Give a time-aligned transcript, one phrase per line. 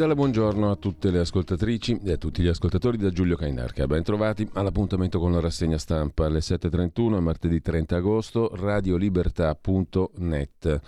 [0.00, 3.86] Cordiale buongiorno a tutte le ascoltatrici e a tutti gli ascoltatori da Giulio Cainarca.
[3.86, 10.80] Ben trovati all'appuntamento con la rassegna stampa alle 7.31, martedì 30 agosto, radiolibertà.net,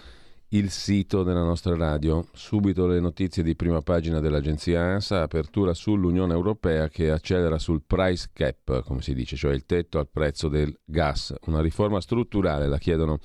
[0.49, 2.25] il sito della nostra radio.
[2.33, 8.31] Subito le notizie di prima pagina dell'agenzia ANSA, apertura sull'Unione Europea che accelera sul price
[8.33, 11.35] cap, come si dice, cioè il tetto al prezzo del gas.
[11.49, 13.19] Una riforma strutturale, la chiedono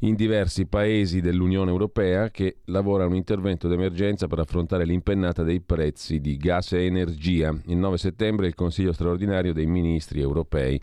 [0.00, 5.60] in diversi paesi dell'Unione Europea che lavora a un intervento d'emergenza per affrontare l'impennata dei
[5.60, 7.56] prezzi di gas e energia.
[7.66, 10.80] Il 9 settembre il Consiglio straordinario dei ministri europei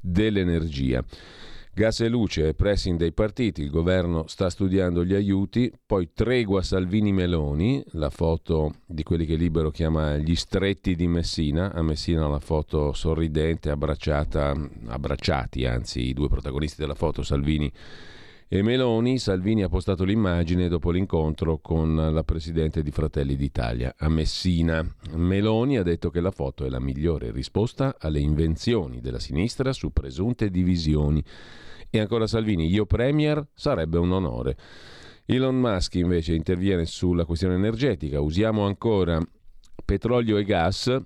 [0.00, 1.04] dell'energia.
[1.72, 7.84] Gas e luce pressing dei partiti, il governo sta studiando gli aiuti, poi tregua Salvini-Meloni,
[7.92, 12.92] la foto di quelli che Libero chiama gli stretti di Messina, a Messina la foto
[12.92, 14.52] sorridente, abbracciata,
[14.88, 17.72] abbracciati anzi i due protagonisti della foto, Salvini
[18.58, 24.84] Meloni, Salvini ha postato l'immagine dopo l'incontro con la presidente di Fratelli d'Italia a Messina.
[25.12, 29.92] Meloni ha detto che la foto è la migliore risposta alle invenzioni della sinistra su
[29.92, 31.22] presunte divisioni.
[31.88, 34.56] E ancora Salvini, io premier sarebbe un onore.
[35.26, 38.20] Elon Musk invece interviene sulla questione energetica.
[38.20, 39.20] Usiamo ancora
[39.84, 41.00] petrolio e gas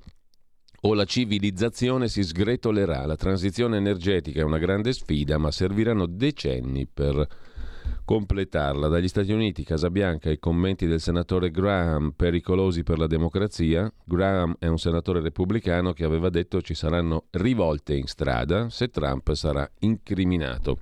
[0.87, 3.06] o la civilizzazione si sgretolerà.
[3.06, 7.27] La transizione energetica è una grande sfida, ma serviranno decenni per
[8.05, 8.89] completarla.
[8.89, 13.91] Dagli Stati Uniti, Casabianca, i commenti del senatore Graham pericolosi per la democrazia.
[14.05, 19.33] Graham è un senatore repubblicano che aveva detto ci saranno rivolte in strada se Trump
[19.33, 20.78] sarà incriminato.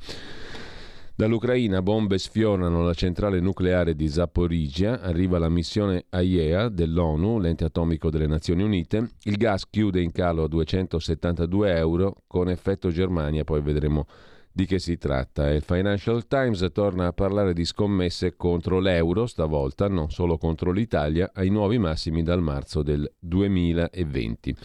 [1.14, 8.08] Dall'Ucraina bombe sfiorano la centrale nucleare di Zaporizhia, arriva la missione AIEA dell'ONU, l'ente atomico
[8.08, 13.60] delle Nazioni Unite, il gas chiude in calo a 272 euro con effetto Germania, poi
[13.60, 14.06] vedremo
[14.50, 15.50] di che si tratta.
[15.50, 21.30] Il Financial Times torna a parlare di scommesse contro l'euro, stavolta non solo contro l'Italia,
[21.34, 24.56] ai nuovi massimi dal marzo del 2020.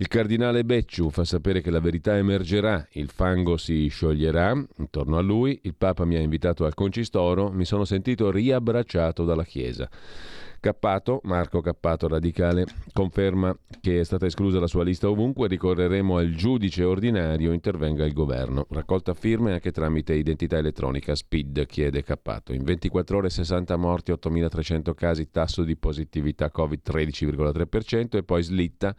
[0.00, 5.20] Il cardinale Becciu fa sapere che la verità emergerà, il fango si scioglierà intorno a
[5.20, 9.90] lui, il Papa mi ha invitato al concistoro, mi sono sentito riabbracciato dalla Chiesa.
[10.60, 16.30] Cappato, Marco Cappato radicale, conferma che è stata esclusa la sua lista ovunque, ricorreremo al
[16.30, 18.68] giudice ordinario, intervenga il governo.
[18.70, 22.52] Raccolta firme anche tramite identità elettronica, SPID, chiede Cappato.
[22.52, 28.94] In 24 ore 60 morti, 8.300 casi, tasso di positività Covid 13,3% e poi slitta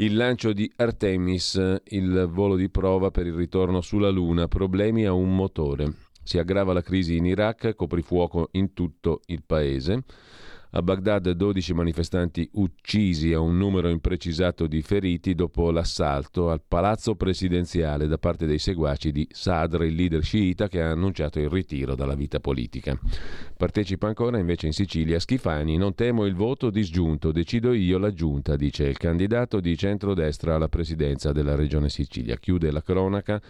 [0.00, 5.12] il lancio di Artemis, il volo di prova per il ritorno sulla Luna, problemi a
[5.12, 5.92] un motore.
[6.22, 10.04] Si aggrava la crisi in Iraq, coprifuoco in tutto il paese.
[10.72, 17.16] A Baghdad 12 manifestanti uccisi e un numero imprecisato di feriti dopo l'assalto al palazzo
[17.16, 21.96] presidenziale da parte dei seguaci di Sadr, il leader sciita che ha annunciato il ritiro
[21.96, 22.96] dalla vita politica.
[23.56, 28.54] Partecipa ancora invece in Sicilia Schifani, non temo il voto disgiunto, decido io la giunta,
[28.54, 32.36] dice il candidato di centrodestra alla presidenza della regione Sicilia.
[32.36, 33.42] Chiude la cronaca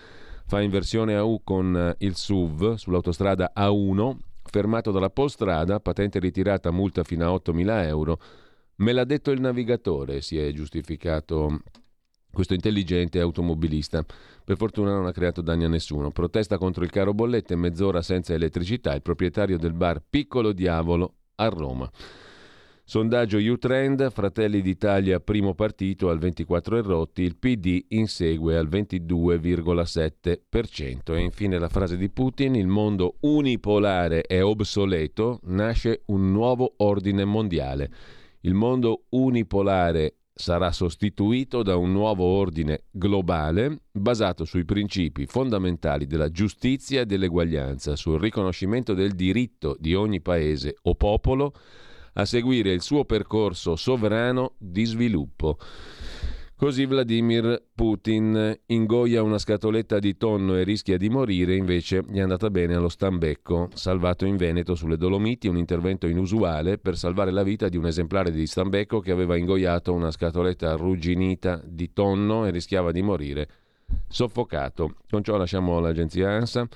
[0.47, 7.05] fa inversione a U con il SUV sull'autostrada A1 fermato dalla Polstrada, patente ritirata, multa
[7.05, 8.21] fino a 8.000 euro.
[8.77, 11.61] Me l'ha detto il navigatore, si è giustificato
[12.33, 14.05] questo intelligente automobilista.
[14.45, 16.11] Per fortuna non ha creato danni a nessuno.
[16.11, 21.49] Protesta contro il caro bollette, mezz'ora senza elettricità, il proprietario del bar Piccolo Diavolo a
[21.49, 21.91] Roma.
[22.91, 31.15] Sondaggio U-Trend, Fratelli d'Italia primo partito al 24 errotti, il PD insegue al 22,7%.
[31.15, 37.25] E infine la frase di Putin, il mondo unipolare è obsoleto, nasce un nuovo ordine
[37.25, 37.93] mondiale.
[38.41, 46.33] Il mondo unipolare sarà sostituito da un nuovo ordine globale basato sui principi fondamentali della
[46.33, 51.53] giustizia e dell'eguaglianza, sul riconoscimento del diritto di ogni paese o popolo
[52.21, 55.57] a seguire il suo percorso sovrano di sviluppo.
[56.55, 62.21] Così Vladimir Putin ingoia una scatoletta di tonno e rischia di morire, invece gli è
[62.21, 67.43] andata bene allo Stambecco, salvato in Veneto sulle Dolomiti, un intervento inusuale per salvare la
[67.43, 72.51] vita di un esemplare di Stambecco che aveva ingoiato una scatoletta arrugginita di tonno e
[72.51, 73.49] rischiava di morire
[74.07, 74.97] soffocato.
[75.09, 76.69] Con ciò lasciamo l'agenzia ANSA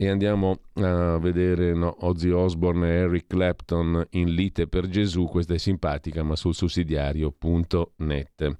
[0.00, 5.54] e andiamo a vedere no, Ozzy Osbourne e Eric Clapton in lite per Gesù, questa
[5.54, 8.56] è simpatica, ma sul sussidiario.net.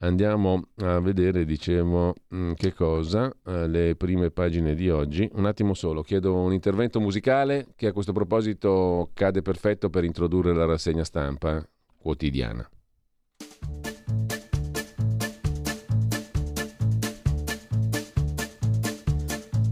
[0.00, 5.28] Andiamo a vedere, dicevo, mm, che cosa, eh, le prime pagine di oggi.
[5.32, 10.54] Un attimo solo, chiedo un intervento musicale che a questo proposito cade perfetto per introdurre
[10.54, 11.60] la rassegna stampa
[12.00, 12.70] quotidiana.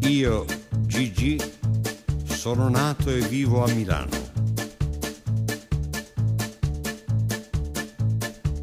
[0.01, 0.45] Io,
[0.97, 1.39] Gigi,
[2.25, 4.09] sono nato e vivo a Milano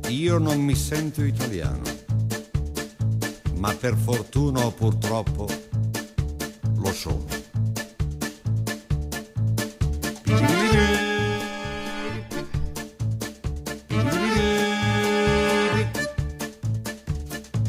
[0.08, 1.84] Io non mi sento italiano,
[3.58, 5.48] ma per fortuna o purtroppo
[6.76, 7.28] lo sono.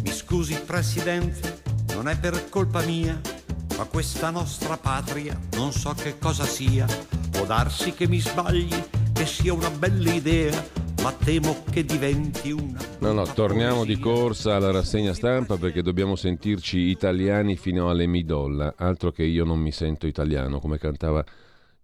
[0.03, 1.61] Mi scusi Presidente,
[1.93, 3.21] non è per colpa mia,
[3.77, 6.87] ma questa nostra patria non so che cosa sia.
[7.31, 8.75] Può darsi che mi sbagli,
[9.13, 12.81] che sia una bella idea ma temo che diventi una...
[13.01, 18.73] No, no, torniamo di corsa alla rassegna stampa perché dobbiamo sentirci italiani fino alle midolla,
[18.79, 21.23] altro che io non mi sento italiano, come cantava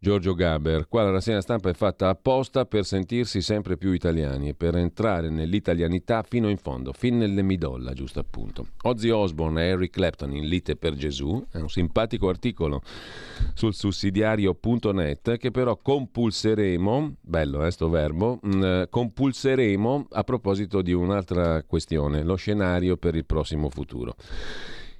[0.03, 0.89] Giorgio Gaber.
[0.89, 5.29] Qua la rassegna stampa è fatta apposta per sentirsi sempre più italiani e per entrare
[5.29, 8.69] nell'italianità fino in fondo, fin nelle midolla, giusto appunto.
[8.85, 12.81] Ozzy Osbourne e Eric Clapton in Lite per Gesù è un simpatico articolo
[13.53, 20.95] sul sussidiario.net che però compulseremo, bello eh, sto verbo, mh, mm, compulseremo a proposito di
[20.95, 24.17] un'altra questione, lo scenario per il prossimo futuro.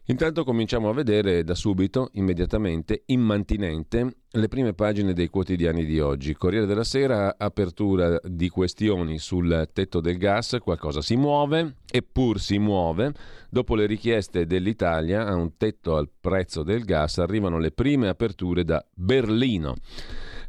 [0.07, 6.35] Intanto cominciamo a vedere da subito, immediatamente, immantinente, le prime pagine dei quotidiani di oggi.
[6.35, 12.59] Corriere della Sera, apertura di questioni sul tetto del gas, qualcosa si muove, eppur si
[12.59, 13.13] muove.
[13.49, 18.65] Dopo le richieste dell'Italia a un tetto al prezzo del gas arrivano le prime aperture
[18.65, 19.77] da Berlino.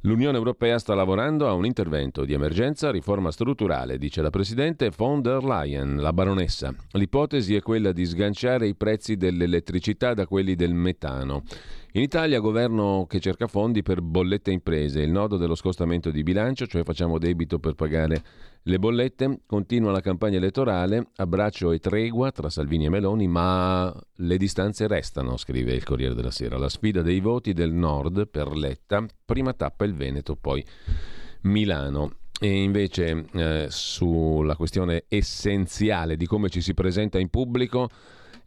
[0.04, 5.22] L'Unione Europea sta lavorando a un intervento di emergenza, riforma strutturale, dice la Presidente von
[5.22, 6.74] der Leyen, la baronessa.
[6.94, 11.44] L'ipotesi è quella di sganciare i prezzi dell'elettricità da quelli del metano.
[11.92, 16.66] In Italia governo che cerca fondi per bollette imprese, il nodo dello scostamento di bilancio,
[16.66, 18.24] cioè facciamo debito per pagare
[18.64, 24.38] le bollette, continua la campagna elettorale, abbraccio e tregua tra Salvini e Meloni, ma le
[24.38, 26.60] distanze restano, scrive il Corriere della Sera.
[26.60, 30.64] La sfida dei voti del Nord per Letta, prima tappa il Veneto, poi
[31.42, 32.18] Milano.
[32.40, 37.90] E invece eh, sulla questione essenziale di come ci si presenta in pubblico,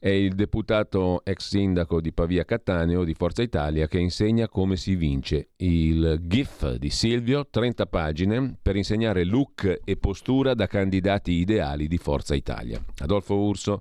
[0.04, 4.96] è il deputato ex sindaco di Pavia Cattaneo di Forza Italia che insegna come si
[4.96, 5.52] vince.
[5.56, 11.96] Il GIF di Silvio, 30 pagine, per insegnare look e postura da candidati ideali di
[11.96, 12.84] Forza Italia.
[12.98, 13.80] Adolfo Urso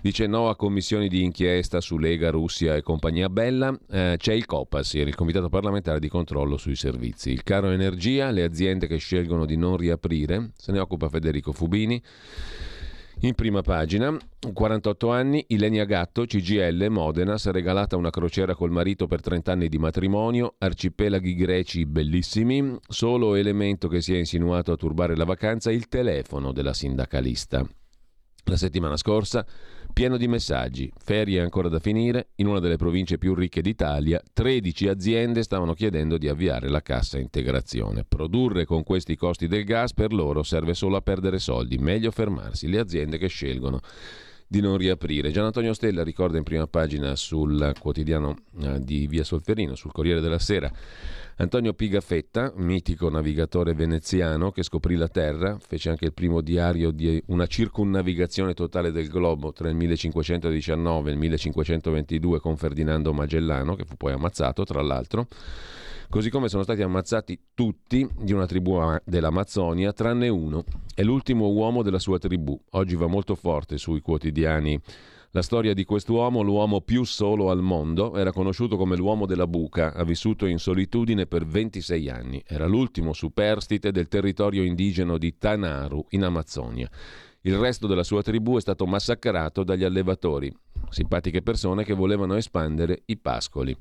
[0.00, 3.78] dice no a commissioni di inchiesta su Lega, Russia e compagnia bella.
[3.90, 7.32] Eh, c'è il COPASIR, il Comitato parlamentare di controllo sui servizi.
[7.32, 12.02] Il caro energia, le aziende che scelgono di non riaprire, se ne occupa Federico Fubini.
[13.22, 14.16] In prima pagina,
[14.50, 19.52] 48 anni, Ilenia Gatto, CGL, Modena, si è regalata una crociera col marito per 30
[19.52, 25.24] anni di matrimonio, arcipelaghi greci bellissimi, solo elemento che si è insinuato a turbare la
[25.24, 27.62] vacanza, il telefono della sindacalista.
[28.44, 29.44] La settimana scorsa
[29.92, 34.88] pieno di messaggi, ferie ancora da finire, in una delle province più ricche d'Italia 13
[34.88, 38.04] aziende stavano chiedendo di avviare la cassa integrazione.
[38.06, 42.68] Produrre con questi costi del gas per loro serve solo a perdere soldi, meglio fermarsi,
[42.68, 43.80] le aziende che scelgono
[44.50, 45.30] di non riaprire.
[45.30, 50.20] Gian Antonio Stella ricorda in prima pagina sul quotidiano eh, di Via Solferino, sul Corriere
[50.20, 50.68] della Sera,
[51.36, 57.22] Antonio Pigafetta, mitico navigatore veneziano che scoprì la Terra, fece anche il primo diario di
[57.26, 63.84] una circunnavigazione totale del globo tra il 1519 e il 1522 con Ferdinando Magellano, che
[63.84, 65.28] fu poi ammazzato tra l'altro
[66.10, 70.64] così come sono stati ammazzati tutti di una tribù dell'Amazzonia, tranne uno.
[70.94, 72.60] È l'ultimo uomo della sua tribù.
[72.72, 74.78] Oggi va molto forte sui quotidiani
[75.32, 79.94] la storia di quest'uomo, l'uomo più solo al mondo, era conosciuto come l'uomo della buca,
[79.94, 82.42] ha vissuto in solitudine per 26 anni.
[82.44, 86.90] Era l'ultimo superstite del territorio indigeno di Tanaru, in Amazzonia.
[87.42, 90.52] Il resto della sua tribù è stato massacrato dagli allevatori,
[90.88, 93.76] simpatiche persone che volevano espandere i pascoli.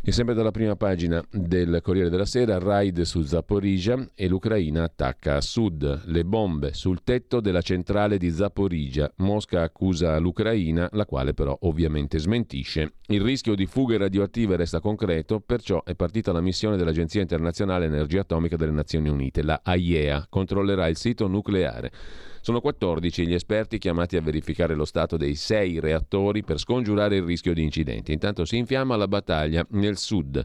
[0.00, 5.36] E sempre dalla prima pagina del Corriere della Sera, raid su Zaporizhia e l'Ucraina attacca
[5.36, 6.04] a sud.
[6.06, 9.12] Le bombe sul tetto della centrale di Zaporizhia.
[9.16, 12.94] Mosca accusa l'Ucraina, la quale però ovviamente smentisce.
[13.08, 18.20] Il rischio di fughe radioattive resta concreto, perciò è partita la missione dell'Agenzia internazionale energia
[18.20, 21.92] atomica delle Nazioni Unite, la AIEA, controllerà il sito nucleare.
[22.40, 27.22] Sono 14 gli esperti chiamati a verificare lo stato dei sei reattori per scongiurare il
[27.22, 28.12] rischio di incidenti.
[28.12, 30.44] Intanto si infiamma la battaglia nel sud.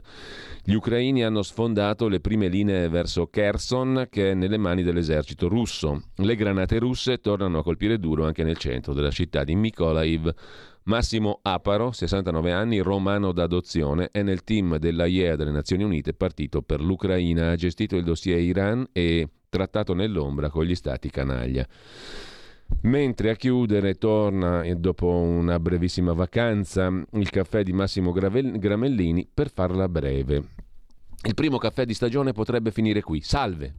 [0.62, 6.02] Gli ucraini hanno sfondato le prime linee verso Kherson che è nelle mani dell'esercito russo.
[6.16, 10.34] Le granate russe tornano a colpire duro anche nel centro della città di Mykolaiv.
[10.86, 16.82] Massimo Aparo, 69 anni, romano d'adozione, è nel team dell'AIEA delle Nazioni Unite partito per
[16.82, 21.64] l'Ucraina, ha gestito il dossier Iran e trattato nell'ombra con gli stati canaglia.
[22.82, 29.52] Mentre a chiudere torna, eh, dopo una brevissima vacanza, il caffè di Massimo Gramellini per
[29.52, 30.42] farla breve.
[31.22, 33.20] Il primo caffè di stagione potrebbe finire qui.
[33.20, 33.74] Salve!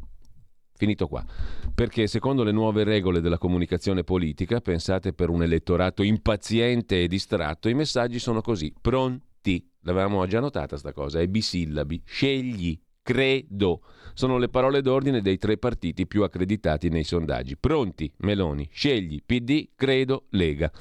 [0.78, 1.26] Finito qua.
[1.74, 7.68] Perché secondo le nuove regole della comunicazione politica, pensate per un elettorato impaziente e distratto,
[7.68, 8.74] i messaggi sono così.
[8.80, 9.70] Pronti.
[9.82, 12.02] L'avevamo già notata sta cosa, è bisillabi.
[12.06, 13.82] Scegli credo.
[14.16, 17.56] Sono le parole d'ordine dei tre partiti più accreditati nei sondaggi.
[17.56, 20.72] Pronti, Meloni, scegli, PD, credo, Lega.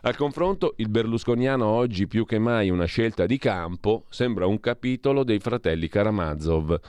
[0.00, 5.22] Al confronto, il berlusconiano oggi più che mai una scelta di campo sembra un capitolo
[5.22, 6.80] dei fratelli Karamazov.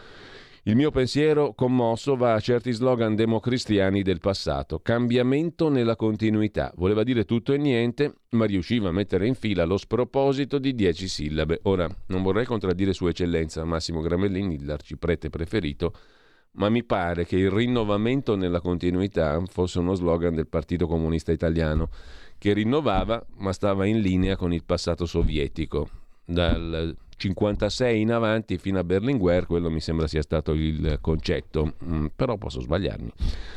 [0.65, 4.79] Il mio pensiero commosso va a certi slogan democristiani del passato.
[4.79, 6.71] Cambiamento nella continuità.
[6.77, 11.09] Voleva dire tutto e niente, ma riusciva a mettere in fila lo sproposito di dieci
[11.09, 11.59] sillabe.
[11.63, 15.93] Ora, non vorrei contraddire Sua Eccellenza Massimo Gramellini, l'arciprete preferito,
[16.51, 21.89] ma mi pare che il rinnovamento nella continuità fosse uno slogan del Partito Comunista Italiano,
[22.37, 25.89] che rinnovava ma stava in linea con il passato sovietico.
[26.23, 32.07] Dal 56 in avanti fino a Berlinguer, quello mi sembra sia stato il concetto, mm,
[32.15, 33.11] però posso sbagliarmi.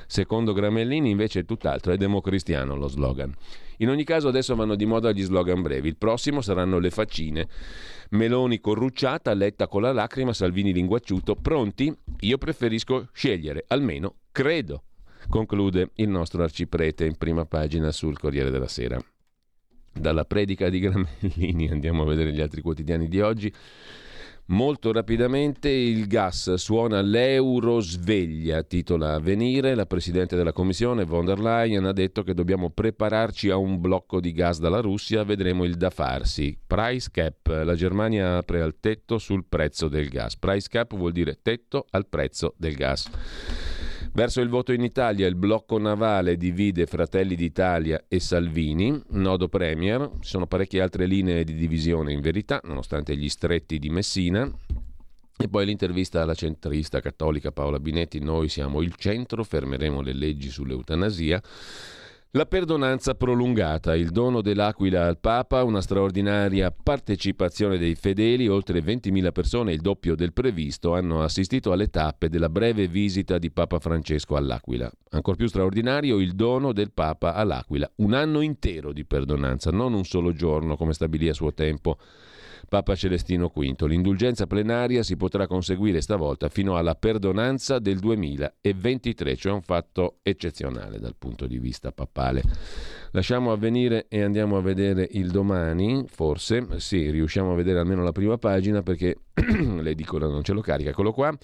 [0.06, 3.34] Secondo Gramellini invece è tutt'altro, è democristiano lo slogan.
[3.78, 7.48] In ogni caso adesso vanno di moda gli slogan brevi, il prossimo saranno le faccine.
[8.10, 11.94] Meloni corrucciata, Letta con la lacrima, Salvini linguacciuto, pronti?
[12.20, 14.84] Io preferisco scegliere, almeno credo,
[15.28, 18.98] conclude il nostro arciprete in prima pagina sul Corriere della Sera.
[19.98, 23.52] Dalla predica di Gramellini andiamo a vedere gli altri quotidiani di oggi.
[24.48, 29.74] Molto rapidamente il gas suona l'euro sveglia, titola Avvenire.
[29.74, 34.20] La Presidente della Commissione von der Leyen ha detto che dobbiamo prepararci a un blocco
[34.20, 36.56] di gas dalla Russia, vedremo il da farsi.
[36.64, 40.36] Price cap, la Germania apre al tetto sul prezzo del gas.
[40.36, 43.75] Price cap vuol dire tetto al prezzo del gas.
[44.16, 50.08] Verso il voto in Italia il blocco navale divide Fratelli d'Italia e Salvini, nodo Premier,
[50.20, 54.50] ci sono parecchie altre linee di divisione in verità, nonostante gli stretti di Messina.
[55.36, 60.48] E poi l'intervista alla centrista cattolica Paola Binetti, noi siamo il centro, fermeremo le leggi
[60.48, 61.42] sull'eutanasia.
[62.36, 69.32] La perdonanza prolungata, il dono dell'Aquila al Papa, una straordinaria partecipazione dei fedeli, oltre 20.000
[69.32, 74.36] persone, il doppio del previsto, hanno assistito alle tappe della breve visita di Papa Francesco
[74.36, 74.92] all'Aquila.
[75.12, 80.04] Ancora più straordinario il dono del Papa all'Aquila, un anno intero di perdonanza, non un
[80.04, 81.96] solo giorno come stabilì a suo tempo
[82.68, 83.84] Papa Celestino V.
[83.86, 90.98] L'indulgenza plenaria si potrà conseguire stavolta fino alla perdonanza del 2023, cioè un fatto eccezionale
[90.98, 92.42] dal punto di vista papale.
[93.12, 98.12] Lasciamo avvenire e andiamo a vedere il domani, forse, sì, riusciamo a vedere almeno la
[98.12, 101.36] prima pagina perché l'edicola non ce lo carica, eccolo qua.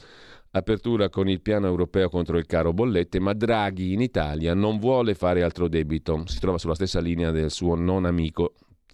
[0.55, 5.15] Apertura con il piano europeo contro il caro bollette, ma Draghi in Italia non vuole
[5.15, 6.25] fare altro debito.
[6.27, 8.53] Si trova sulla stessa linea del suo non amico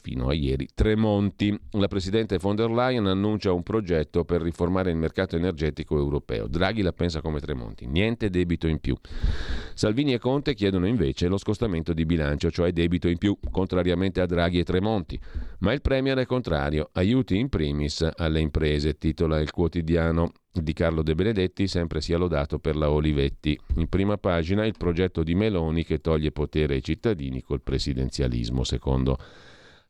[0.08, 1.54] fino a ieri, Tremonti.
[1.72, 6.46] La Presidente von der Leyen annuncia un progetto per riformare il mercato energetico europeo.
[6.46, 8.96] Draghi la pensa come Tremonti, niente debito in più.
[9.74, 14.26] Salvini e Conte chiedono invece lo scostamento di bilancio, cioè debito in più, contrariamente a
[14.26, 15.20] Draghi e Tremonti.
[15.58, 21.02] Ma il Premier è contrario, aiuti in primis alle imprese, titola il quotidiano di Carlo
[21.02, 23.58] De Benedetti sempre sia lodato per la Olivetti.
[23.76, 29.18] In prima pagina il progetto di Meloni che toglie potere ai cittadini col presidenzialismo, secondo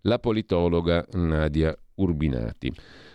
[0.03, 2.73] la politologa Nadia Urbinati.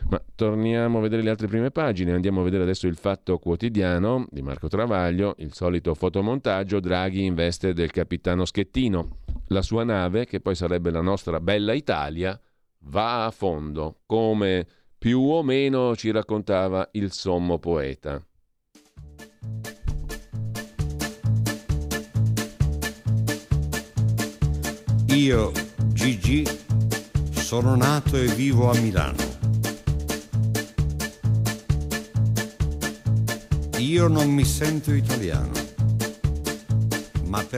[0.10, 4.28] Ma torniamo a vedere le altre prime pagine, andiamo a vedere adesso il Fatto Quotidiano
[4.30, 9.20] di Marco Travaglio, il solito fotomontaggio, Draghi in veste del capitano Schettino.
[9.48, 12.40] La sua nave, che poi sarebbe la nostra bella Italia,
[12.86, 18.22] va a fondo, come più o meno ci raccontava il sommo poeta.
[25.08, 25.52] Io,
[25.94, 26.44] Gigi,
[27.54, 29.16] sono nato e vivo a Milano.
[33.78, 35.52] Io non mi sento italiano.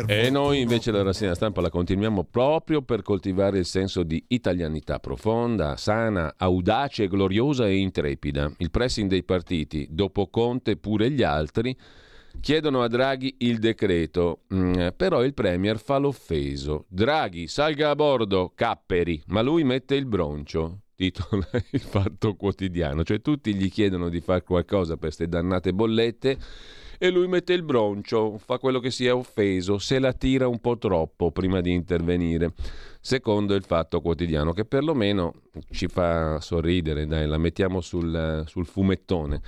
[0.08, 5.00] E noi invece la rassegna stampa la continuiamo proprio per coltivare il senso di italianità
[5.00, 8.52] profonda, sana, audace, gloriosa e intrepida.
[8.58, 11.74] Il pressing dei partiti, dopo Conte pure gli altri,
[12.42, 16.86] chiedono a Draghi il decreto, mm, però il Premier fa l'offeso.
[16.88, 20.82] Draghi salga a bordo, capperi, ma lui mette il broncio.
[20.96, 26.38] Titola il fatto quotidiano, cioè tutti gli chiedono di fare qualcosa per queste dannate bollette
[26.98, 30.60] e lui mette il broncio, fa quello che si è offeso, se la tira un
[30.60, 32.54] po' troppo prima di intervenire.
[33.02, 35.34] Secondo il fatto quotidiano, che perlomeno
[35.70, 39.42] ci fa sorridere, dai, la mettiamo sul, sul fumettone.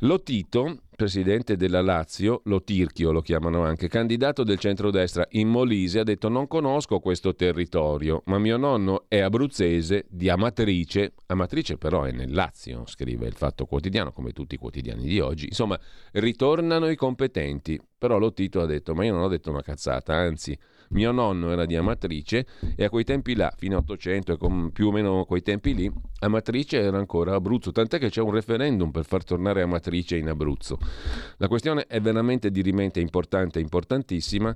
[0.00, 6.00] Lo Tito, presidente della Lazio, lo Tirchio lo chiamano anche, candidato del centrodestra in Molise,
[6.00, 12.02] ha detto non conosco questo territorio, ma mio nonno è abruzzese di Amatrice, Amatrice però
[12.02, 15.46] è nel Lazio, scrive il Fatto Quotidiano, come tutti i quotidiani di oggi.
[15.46, 15.78] Insomma,
[16.12, 20.12] ritornano i competenti, però lo Tito ha detto ma io non ho detto una cazzata,
[20.12, 20.58] anzi
[20.94, 24.70] mio nonno era di Amatrice e a quei tempi là, fino a 800 e con
[24.72, 28.90] più o meno quei tempi lì, Amatrice era ancora Abruzzo, tant'è che c'è un referendum
[28.90, 30.78] per far tornare Amatrice in Abruzzo.
[31.36, 34.54] La questione è veramente dirimente importante, importantissima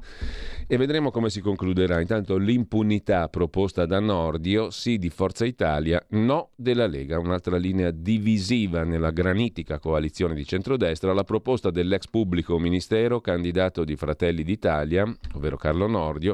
[0.66, 2.00] e vedremo come si concluderà.
[2.00, 8.84] Intanto l'impunità proposta da Nordio, sì di Forza Italia, no della Lega, un'altra linea divisiva
[8.84, 15.04] nella granitica coalizione di centrodestra, la proposta dell'ex pubblico ministero, candidato di Fratelli d'Italia,
[15.34, 16.27] ovvero Carlo Nordio,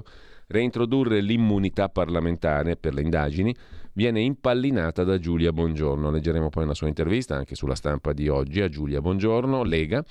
[0.47, 3.55] reintrodurre l'immunità parlamentare per le indagini
[3.95, 6.11] viene impallinata da Giulia Bongiorno.
[6.11, 10.05] Leggeremo poi una sua intervista anche sulla stampa di oggi a Giulia Bongiorno, Lega.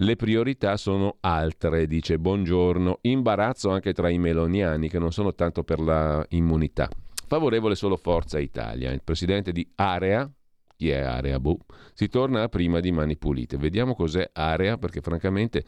[0.00, 2.98] Le priorità sono altre, dice Bongiorno.
[3.02, 6.88] Imbarazzo anche tra i meloniani che non sono tanto per la immunità.
[7.26, 8.92] Favorevole solo Forza Italia.
[8.92, 10.30] Il presidente di Area,
[10.76, 11.58] chi è Area Boh,
[11.94, 13.56] si torna a prima di Mani Pulite.
[13.56, 15.64] Vediamo cos'è Area perché francamente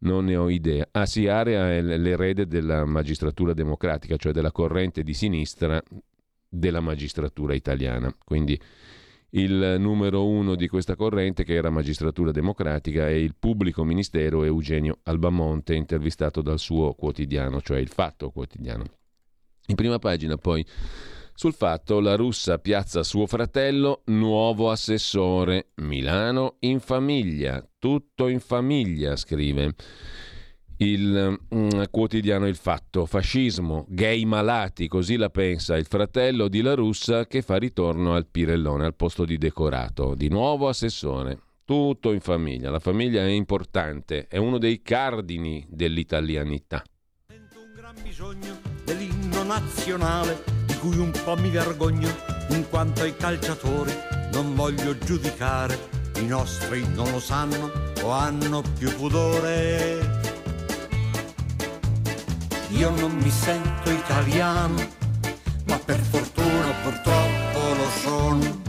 [0.00, 0.86] non ne ho idea.
[0.92, 5.82] Ah sì, Area è l'erede della magistratura democratica, cioè della corrente di sinistra
[6.48, 8.14] della magistratura italiana.
[8.24, 8.60] Quindi
[9.30, 14.98] il numero uno di questa corrente, che era Magistratura Democratica, è il pubblico ministero Eugenio
[15.04, 18.84] Albamonte, intervistato dal suo quotidiano, cioè il Fatto Quotidiano.
[19.66, 20.66] In prima pagina poi
[21.40, 29.16] sul fatto la russa piazza suo fratello, nuovo assessore, Milano in famiglia, tutto in famiglia,
[29.16, 29.74] scrive
[30.76, 33.06] il mm, quotidiano Il Fatto.
[33.06, 38.26] Fascismo, gay malati, così la pensa il fratello di La Russa che fa ritorno al
[38.26, 40.14] Pirellone al posto di decorato.
[40.14, 41.38] Di nuovo assessore.
[41.64, 42.68] Tutto in famiglia.
[42.68, 46.82] La famiglia è importante, è uno dei cardini dell'italianità.
[47.28, 52.08] Sento un gran bisogno dell'inno nazionale cui un po' mi vergogno
[52.48, 53.92] in quanto ai calciatori
[54.32, 55.78] non voglio giudicare.
[56.16, 57.70] I nostri non lo sanno
[58.02, 60.28] o hanno più pudore
[62.72, 64.76] io non mi sento italiano,
[65.66, 68.68] ma per fortuna purtroppo lo sono.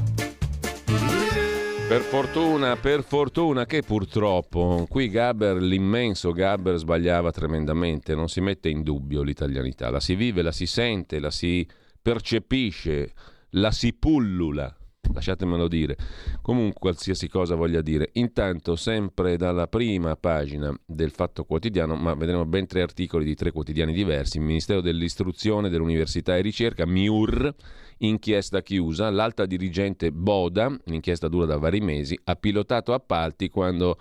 [1.87, 8.69] Per fortuna, per fortuna che purtroppo qui Gaber, l'immenso Gaber sbagliava tremendamente, non si mette
[8.69, 11.67] in dubbio l'italianità, la si vive, la si sente, la si
[12.01, 13.13] percepisce,
[13.51, 14.75] la si pullula
[15.13, 15.97] lasciatemelo dire.
[16.41, 18.09] Comunque, qualsiasi cosa voglia dire.
[18.13, 23.51] Intanto, sempre dalla prima pagina del Fatto Quotidiano, ma vedremo ben tre articoli di tre
[23.51, 27.53] quotidiani diversi, il Ministero dell'Istruzione, dell'Università e Ricerca, MIUR,
[27.99, 33.97] inchiesta chiusa, l'alta dirigente Boda, l'inchiesta dura da vari mesi, ha pilotato appalti quando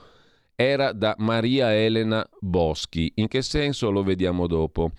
[0.54, 3.12] era da Maria Elena Boschi.
[3.16, 4.92] In che senso lo vediamo dopo?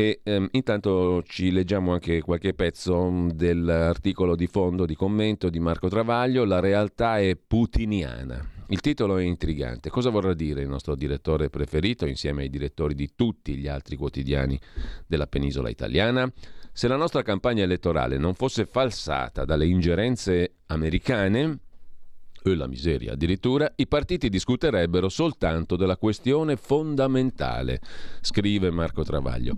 [0.00, 5.58] E ehm, intanto ci leggiamo anche qualche pezzo mm, dell'articolo di fondo di commento di
[5.58, 8.48] Marco Travaglio, La realtà è putiniana.
[8.68, 9.90] Il titolo è intrigante.
[9.90, 14.56] Cosa vorrà dire il nostro direttore preferito insieme ai direttori di tutti gli altri quotidiani
[15.04, 16.32] della penisola italiana?
[16.72, 21.58] Se la nostra campagna elettorale non fosse falsata dalle ingerenze americane,
[22.42, 27.80] e la miseria addirittura, i partiti discuterebbero soltanto della questione fondamentale,
[28.20, 29.54] scrive Marco Travaglio,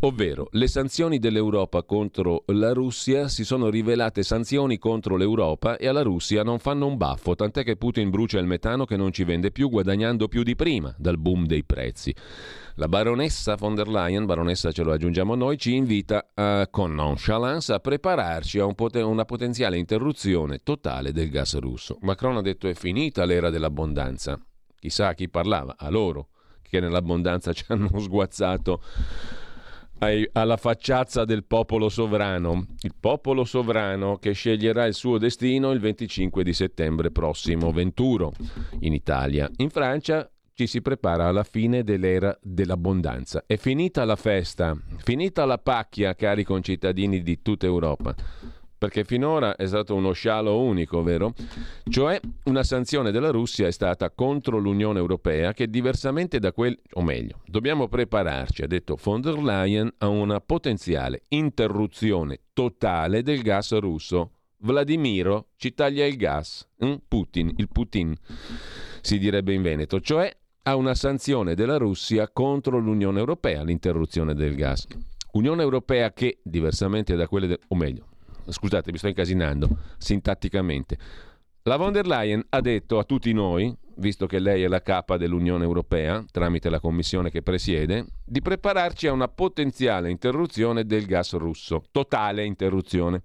[0.00, 6.02] ovvero le sanzioni dell'Europa contro la Russia si sono rivelate sanzioni contro l'Europa e alla
[6.02, 9.50] Russia non fanno un baffo, tant'è che Putin brucia il metano che non ci vende
[9.50, 12.14] più guadagnando più di prima dal boom dei prezzi.
[12.76, 17.72] La baronessa von der Leyen, baronessa ce lo aggiungiamo noi, ci invita a, con nonchalance
[17.72, 21.98] a prepararci a un poten- una potenziale interruzione totale del gas russo.
[22.00, 24.40] Macron ha detto è finita l'era dell'abbondanza.
[24.78, 26.28] Chissà chi parlava, a loro,
[26.62, 28.80] che nell'abbondanza ci hanno sguazzato
[30.32, 36.42] alla facciazza del popolo sovrano, il popolo sovrano che sceglierà il suo destino il 25
[36.42, 38.32] di settembre prossimo, venturo,
[38.80, 39.48] in Italia.
[39.58, 43.44] In Francia ci si prepara alla fine dell'era dell'abbondanza.
[43.46, 48.14] È finita la festa, finita la pacchia, cari concittadini di tutta Europa
[48.82, 51.34] perché finora è stato uno scialo unico, vero?
[51.88, 57.02] Cioè una sanzione della Russia è stata contro l'Unione Europea che diversamente da quel, o
[57.02, 63.78] meglio, dobbiamo prepararci, ha detto von der Leyen, a una potenziale interruzione totale del gas
[63.78, 64.32] russo.
[64.56, 66.94] Vladimiro ci taglia il gas, mm?
[67.06, 68.12] Putin, il Putin
[69.00, 74.54] si direbbe in Veneto, cioè a una sanzione della Russia contro l'Unione Europea, l'interruzione del
[74.54, 74.86] gas.
[75.32, 78.06] Unione Europea che, diversamente da quelle, de- o meglio,
[78.46, 80.98] scusate, mi sto incasinando sintatticamente.
[81.62, 85.16] La von der Leyen ha detto a tutti noi, visto che lei è la capa
[85.16, 91.32] dell'Unione Europea, tramite la commissione che presiede, di prepararci a una potenziale interruzione del gas
[91.34, 93.22] russo, totale interruzione.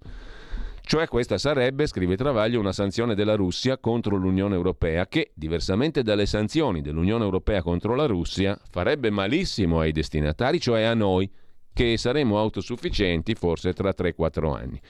[0.88, 6.24] Cioè questa sarebbe, scrive Travaglio, una sanzione della Russia contro l'Unione Europea che, diversamente dalle
[6.24, 11.30] sanzioni dell'Unione Europea contro la Russia, farebbe malissimo ai destinatari, cioè a noi,
[11.74, 14.80] che saremo autosufficienti forse tra 3-4 anni.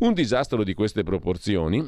[0.00, 1.82] Un disastro di queste proporzioni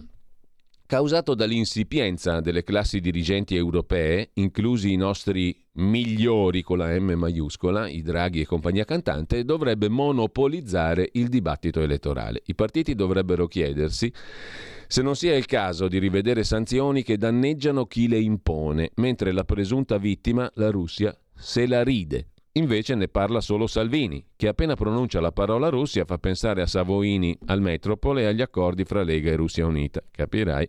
[0.90, 8.02] causato dall'insipienza delle classi dirigenti europee, inclusi i nostri migliori con la M maiuscola, i
[8.02, 12.42] Draghi e compagnia cantante, dovrebbe monopolizzare il dibattito elettorale.
[12.46, 14.12] I partiti dovrebbero chiedersi
[14.88, 19.44] se non sia il caso di rivedere sanzioni che danneggiano chi le impone, mentre la
[19.44, 22.30] presunta vittima, la Russia, se la ride.
[22.54, 27.38] Invece ne parla solo Salvini, che appena pronuncia la parola Russia fa pensare a Savoini,
[27.46, 30.68] al Metropole e agli accordi fra Lega e Russia Unita, capirai.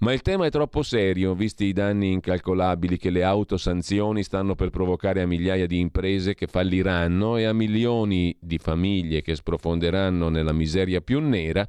[0.00, 4.70] Ma il tema è troppo serio, visti i danni incalcolabili che le autosanzioni stanno per
[4.70, 10.52] provocare a migliaia di imprese che falliranno e a milioni di famiglie che sprofonderanno nella
[10.52, 11.66] miseria più nera.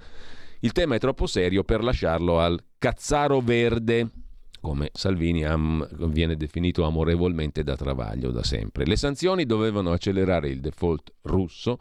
[0.60, 4.08] Il tema è troppo serio per lasciarlo al cazzaro verde
[4.68, 8.86] come Salvini am, viene definito amorevolmente da Travaglio da sempre.
[8.86, 11.80] Le sanzioni dovevano accelerare il default russo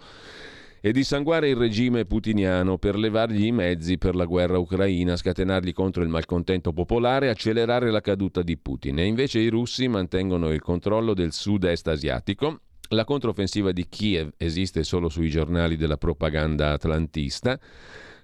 [0.80, 6.04] e dissanguare il regime putiniano per levargli i mezzi per la guerra ucraina, scatenargli contro
[6.04, 9.00] il malcontento popolare accelerare la caduta di Putin.
[9.00, 12.60] E invece i russi mantengono il controllo del sud-est asiatico.
[12.90, 17.58] La controffensiva di Kiev esiste solo sui giornali della propaganda atlantista.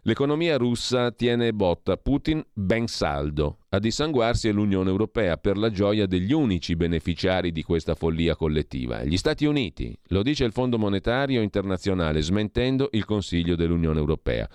[0.04, 3.58] L'economia russa tiene botta, Putin ben saldo.
[3.68, 9.04] A dissanguarsi è l'Unione Europea per la gioia degli unici beneficiari di questa follia collettiva,
[9.04, 9.96] gli Stati Uniti.
[10.08, 14.48] Lo dice il Fondo Monetario Internazionale smentendo il Consiglio dell'Unione Europea.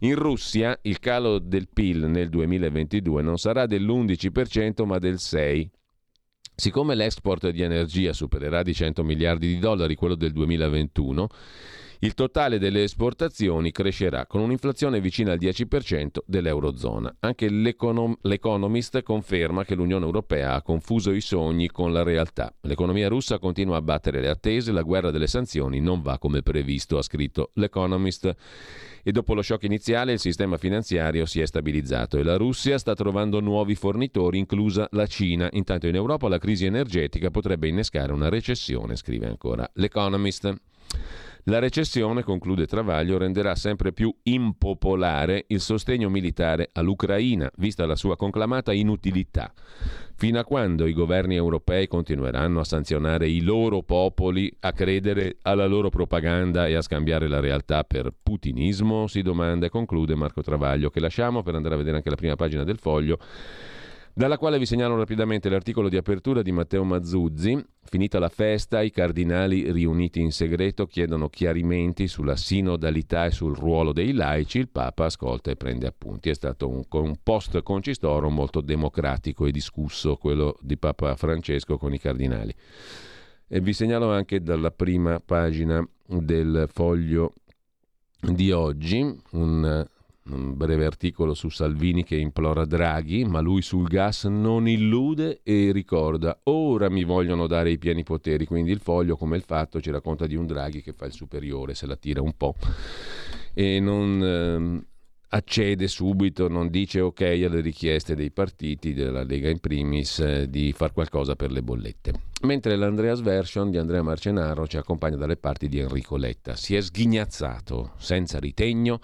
[0.00, 5.70] In Russia il calo del PIL nel 2022 non sarà dell'11% ma del 6%.
[6.54, 11.28] Siccome l'export di energia supererà di 100 miliardi di dollari quello del 2021,
[12.00, 17.16] il totale delle esportazioni crescerà con un'inflazione vicina al 10% dell'Eurozona.
[17.20, 22.54] Anche l'Econom- l'Economist conferma che l'Unione Europea ha confuso i sogni con la realtà.
[22.60, 26.98] L'economia russa continua a battere le attese, la guerra delle sanzioni non va come previsto,
[26.98, 28.32] ha scritto l'Economist.
[29.02, 32.94] E dopo lo shock iniziale il sistema finanziario si è stabilizzato e la Russia sta
[32.94, 35.48] trovando nuovi fornitori, inclusa la Cina.
[35.52, 40.54] Intanto in Europa la crisi energetica potrebbe innescare una recessione, scrive ancora l'Economist.
[41.48, 48.18] La recessione, conclude Travaglio, renderà sempre più impopolare il sostegno militare all'Ucraina, vista la sua
[48.18, 49.50] conclamata inutilità.
[50.14, 55.64] Fino a quando i governi europei continueranno a sanzionare i loro popoli, a credere alla
[55.64, 59.06] loro propaganda e a scambiare la realtà per putinismo?
[59.06, 62.36] Si domanda e conclude Marco Travaglio, che lasciamo per andare a vedere anche la prima
[62.36, 63.18] pagina del foglio
[64.18, 67.64] dalla quale vi segnalo rapidamente l'articolo di apertura di Matteo Mazzuzzi.
[67.84, 73.92] Finita la festa, i cardinali riuniti in segreto chiedono chiarimenti sulla sinodalità e sul ruolo
[73.92, 74.58] dei laici.
[74.58, 76.30] Il Papa ascolta e prende appunti.
[76.30, 81.94] È stato un, un post concistoro molto democratico e discusso, quello di Papa Francesco con
[81.94, 82.52] i cardinali.
[83.46, 87.34] E vi segnalo anche dalla prima pagina del foglio
[88.20, 89.86] di oggi un
[90.30, 95.72] un breve articolo su Salvini che implora Draghi, ma lui sul gas non illude e
[95.72, 99.90] ricorda, ora mi vogliono dare i pieni poteri, quindi il foglio come il fatto ci
[99.90, 102.54] racconta di un Draghi che fa il superiore, se la tira un po'
[103.58, 104.84] e non ehm,
[105.30, 110.72] accede subito, non dice ok alle richieste dei partiti, della Lega in primis, eh, di
[110.72, 112.12] far qualcosa per le bollette.
[112.42, 116.54] Mentre l'Andreas Version di Andrea Marcenaro ci accompagna dalle parti di Enrico Letta.
[116.54, 119.00] Si è sghignazzato, senza ritegno,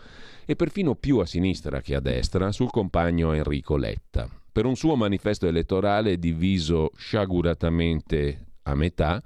[0.46, 4.28] e perfino più a sinistra che a destra sul compagno Enrico Letta.
[4.52, 9.22] Per un suo manifesto elettorale diviso sciaguratamente a metà,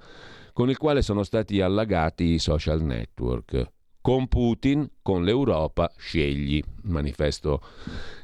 [0.53, 3.71] con il quale sono stati allagati i social network.
[4.01, 6.61] Con Putin, con l'Europa, scegli.
[6.83, 7.61] Manifesto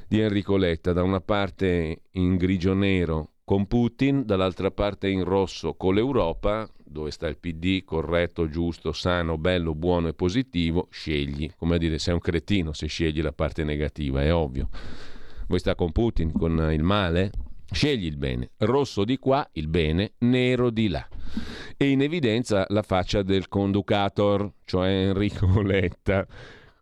[0.07, 5.93] di Enrico Letta, da una parte in grigio-nero con Putin, dall'altra parte in rosso con
[5.93, 11.51] l'Europa, dove sta il PD corretto, giusto, sano, bello, buono e positivo, scegli.
[11.57, 14.69] Come a dire, sei un cretino se scegli la parte negativa, è ovvio.
[15.47, 17.31] Vuoi stare con Putin, con il male?
[17.69, 18.51] Scegli il bene.
[18.59, 21.05] Rosso di qua, il bene, nero di là.
[21.75, 26.25] E in evidenza la faccia del conducator, cioè Enrico Letta.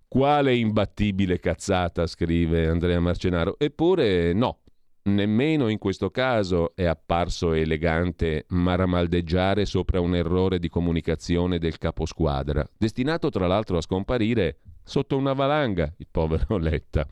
[0.08, 3.56] Quale imbattibile cazzata, scrive Andrea Marcenaro.
[3.58, 4.60] Eppure no,
[5.06, 12.66] Nemmeno in questo caso è apparso elegante maramaldeggiare sopra un errore di comunicazione del caposquadra,
[12.78, 17.06] destinato tra l'altro a scomparire sotto una valanga, il povero Letta.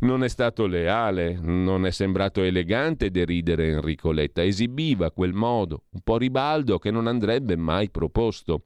[0.00, 6.00] Non è stato leale, non è sembrato elegante deridere Enrico Letta, esibiva quel modo, un
[6.02, 8.64] po' ribaldo che non andrebbe mai proposto.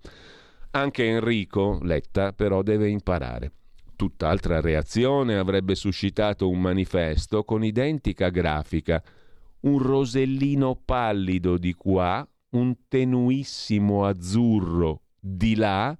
[0.73, 3.53] Anche Enrico Letta però deve imparare.
[3.97, 9.03] Tutt'altra reazione avrebbe suscitato un manifesto con identica grafica,
[9.61, 15.99] un rosellino pallido di qua, un tenuissimo azzurro di là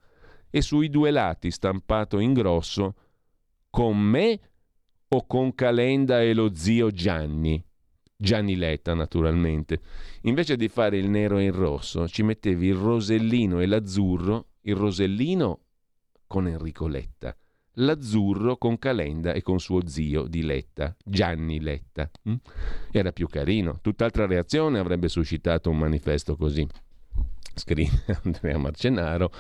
[0.51, 2.97] e sui due lati stampato in grosso
[3.71, 4.41] con me
[5.09, 7.65] o con Calenda e lo zio Gianni.
[8.15, 9.81] Gianni Letta, naturalmente.
[10.23, 14.75] Invece di fare il nero e il rosso, ci mettevi il rosellino e l'azzurro, il
[14.75, 15.61] rosellino
[16.27, 17.35] con Enrico Letta
[17.77, 22.11] l'azzurro con Calenda e con suo zio di Letta, Gianni Letta.
[22.29, 22.35] Mm?
[22.91, 26.67] Era più carino, tutt'altra reazione avrebbe suscitato un manifesto così.
[27.55, 29.31] Scrive Andrea Marcenaro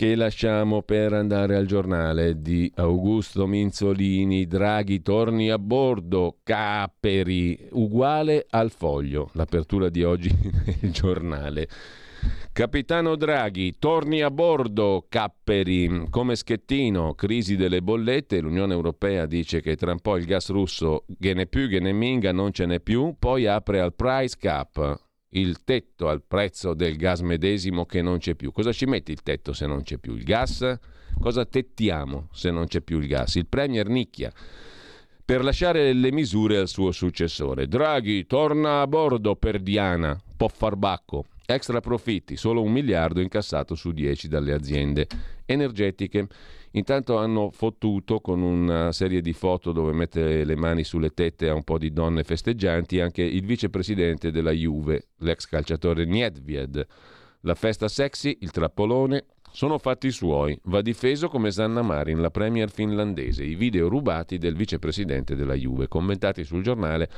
[0.00, 4.46] che lasciamo per andare al giornale di Augusto Minzolini.
[4.46, 9.28] Draghi torni a bordo, Caperi, uguale al foglio.
[9.34, 10.34] L'apertura di oggi
[10.80, 11.68] nel giornale.
[12.52, 16.06] Capitano Draghi, torni a bordo, Capperi.
[16.10, 21.04] Come schettino, crisi delle bollette, l'Unione Europea dice che tra un po' il gas russo,
[21.18, 25.00] che ne più, che ne minga, non ce n'è più, poi apre al price cap,
[25.30, 28.52] il tetto al prezzo del gas medesimo che non c'è più.
[28.52, 30.78] Cosa ci metti il tetto se non c'è più il gas?
[31.18, 33.36] Cosa tettiamo se non c'è più il gas?
[33.36, 34.32] Il Premier nicchia
[35.30, 37.68] per lasciare le misure al suo successore.
[37.68, 41.26] Draghi torna a bordo per Diana, po' farbacco.
[41.52, 45.08] Extra profitti, solo un miliardo incassato su 10 dalle aziende
[45.44, 46.28] energetiche.
[46.74, 51.54] Intanto hanno fottuto con una serie di foto dove mette le mani sulle tette a
[51.54, 56.86] un po' di donne festeggianti anche il vicepresidente della Juve, l'ex calciatore Niedvied.
[57.40, 60.56] La festa sexy, il trappolone, sono fatti suoi.
[60.66, 63.42] Va difeso come Sanna Marin, la premier finlandese.
[63.42, 67.10] I video rubati del vicepresidente della Juve, commentati sul giornale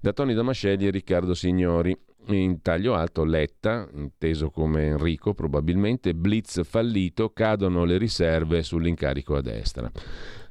[0.00, 1.94] da Tony Damascelli e Riccardo Signori.
[2.30, 9.40] In taglio alto Letta, inteso come Enrico probabilmente, blitz fallito, cadono le riserve sull'incarico a
[9.40, 9.90] destra.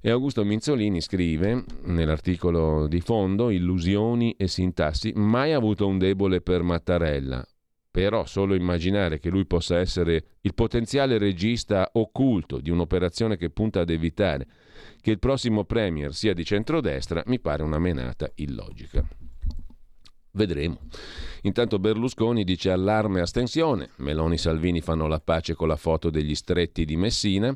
[0.02, 6.64] E Augusto Minzolini scrive nell'articolo di fondo Illusioni e sintassi, mai avuto un debole per
[6.64, 7.46] Mattarella,
[7.90, 13.82] però solo immaginare che lui possa essere il potenziale regista occulto di un'operazione che punta
[13.82, 14.48] ad evitare
[15.02, 19.08] che il prossimo Premier sia di centrodestra mi pare una menata illogica.
[20.32, 20.80] Vedremo.
[21.44, 26.10] Intanto Berlusconi dice allarme e astensione, Meloni e Salvini fanno la pace con la foto
[26.10, 27.56] degli stretti di Messina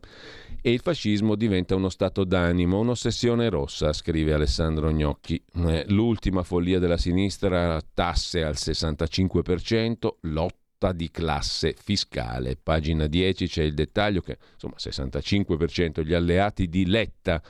[0.61, 5.43] e il fascismo diventa uno stato d'animo, un'ossessione rossa, scrive Alessandro Gnocchi.
[5.55, 12.55] Eh, l'ultima follia della sinistra, tasse al 65%, lotta di classe fiscale.
[12.61, 17.41] Pagina 10 c'è il dettaglio che, insomma, 65% gli alleati di Letta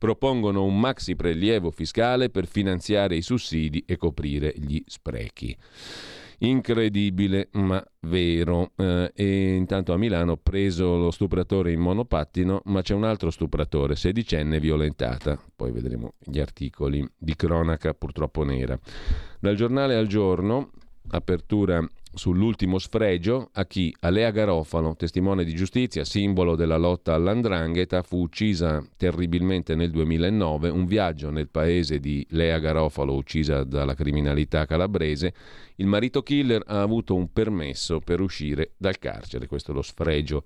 [0.00, 5.54] propongono un maxi prelievo fiscale per finanziare i sussidi e coprire gli sprechi.
[6.38, 8.70] Incredibile, ma vero.
[8.76, 13.94] Eh, e intanto a Milano preso lo stupratore in monopattino, ma c'è un altro stupratore,
[13.94, 15.38] sedicenne violentata.
[15.54, 18.78] Poi vedremo gli articoli di cronaca purtroppo nera.
[19.38, 20.70] Dal giornale al giorno,
[21.10, 28.18] apertura sull'ultimo sfregio a chi Alea Garofalo, testimone di giustizia, simbolo della lotta all'andrangheta, fu
[28.18, 35.32] uccisa terribilmente nel 2009, un viaggio nel paese di Lea Garofalo uccisa dalla criminalità calabrese,
[35.76, 40.44] il marito killer ha avuto un permesso per uscire dal carcere, questo è lo sfregio.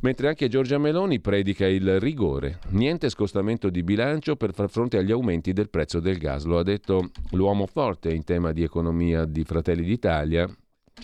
[0.00, 5.12] Mentre anche Giorgia Meloni predica il rigore, niente scostamento di bilancio per far fronte agli
[5.12, 9.44] aumenti del prezzo del gas, lo ha detto l'uomo forte in tema di economia di
[9.44, 10.48] Fratelli d'Italia,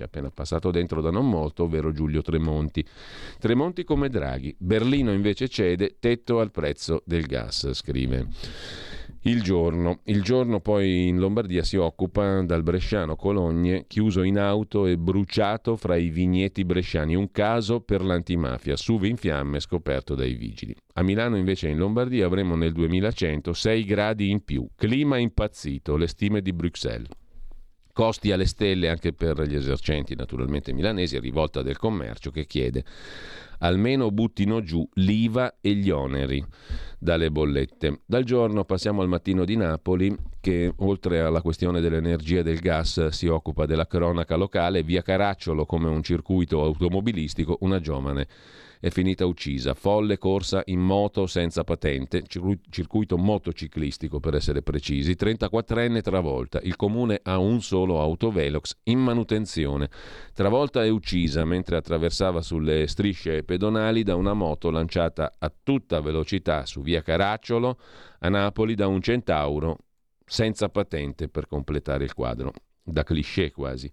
[0.01, 2.85] ci è appena passato dentro da non molto, ovvero Giulio Tremonti.
[3.39, 4.55] Tremonti come Draghi.
[4.59, 8.27] Berlino invece cede tetto al prezzo del gas, scrive.
[9.25, 10.01] Il giorno.
[10.05, 15.77] Il giorno poi in Lombardia si occupa dal bresciano Cologne, chiuso in auto e bruciato
[15.77, 17.15] fra i vigneti bresciani.
[17.15, 20.75] Un caso per l'antimafia, SUV in fiamme scoperto dai vigili.
[20.95, 24.67] A Milano invece in Lombardia avremo nel 2100 6 gradi in più.
[24.75, 27.09] Clima impazzito, le stime di Bruxelles.
[28.01, 32.83] Costi alle stelle anche per gli esercenti naturalmente milanesi, rivolta del commercio che chiede
[33.59, 36.43] almeno buttino giù l'IVA e gli oneri
[36.99, 38.01] dalle bollette.
[38.07, 43.09] Dal giorno passiamo al mattino di Napoli che oltre alla questione dell'energia e del gas
[43.09, 48.27] si occupa della cronaca locale, via Caracciolo come un circuito automobilistico, una giovane
[48.81, 49.75] è finita uccisa.
[49.75, 56.61] Folle corsa in moto senza patente, circuito motociclistico per essere precisi, 34enne travolta.
[56.62, 59.90] Il comune ha un solo autovelox in manutenzione.
[60.33, 66.64] Travolta e uccisa mentre attraversava sulle strisce pedonali da una moto lanciata a tutta velocità
[66.64, 67.79] su via Caracciolo
[68.21, 69.77] a Napoli da un centauro
[70.25, 72.53] senza patente per completare il quadro.
[72.83, 73.90] Da cliché quasi.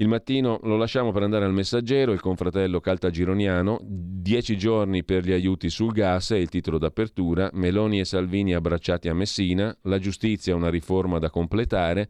[0.00, 5.32] Il mattino lo lasciamo per andare al messaggero, il confratello caltagironiano, dieci giorni per gli
[5.32, 10.54] aiuti sul gas è il titolo d'apertura, Meloni e Salvini abbracciati a Messina, la giustizia
[10.54, 12.08] una riforma da completare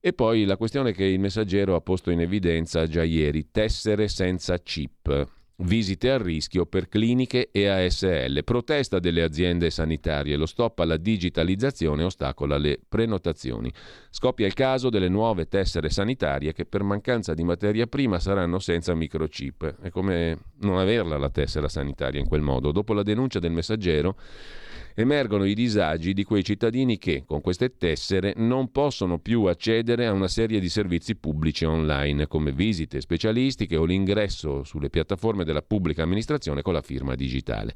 [0.00, 4.58] e poi la questione che il messaggero ha posto in evidenza già ieri, tessere senza
[4.58, 5.43] chip.
[5.58, 12.02] Visite a rischio per cliniche e ASL, protesta delle aziende sanitarie, lo stop alla digitalizzazione
[12.02, 13.72] ostacola le prenotazioni.
[14.10, 18.96] Scoppia il caso delle nuove tessere sanitarie che per mancanza di materia prima saranno senza
[18.96, 19.76] microchip.
[19.80, 22.72] È come non averla la tessera sanitaria in quel modo.
[22.72, 24.16] Dopo la denuncia del messaggero
[24.94, 30.12] emergono i disagi di quei cittadini che, con queste tessere, non possono più accedere a
[30.12, 36.02] una serie di servizi pubblici online, come visite specialistiche o l'ingresso sulle piattaforme della pubblica
[36.02, 37.74] amministrazione con la firma digitale.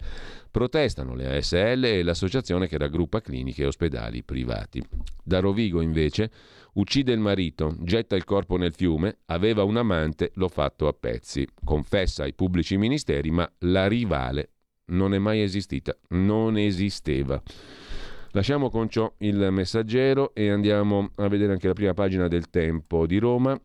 [0.50, 4.82] Protestano le ASL e l'associazione che raggruppa cliniche e ospedali privati.
[5.24, 6.30] Da Rovigo, invece,
[6.74, 11.46] uccide il marito, getta il corpo nel fiume, aveva un amante, l'ho fatto a pezzi.
[11.64, 14.50] Confessa ai pubblici ministeri, ma la rivale
[14.88, 17.40] non è mai esistita, non esisteva.
[18.32, 23.06] Lasciamo con ciò il messaggero e andiamo a vedere anche la prima pagina del Tempo
[23.06, 23.58] di Roma.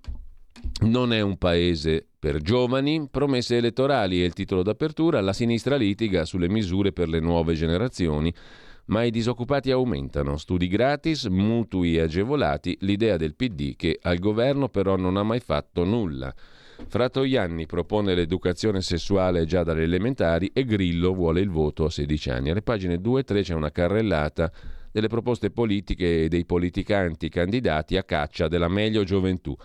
[0.85, 6.23] Non è un paese per giovani, promesse elettorali è il titolo d'apertura, la sinistra litiga
[6.23, 8.33] sulle misure per le nuove generazioni,
[8.85, 14.95] ma i disoccupati aumentano, studi gratis, mutui agevolati, l'idea del PD che al governo però
[14.95, 16.33] non ha mai fatto nulla.
[16.87, 22.49] Fratoianni propone l'educazione sessuale già dalle elementari e Grillo vuole il voto a 16 anni.
[22.49, 24.51] Alle pagine 2 e 3 c'è una carrellata
[24.91, 29.55] delle proposte politiche e dei politicanti candidati a caccia della meglio gioventù.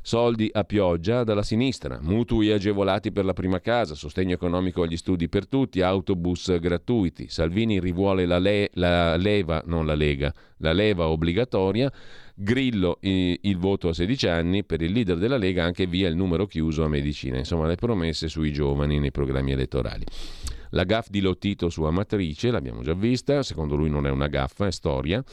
[0.00, 5.28] Soldi a pioggia dalla sinistra, mutui agevolati per la prima casa, sostegno economico agli studi
[5.28, 7.28] per tutti, autobus gratuiti.
[7.28, 11.90] Salvini rivuole la, le- la leva, non la lega, la leva obbligatoria
[12.38, 16.46] Grillo il voto a 16 anni, per il leader della Lega anche via il numero
[16.46, 20.04] chiuso a medicina, insomma le promesse sui giovani nei programmi elettorali.
[20.70, 24.66] La gaff di Lottito su Amatrice, l'abbiamo già vista, secondo lui non è una gaffa,
[24.66, 25.24] è storia.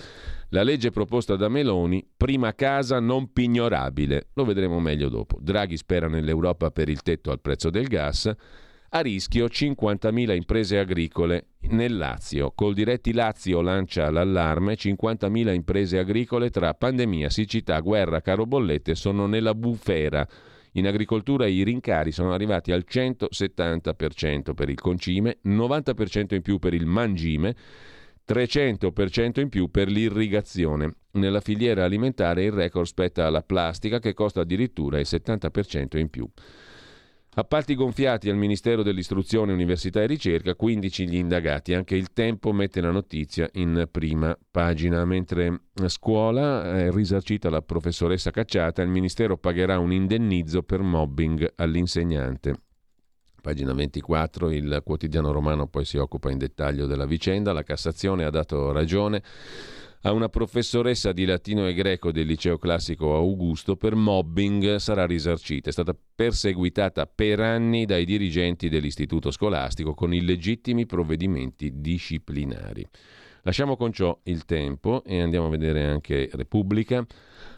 [0.50, 5.39] La legge proposta da Meloni, prima casa non pignorabile, lo vedremo meglio dopo.
[5.42, 8.32] Draghi spera nell'Europa per il tetto al prezzo del gas.
[8.96, 12.52] A rischio 50.000 imprese agricole nel Lazio.
[12.54, 19.26] Col diretti Lazio lancia l'allarme, 50.000 imprese agricole tra pandemia, siccità, guerra, caro bollette sono
[19.26, 20.28] nella bufera.
[20.74, 26.76] In agricoltura i rincari sono arrivati al 170% per il concime, 90% in più per
[26.76, 27.56] il mangime,
[28.28, 30.98] 300% in più per l'irrigazione.
[31.14, 36.30] Nella filiera alimentare il record spetta alla plastica che costa addirittura il 70% in più.
[37.36, 41.74] Appalti gonfiati al Ministero dell'Istruzione, Università e Ricerca, 15 gli indagati.
[41.74, 45.04] Anche il tempo mette la notizia in prima pagina.
[45.04, 51.54] Mentre a scuola è risarcita la professoressa cacciata, il Ministero pagherà un indennizzo per mobbing
[51.56, 52.54] all'insegnante.
[53.41, 57.52] Pagina 24, il quotidiano romano poi si occupa in dettaglio della vicenda.
[57.52, 59.24] La Cassazione ha dato ragione
[60.06, 65.70] a una professoressa di latino e greco del liceo classico Augusto per mobbing sarà risarcita.
[65.70, 72.86] È stata perseguitata per anni dai dirigenti dell'istituto scolastico con illegittimi provvedimenti disciplinari.
[73.43, 77.06] Lasciamo con ciò il tempo e andiamo a vedere anche Repubblica.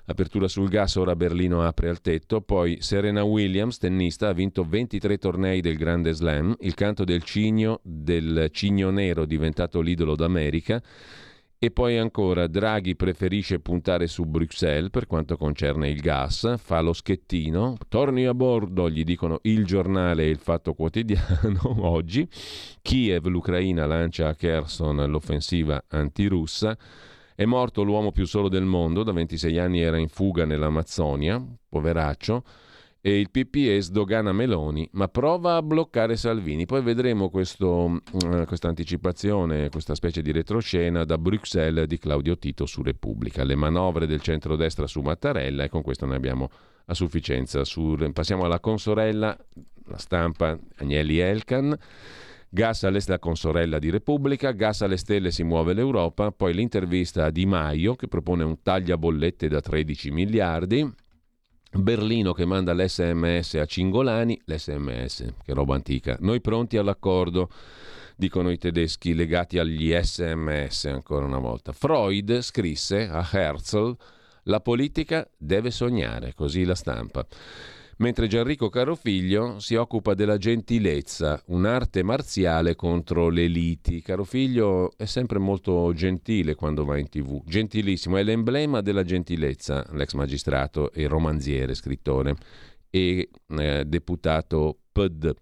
[0.06, 2.42] Apertura sul gas, ora Berlino apre al tetto.
[2.42, 6.56] Poi Serena Williams, tennista, ha vinto 23 tornei del Grande Slam.
[6.60, 10.82] Il canto del cigno, del cigno nero, diventato l'idolo d'America.
[11.66, 16.94] E poi ancora Draghi preferisce puntare su Bruxelles per quanto concerne il gas, fa lo
[16.94, 22.30] schettino, torni a bordo, gli dicono il giornale e il fatto quotidiano oggi,
[22.84, 26.78] Kiev, l'Ucraina lancia a Kherson l'offensiva antirussa,
[27.34, 32.44] È morto l'uomo più solo del mondo, da 26 anni era in fuga nell'Amazzonia, poveraccio,
[33.08, 36.66] e il PPE sdogana Meloni, ma prova a bloccare Salvini.
[36.66, 42.66] Poi vedremo questo, uh, questa anticipazione, questa specie di retroscena da Bruxelles di Claudio Tito
[42.66, 43.44] su Repubblica.
[43.44, 46.50] Le manovre del centrodestra su Mattarella e con questo ne abbiamo
[46.86, 47.64] a sufficienza.
[47.64, 49.38] Su, passiamo alla consorella,
[49.86, 51.78] la stampa Agnelli Elkan.
[52.50, 57.30] Gas all'est la consorella di Repubblica, gas alle stelle si muove l'Europa, poi l'intervista a
[57.30, 60.92] Di Maio che propone un tagliabollette da 13 miliardi,
[61.82, 67.50] Berlino che manda l'SMS a Cingolani, l'SMS, che roba antica, noi pronti all'accordo,
[68.16, 71.74] dicono i tedeschi legati agli SMS ancora una volta.
[71.74, 73.96] Freud scrisse a Herzl,
[74.44, 77.26] la politica deve sognare, così la stampa
[77.98, 84.02] mentre Gianrico Carofiglio si occupa della gentilezza, un'arte marziale contro le liti.
[84.02, 90.14] Carofiglio è sempre molto gentile quando va in tv, gentilissimo, è l'emblema della gentilezza, l'ex
[90.14, 92.36] magistrato e romanziere, scrittore
[92.90, 95.34] e eh, deputato PD.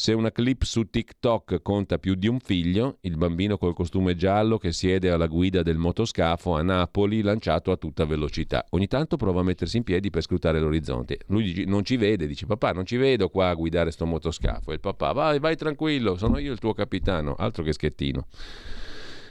[0.00, 4.56] Se una clip su TikTok conta più di un figlio, il bambino col costume giallo
[4.56, 8.64] che siede alla guida del motoscafo a Napoli lanciato a tutta velocità.
[8.70, 11.18] Ogni tanto prova a mettersi in piedi per scrutare l'orizzonte.
[11.26, 14.70] Lui non ci vede, dice papà non ci vedo qua a guidare sto motoscafo.
[14.70, 18.28] E il papà vai, vai tranquillo, sono io il tuo capitano, altro che schettino.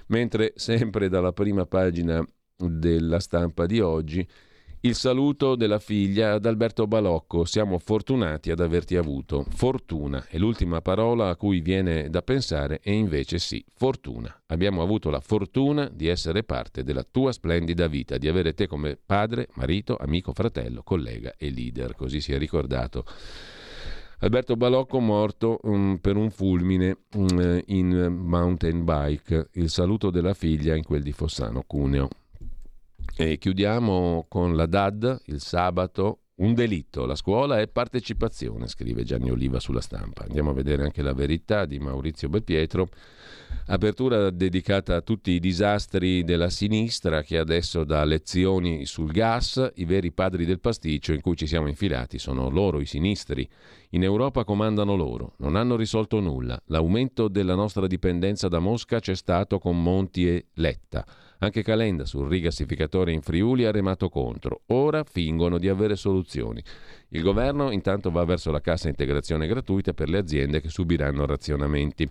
[0.08, 2.22] Mentre sempre dalla prima pagina
[2.58, 4.28] della stampa di oggi
[4.82, 7.46] il saluto della figlia ad Alberto Balocco.
[7.46, 9.46] Siamo fortunati ad averti avuto.
[9.50, 14.44] Fortuna è l'ultima parola a cui viene da pensare e invece sì, fortuna.
[14.48, 18.98] Abbiamo avuto la fortuna di essere parte della tua splendida vita, di avere te come
[19.04, 21.96] padre, marito, amico, fratello, collega e leader.
[21.96, 23.04] Così si è ricordato.
[24.20, 29.50] Alberto Balocco morto um, per un fulmine um, in mountain bike.
[29.54, 32.08] Il saluto della figlia in quel di Fossano Cuneo.
[33.20, 39.32] E chiudiamo con la DAD, il sabato, un delitto, la scuola è partecipazione, scrive Gianni
[39.32, 40.26] Oliva sulla stampa.
[40.26, 42.90] Andiamo a vedere anche la verità di Maurizio Belpietro.
[43.70, 49.72] Apertura dedicata a tutti i disastri della sinistra che adesso dà lezioni sul gas.
[49.78, 53.50] I veri padri del pasticcio in cui ci siamo infilati sono loro, i sinistri.
[53.92, 56.62] In Europa comandano loro, non hanno risolto nulla.
[56.66, 61.04] L'aumento della nostra dipendenza da Mosca c'è stato con Monti e Letta.
[61.40, 64.62] Anche Calenda sul rigassificatore in Friuli ha remato contro.
[64.68, 66.64] Ora fingono di avere soluzioni.
[67.10, 72.10] Il governo intanto va verso la cassa integrazione gratuita per le aziende che subiranno razionamenti.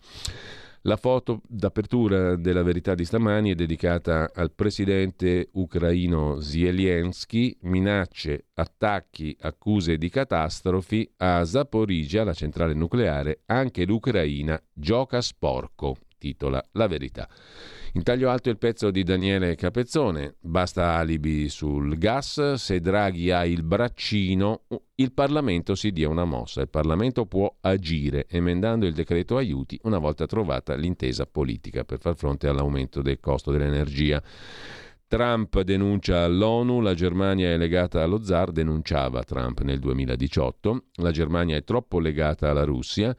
[0.87, 9.37] La foto d'apertura della verità di stamani è dedicata al presidente ucraino Zelensky, minacce, attacchi,
[9.41, 15.97] accuse di catastrofi a Zaporizhia, la centrale nucleare, anche l'Ucraina gioca sporco,
[16.27, 17.29] titola La verità.
[17.93, 20.35] In taglio alto il pezzo di Daniele Capezzone.
[20.41, 22.55] Basta alibi sul gas.
[22.55, 24.65] Se Draghi ha il braccino,
[24.97, 26.61] il Parlamento si dia una mossa.
[26.61, 32.17] Il Parlamento può agire emendando il decreto aiuti una volta trovata l'intesa politica per far
[32.17, 34.23] fronte all'aumento del costo dell'energia.
[35.09, 41.57] Trump denuncia all'ONU, la Germania è legata allo zar, denunciava Trump nel 2018, la Germania
[41.57, 43.17] è troppo legata alla Russia,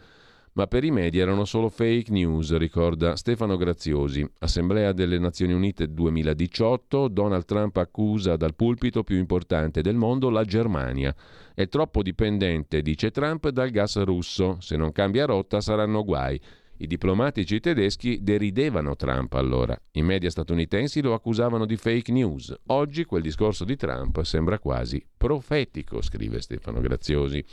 [0.58, 4.28] ma per i media erano solo fake news, ricorda Stefano Graziosi.
[4.40, 10.44] Assemblea delle Nazioni Unite 2018, Donald Trump accusa dal pulpito più importante del mondo la
[10.44, 11.16] Germania.
[11.54, 14.58] È troppo dipendente, dice Trump, dal gas russo.
[14.60, 16.42] Se non cambia rotta saranno guai.
[16.78, 19.80] I diplomatici tedeschi deridevano Trump allora.
[19.92, 22.52] I media statunitensi lo accusavano di fake news.
[22.68, 27.46] Oggi quel discorso di Trump sembra quasi profetico, scrive Stefano Graziosi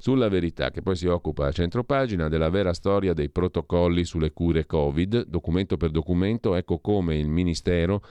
[0.00, 4.64] sulla verità, che poi si occupa a centropagina della vera storia dei protocolli sulle cure
[4.64, 8.02] Covid, documento per documento, ecco come il Ministero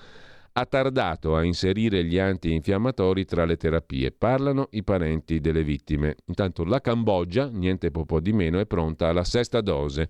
[0.54, 4.12] ha tardato a inserire gli antinfiammatori tra le terapie.
[4.12, 6.18] Parlano i parenti delle vittime.
[6.26, 10.10] Intanto la Cambogia, niente po' di meno, è pronta alla sesta dose.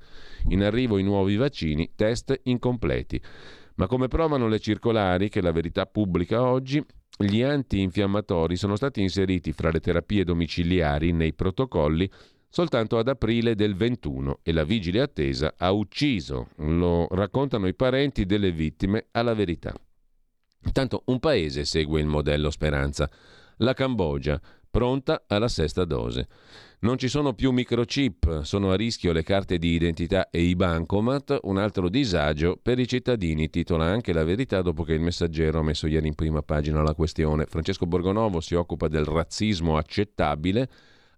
[0.49, 3.21] In arrivo i nuovi vaccini, test incompleti.
[3.75, 6.83] Ma come provano le circolari che la verità pubblica oggi,
[7.21, 12.09] gli antinfiammatori sono stati inseriti fra le terapie domiciliari nei protocolli
[12.47, 18.25] soltanto ad aprile del 21 e la vigile attesa ha ucciso, lo raccontano i parenti
[18.25, 19.73] delle vittime alla verità.
[20.63, 23.09] Intanto un paese segue il modello Speranza,
[23.57, 26.27] la Cambogia, pronta alla sesta dose.
[26.81, 31.39] Non ci sono più microchip, sono a rischio le carte di identità e i bancomat,
[31.41, 35.63] un altro disagio per i cittadini, titola anche la verità dopo che il messaggero ha
[35.63, 37.47] messo ieri in prima pagina la questione.
[37.47, 40.69] Francesco Borgonovo si occupa del razzismo accettabile,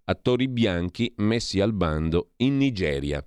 [0.05, 3.23] attori bianchi messi al bando in Nigeria.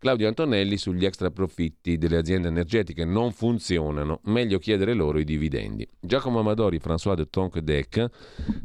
[0.00, 5.84] Claudio Antonelli sugli extra profitti delle aziende energetiche non funzionano, meglio chiedere loro i dividendi.
[5.98, 8.06] Giacomo Amadori e François de Tonquedec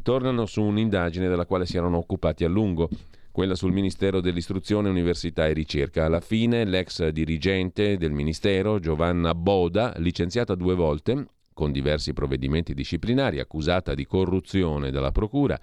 [0.04, 2.88] tornano su un'indagine della quale si erano occupati a lungo
[3.32, 6.06] quella sul Ministero dell'Istruzione, Università e Ricerca.
[6.06, 13.40] Alla fine l'ex dirigente del Ministero, Giovanna Boda, licenziata due volte con diversi provvedimenti disciplinari,
[13.40, 15.60] accusata di corruzione dalla Procura,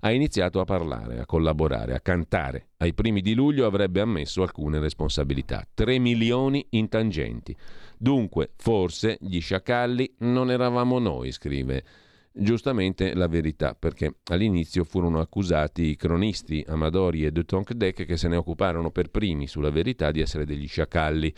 [0.00, 2.68] ha iniziato a parlare, a collaborare, a cantare.
[2.78, 5.66] Ai primi di luglio avrebbe ammesso alcune responsabilità.
[5.72, 7.56] 3 milioni in tangenti.
[7.98, 11.84] Dunque, forse gli sciacalli non eravamo noi, scrive
[12.32, 18.28] giustamente la verità, perché all'inizio furono accusati i cronisti Amadori e de Tonquedec che se
[18.28, 21.34] ne occuparono per primi sulla verità di essere degli sciacalli.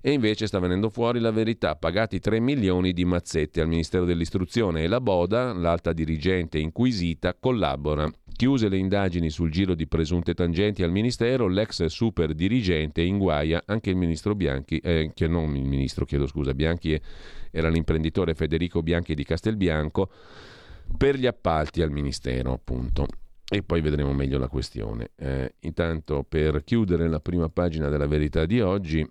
[0.00, 4.82] E invece sta venendo fuori la verità, pagati 3 milioni di mazzette al Ministero dell'Istruzione
[4.82, 8.10] e la Boda, l'alta dirigente inquisita, collabora.
[8.36, 13.90] Chiuse le indagini sul giro di presunte tangenti al Ministero, l'ex super dirigente inguaia anche
[13.90, 17.00] il ministro Bianchi, eh, che non il ministro, chiedo scusa, Bianchi
[17.54, 20.10] era l'imprenditore Federico Bianchi di Castelbianco,
[20.98, 23.06] per gli appalti al Ministero, appunto.
[23.48, 25.10] E poi vedremo meglio la questione.
[25.14, 29.08] Eh, intanto, per chiudere la prima pagina della verità di oggi,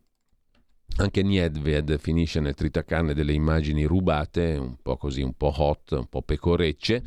[0.97, 6.07] anche Niedved finisce nel tritacarne delle immagini rubate, un po' così, un po' hot, un
[6.07, 7.03] po' pecorecce.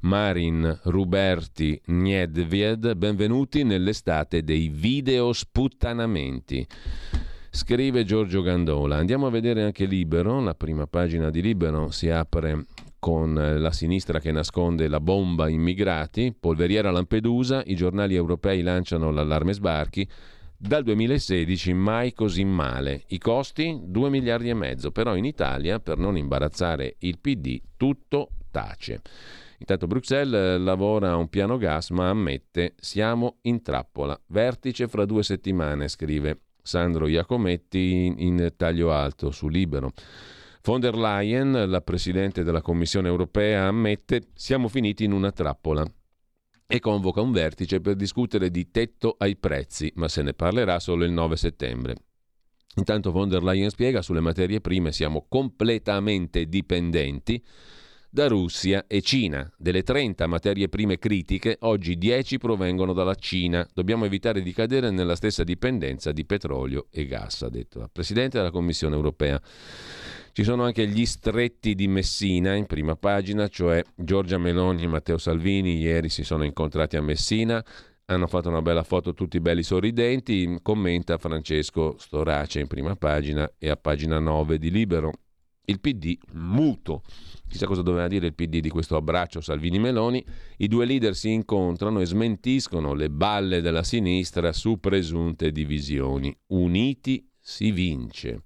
[0.00, 6.66] Marin Ruberti Niedved, benvenuti nell'estate dei video sputtanamenti.
[7.50, 8.96] Scrive Giorgio Gandola.
[8.96, 12.66] Andiamo a vedere anche Libero, la prima pagina di Libero si apre
[12.98, 19.54] con la sinistra che nasconde la bomba immigrati, polveriera Lampedusa, i giornali europei lanciano l'allarme
[19.54, 20.06] sbarchi,
[20.56, 23.04] dal 2016 mai così male.
[23.08, 28.30] I costi 2 miliardi e mezzo, però in Italia, per non imbarazzare il PD, tutto
[28.50, 29.00] tace.
[29.58, 34.20] Intanto Bruxelles lavora a un piano gas, ma ammette siamo in trappola.
[34.26, 39.92] Vertice fra due settimane, scrive Sandro Iacometti in taglio alto su Libero.
[40.62, 45.82] Von der Leyen, la Presidente della Commissione europea, ammette siamo finiti in una trappola
[46.66, 51.06] e convoca un vertice per discutere di tetto ai prezzi, ma se ne parlerà solo
[51.06, 51.94] il 9 settembre.
[52.76, 57.42] Intanto von der Leyen spiega sulle materie prime siamo completamente dipendenti
[58.10, 59.50] da Russia e Cina.
[59.56, 63.66] Delle 30 materie prime critiche, oggi 10 provengono dalla Cina.
[63.72, 68.38] Dobbiamo evitare di cadere nella stessa dipendenza di petrolio e gas, ha detto la Presidente
[68.38, 69.40] della Commissione europea.
[70.32, 75.18] Ci sono anche gli stretti di Messina in prima pagina, cioè Giorgia Meloni e Matteo
[75.18, 77.64] Salvini ieri si sono incontrati a Messina,
[78.06, 83.68] hanno fatto una bella foto tutti belli sorridenti, commenta Francesco Storace in prima pagina e
[83.68, 85.12] a pagina 9 di Libero.
[85.68, 87.02] Il PD muto.
[87.46, 90.24] Chissà cosa doveva dire il PD di questo abbraccio Salvini-Meloni.
[90.58, 96.34] I due leader si incontrano e smentiscono le balle della sinistra su presunte divisioni.
[96.48, 98.44] Uniti si vince.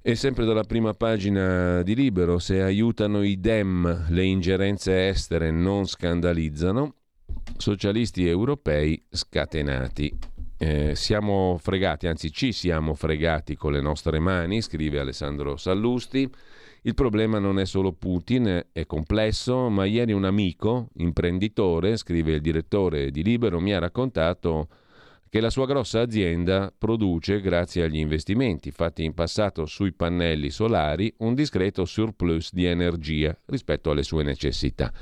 [0.00, 5.86] E sempre dalla prima pagina di Libero, se aiutano i Dem le ingerenze estere non
[5.86, 6.94] scandalizzano,
[7.58, 10.33] socialisti europei scatenati.
[10.56, 16.30] Eh, siamo fregati, anzi ci siamo fregati con le nostre mani, scrive Alessandro Sallusti.
[16.82, 22.40] Il problema non è solo Putin, è complesso, ma ieri un amico, imprenditore, scrive il
[22.40, 24.68] direttore di Libero, mi ha raccontato
[25.28, 31.12] che la sua grossa azienda produce, grazie agli investimenti fatti in passato sui pannelli solari,
[31.18, 34.92] un discreto surplus di energia rispetto alle sue necessità.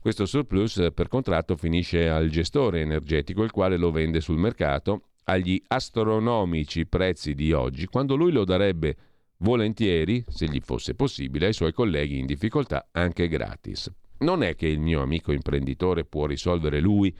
[0.00, 5.62] Questo surplus per contratto finisce al gestore energetico, il quale lo vende sul mercato agli
[5.68, 8.96] astronomici prezzi di oggi, quando lui lo darebbe
[9.38, 13.92] volentieri, se gli fosse possibile, ai suoi colleghi in difficoltà anche gratis.
[14.20, 17.14] Non è che il mio amico imprenditore può risolvere lui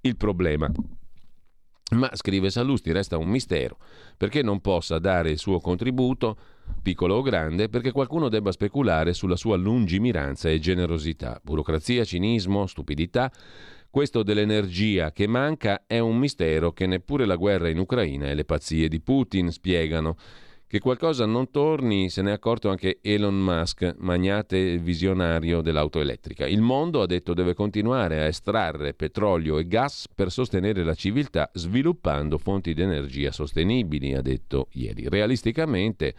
[0.00, 0.70] il problema
[1.90, 3.78] ma, scrive Sallusti, resta un mistero
[4.16, 6.36] perché non possa dare il suo contributo,
[6.82, 11.40] piccolo o grande, perché qualcuno debba speculare sulla sua lungimiranza e generosità.
[11.42, 13.32] Burocrazia, cinismo, stupidità.
[13.88, 18.44] Questo dell'energia che manca è un mistero che neppure la guerra in Ucraina e le
[18.44, 20.16] pazzie di Putin spiegano.
[20.66, 26.46] Che qualcosa non torni se ne è accorto anche Elon Musk, magnate visionario dell'auto elettrica.
[26.46, 31.50] Il mondo, ha detto, deve continuare a estrarre petrolio e gas per sostenere la civiltà
[31.52, 35.06] sviluppando fonti di energia sostenibili, ha detto ieri.
[35.08, 36.14] Realisticamente,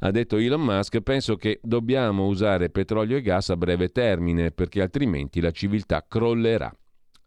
[0.00, 4.80] ha detto Elon Musk, penso che dobbiamo usare petrolio e gas a breve termine perché
[4.80, 6.74] altrimenti la civiltà crollerà.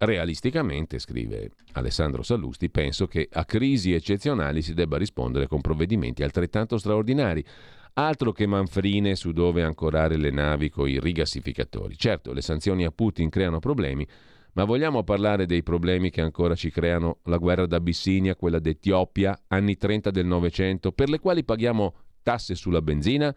[0.03, 6.79] Realisticamente, scrive Alessandro Sallusti, penso che a crisi eccezionali si debba rispondere con provvedimenti altrettanto
[6.79, 7.45] straordinari.
[7.93, 11.95] Altro che manfrine su dove ancorare le navi con i rigassificatori.
[11.97, 14.07] Certo, le sanzioni a Putin creano problemi,
[14.53, 19.77] Ma vogliamo parlare dei problemi che ancora ci creano la guerra d'Abissinia, quella d'Etiopia, anni
[19.77, 21.93] 30 del Novecento, per le quali paghiamo
[22.23, 23.33] tasse sulla benzina?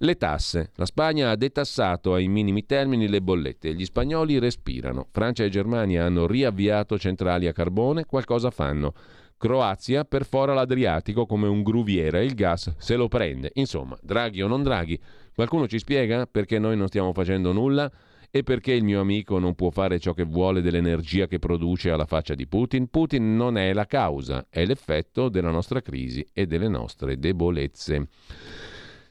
[0.00, 0.72] Le tasse.
[0.74, 5.08] La Spagna ha detassato ai minimi termini le bollette e gli spagnoli respirano.
[5.10, 8.92] Francia e Germania hanno riavviato centrali a carbone, qualcosa fanno.
[9.38, 13.52] Croazia perfora l'Adriatico come un gruviera e il gas se lo prende.
[13.54, 15.00] Insomma, Draghi o non Draghi,
[15.34, 17.90] qualcuno ci spiega perché noi non stiamo facendo nulla?
[18.30, 22.04] E perché il mio amico non può fare ciò che vuole dell'energia che produce alla
[22.04, 22.88] faccia di Putin?
[22.88, 28.08] Putin non è la causa, è l'effetto della nostra crisi e delle nostre debolezze.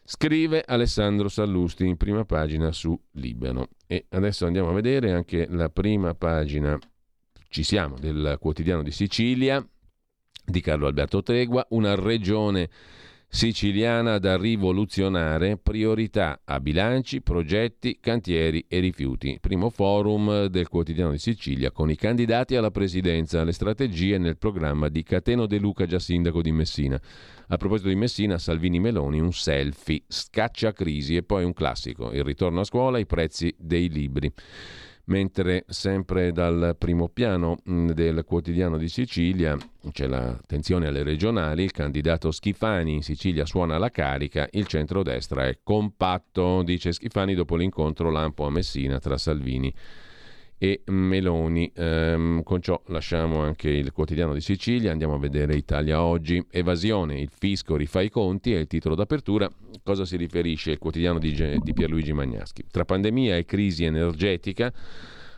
[0.08, 3.70] Scrive Alessandro Sallusti in prima pagina su Libano.
[3.88, 6.78] E adesso andiamo a vedere anche la prima pagina,
[7.50, 9.68] ci siamo, del quotidiano di Sicilia
[10.46, 12.70] di Carlo Alberto Tregua, una regione
[13.36, 19.40] siciliana da rivoluzionare, priorità a bilanci, progetti, cantieri e rifiuti.
[19.42, 24.88] Primo forum del quotidiano di Sicilia con i candidati alla presidenza, le strategie nel programma
[24.88, 26.98] di Cateno De Luca, già sindaco di Messina.
[27.48, 32.24] A proposito di Messina, Salvini Meloni, un selfie, scaccia crisi e poi un classico, il
[32.24, 34.32] ritorno a scuola, i prezzi dei libri
[35.06, 39.58] mentre sempre dal primo piano mm, del quotidiano di Sicilia
[39.92, 45.60] c'è l'attenzione alle regionali, il candidato Schifani in Sicilia suona la carica, il centrodestra è
[45.62, 49.74] compatto, dice Schifani dopo l'incontro lampo a Messina tra Salvini
[50.86, 51.72] Meloni.
[51.76, 56.44] Ehm, con ciò lasciamo anche il quotidiano di Sicilia, andiamo a vedere Italia oggi.
[56.50, 59.50] Evasione, il fisco rifà i conti è il titolo d'apertura.
[59.84, 62.66] Cosa si riferisce il quotidiano di, di Pierluigi Magnaschi?
[62.72, 64.74] Tra pandemia e crisi energetica,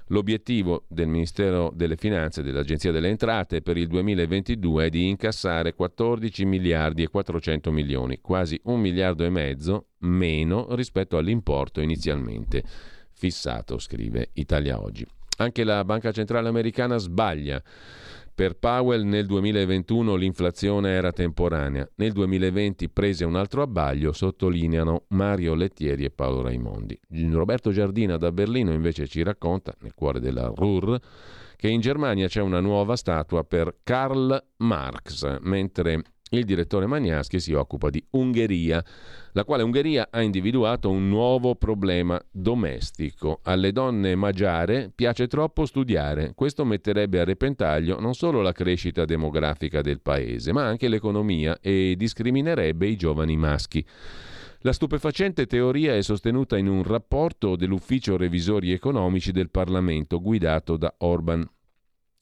[0.07, 5.73] l'obiettivo del Ministero delle Finanze e dell'Agenzia delle Entrate per il 2022 è di incassare
[5.73, 12.63] 14 miliardi e 400 milioni, quasi un miliardo e mezzo meno rispetto all'importo inizialmente
[13.17, 15.05] fissato, scrive Italia Oggi.
[15.37, 17.61] Anche la Banca Centrale Americana sbaglia.
[18.33, 25.55] Per Powell nel 2021 l'inflazione era temporanea, nel 2020 prese un altro abbaglio, sottolineano Mario
[25.55, 26.99] Lettieri e Paolo Raimondi.
[27.31, 30.99] Roberto Giardina da Berlino invece ci racconta, nel cuore della RUR,
[31.55, 37.53] che in Germania c'è una nuova statua per Karl Marx, mentre il direttore Magnaschi si
[37.53, 38.83] occupa di Ungheria,
[39.31, 43.39] la quale Ungheria ha individuato un nuovo problema domestico.
[43.43, 46.33] Alle donne magiare piace troppo studiare.
[46.35, 51.95] Questo metterebbe a repentaglio non solo la crescita demografica del paese, ma anche l'economia e
[51.97, 53.85] discriminerebbe i giovani maschi.
[54.61, 60.93] La stupefacente teoria è sostenuta in un rapporto dell'Ufficio Revisori Economici del Parlamento guidato da
[60.99, 61.47] Orban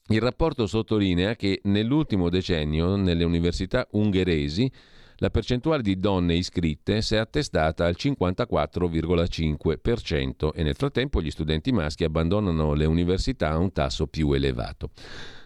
[0.08, 4.70] il rapporto sottolinea che nell'ultimo decennio nelle università ungheresi
[5.16, 11.72] la percentuale di donne iscritte si è attestata al 54,5% e nel frattempo gli studenti
[11.72, 14.90] maschi abbandonano le università a un tasso più elevato.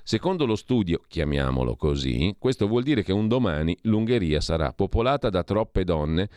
[0.03, 5.45] Secondo lo studio, chiamiamolo così, questo vuol dire che un domani l'Ungheria sarà popolata da
[5.45, 6.29] troppe donne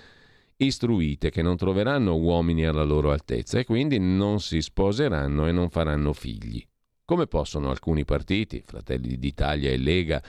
[0.57, 5.69] istruite che non troveranno uomini alla loro altezza e quindi non si sposeranno e non
[5.69, 6.65] faranno figli.
[7.06, 10.24] Come possono alcuni partiti, Fratelli d'Italia e Lega,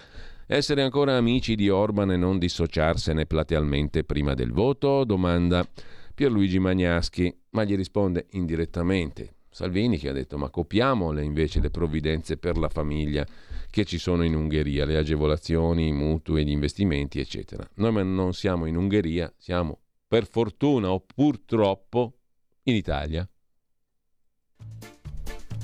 [0.48, 5.04] essere ancora amici di Orban e non dissociarsene platealmente prima del voto?
[5.04, 5.64] Domanda
[6.12, 9.36] Pierluigi Magnaschi, ma gli risponde indirettamente.
[9.50, 13.24] Salvini che ha detto ma copiamole invece le provvidenze per la famiglia
[13.70, 17.64] che ci sono in Ungheria, le agevolazioni, i mutui, gli investimenti, eccetera.
[17.74, 22.18] Noi non siamo in Ungheria, siamo per fortuna o purtroppo
[22.64, 23.28] in Italia.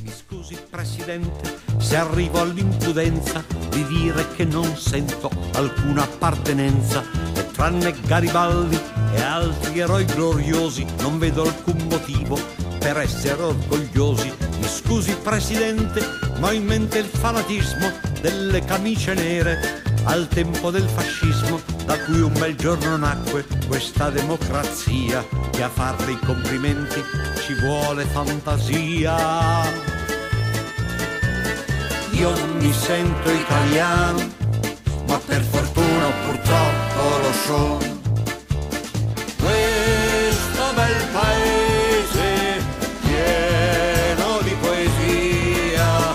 [0.03, 7.95] Mi scusi Presidente se arrivo all'imprudenza di dire che non sento alcuna appartenenza e tranne
[8.07, 8.81] Garibaldi
[9.13, 12.39] e altri eroi gloriosi non vedo alcun motivo
[12.79, 14.33] per essere orgogliosi.
[14.59, 16.03] Mi scusi Presidente,
[16.39, 17.93] ma ho in mente il fanatismo
[18.23, 25.23] delle camicie nere al tempo del fascismo da cui un bel giorno nacque questa democrazia
[25.51, 27.03] che a farle i complimenti
[27.45, 29.90] ci vuole fantasia
[32.21, 34.21] io mi sento italiano,
[35.07, 37.79] ma per fortuna purtroppo lo sono.
[39.39, 42.63] Questo bel paese
[43.01, 46.15] pieno di poesia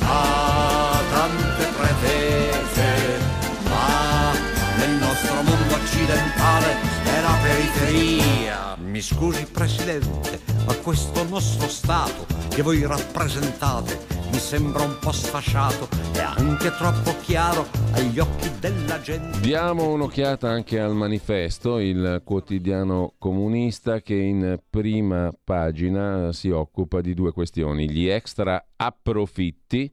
[0.00, 3.20] ha tante pretese,
[3.68, 4.32] ma
[4.78, 8.76] nel nostro mondo occidentale è la periferia.
[8.78, 15.88] Mi scusi Presidente, ma questo nostro Stato che voi rappresentate mi sembra un po' sfasciato
[16.12, 19.38] e anche troppo chiaro agli occhi della gente.
[19.38, 27.14] Diamo un'occhiata anche al manifesto, il quotidiano comunista che in prima pagina si occupa di
[27.14, 29.88] due questioni, gli extra approfitti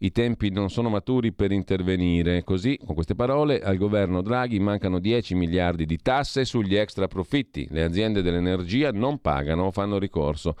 [0.00, 2.44] i tempi non sono maturi per intervenire.
[2.44, 7.66] Così, con queste parole, al governo Draghi mancano 10 miliardi di tasse sugli extra profitti.
[7.70, 10.54] Le aziende dell'energia non pagano o fanno ricorso.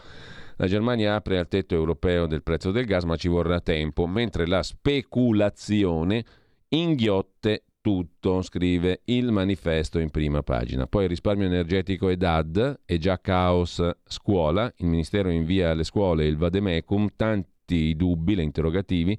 [0.56, 4.46] La Germania apre al tetto europeo del prezzo del gas, ma ci vorrà tempo, mentre
[4.46, 6.24] la speculazione
[6.68, 10.86] inghiotte tutto, scrive il manifesto in prima pagina.
[10.86, 16.36] Poi risparmio energetico e DAD, è già caos scuola, il Ministero invia alle scuole il
[16.36, 19.16] vademecum, tanti dubbi, le interrogativi.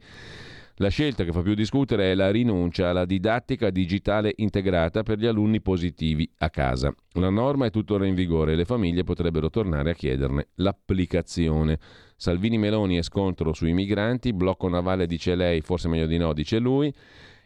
[0.80, 5.26] La scelta che fa più discutere è la rinuncia alla didattica digitale integrata per gli
[5.26, 6.94] alunni positivi a casa.
[7.14, 11.80] La norma è tuttora in vigore e le famiglie potrebbero tornare a chiederne l'applicazione.
[12.16, 16.60] Salvini Meloni e scontro sui migranti, blocco navale dice lei, forse meglio di no, dice
[16.60, 16.94] lui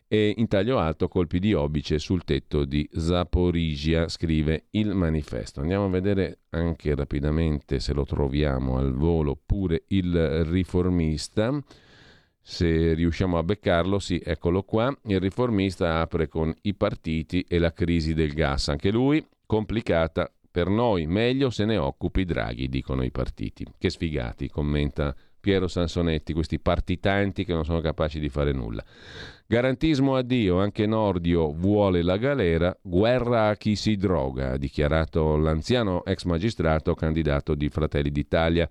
[0.09, 5.61] e in taglio alto colpi di obice sul tetto di Zaporizia, scrive il manifesto.
[5.61, 11.63] Andiamo a vedere anche rapidamente se lo troviamo al volo pure il riformista.
[12.41, 14.95] Se riusciamo a beccarlo, sì, eccolo qua.
[15.03, 18.69] Il riformista apre con i partiti e la crisi del gas.
[18.69, 23.65] Anche lui, complicata per noi, meglio se ne occupi Draghi, dicono i partiti.
[23.77, 28.83] Che sfigati, commenta Piero Sansonetti, questi partitanti che non sono capaci di fare nulla.
[29.47, 35.35] Garantismo a Dio, anche Nordio vuole la galera, guerra a chi si droga, ha dichiarato
[35.37, 38.69] l'anziano ex magistrato candidato di Fratelli d'Italia.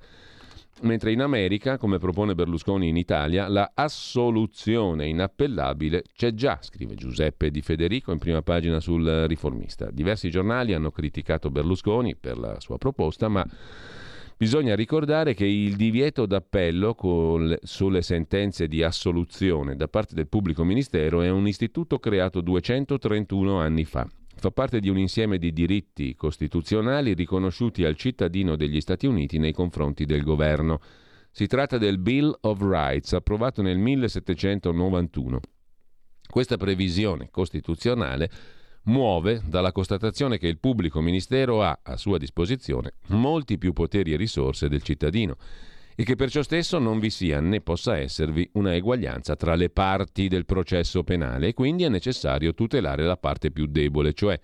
[0.82, 7.50] Mentre in America, come propone Berlusconi in Italia, la assoluzione inappellabile c'è già, scrive Giuseppe
[7.50, 9.90] Di Federico in prima pagina sul riformista.
[9.90, 13.46] Diversi giornali hanno criticato Berlusconi per la sua proposta, ma
[14.40, 20.64] Bisogna ricordare che il divieto d'appello con, sulle sentenze di assoluzione da parte del pubblico
[20.64, 24.08] ministero è un istituto creato 231 anni fa.
[24.40, 29.52] Fa parte di un insieme di diritti costituzionali riconosciuti al cittadino degli Stati Uniti nei
[29.52, 30.80] confronti del governo.
[31.30, 35.40] Si tratta del Bill of Rights approvato nel 1791.
[36.26, 38.30] Questa previsione costituzionale
[38.84, 44.16] muove dalla constatazione che il pubblico ministero ha a sua disposizione molti più poteri e
[44.16, 45.36] risorse del cittadino
[46.00, 49.68] e che per ciò stesso non vi sia né possa esservi una eguaglianza tra le
[49.68, 54.40] parti del processo penale e quindi è necessario tutelare la parte più debole, cioè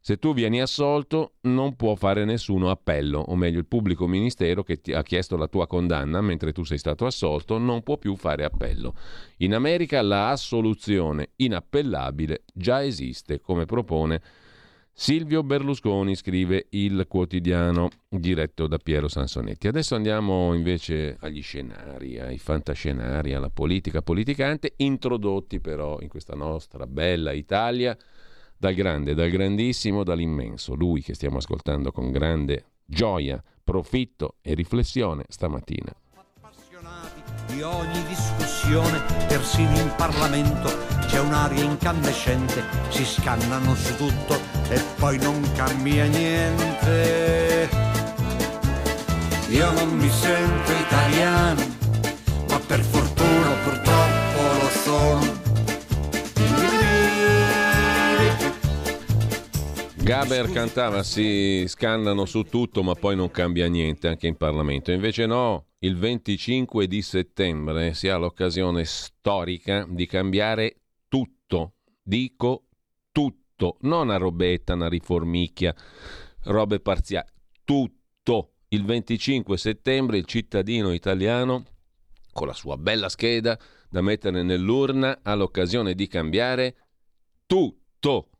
[0.00, 4.80] se tu vieni assolto non può fare nessuno appello, o meglio il pubblico ministero che
[4.80, 8.42] ti ha chiesto la tua condanna mentre tu sei stato assolto non può più fare
[8.42, 8.92] appello.
[9.36, 14.20] In America la assoluzione inappellabile già esiste, come propone
[14.98, 19.68] Silvio Berlusconi, scrive il quotidiano diretto da Piero Sansonetti.
[19.68, 26.86] Adesso andiamo invece agli scenari, ai fantascenari, alla politica politicante, introdotti però in questa nostra
[26.86, 27.94] bella Italia
[28.56, 35.24] dal grande, dal grandissimo, dall'immenso, lui che stiamo ascoltando con grande gioia, profitto e riflessione
[35.28, 35.94] stamattina.
[36.14, 37.20] Appassionati
[37.52, 44.38] di ogni discussione, persino in Parlamento c'è un'aria incandescente, si scannano su tutto
[44.68, 47.68] e poi non cambia niente.
[49.48, 51.62] Io non mi sento italiano,
[52.48, 55.44] ma per fortuna purtroppo lo sono
[60.06, 64.92] Gaber cantava si scannano su tutto ma poi non cambia niente anche in Parlamento.
[64.92, 70.76] Invece no, il 25 di settembre si ha l'occasione storica di cambiare.
[72.08, 72.68] Dico
[73.10, 75.74] tutto, non una robetta, una riformicchia,
[76.44, 77.26] robe parziali,
[77.64, 78.52] tutto.
[78.68, 81.64] Il 25 settembre il cittadino italiano
[82.30, 86.76] con la sua bella scheda da mettere nell'urna ha l'occasione di cambiare
[87.44, 88.30] tutto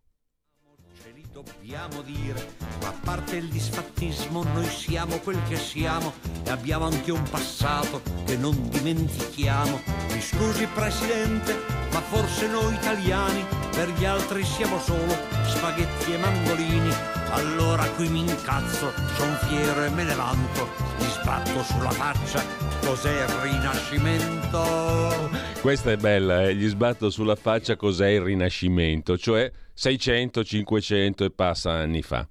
[1.46, 6.12] dobbiamo dire, ma a parte il disfattismo noi siamo quel che siamo
[6.44, 9.80] e abbiamo anche un passato che non dimentichiamo.
[10.12, 11.54] Mi scusi Presidente,
[11.92, 13.44] ma forse noi italiani
[13.74, 16.92] per gli altri siamo solo spaghetti e mandolini.
[17.30, 20.68] Allora qui mi incazzo, son fiero e me ne vanto,
[20.98, 22.42] gli sbatto sulla faccia,
[22.80, 25.30] cos'è il rinascimento?
[25.60, 26.54] Questa è bella, eh?
[26.54, 32.26] gli sbatto sulla faccia cos'è il rinascimento, cioè 600, 500 e passa anni fa.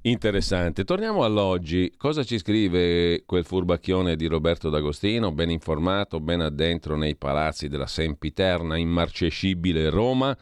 [0.00, 0.84] Interessante.
[0.84, 1.92] Torniamo all'oggi.
[1.98, 7.86] Cosa ci scrive quel furbacchione di Roberto D'Agostino, ben informato, ben addentro nei palazzi della
[7.86, 10.34] sempiterna, immarcescibile Roma?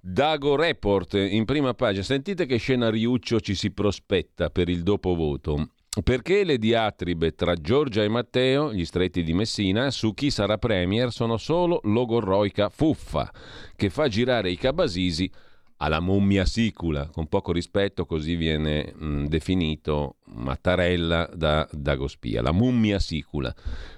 [0.00, 2.04] Dago Report in prima pagina.
[2.04, 5.72] Sentite che scenariuccio ci si prospetta per il dopovoto.
[6.02, 11.12] Perché le diatribe tra Giorgia e Matteo, gli stretti di Messina, su chi sarà premier
[11.12, 13.30] sono solo logorroica fuffa,
[13.74, 15.30] che fa girare i cabasisi
[15.78, 22.98] alla mummia sicula, con poco rispetto così viene mh, definito Mattarella da Dagospia, la mummia
[22.98, 23.54] sicula.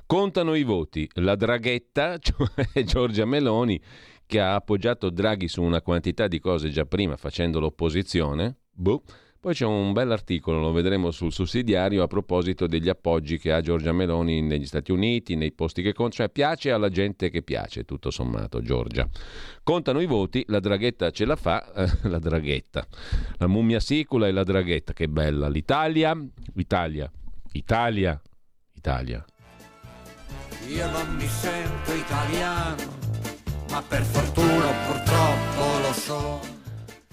[0.07, 3.81] Contano i voti, la draghetta, cioè Giorgia Meloni,
[4.27, 9.03] che ha appoggiato Draghi su una quantità di cose già prima facendo l'opposizione, boh,
[9.41, 13.93] poi c'è un bell'articolo, lo vedremo sul sussidiario, a proposito degli appoggi che ha Giorgia
[13.93, 18.11] Meloni negli Stati Uniti, nei posti che conta, cioè piace alla gente che piace, tutto
[18.11, 19.09] sommato, Giorgia.
[19.63, 22.85] Contano i voti, la draghetta ce la fa, eh, la draghetta,
[23.37, 25.49] la mummia sicula e la draghetta, che bella.
[25.49, 26.17] L'Italia,
[26.55, 27.11] Italia,
[27.53, 28.21] Italia,
[28.75, 29.25] Italia.
[30.69, 32.83] Io non mi sento italiano,
[33.71, 36.58] ma per fortuna purtroppo lo so.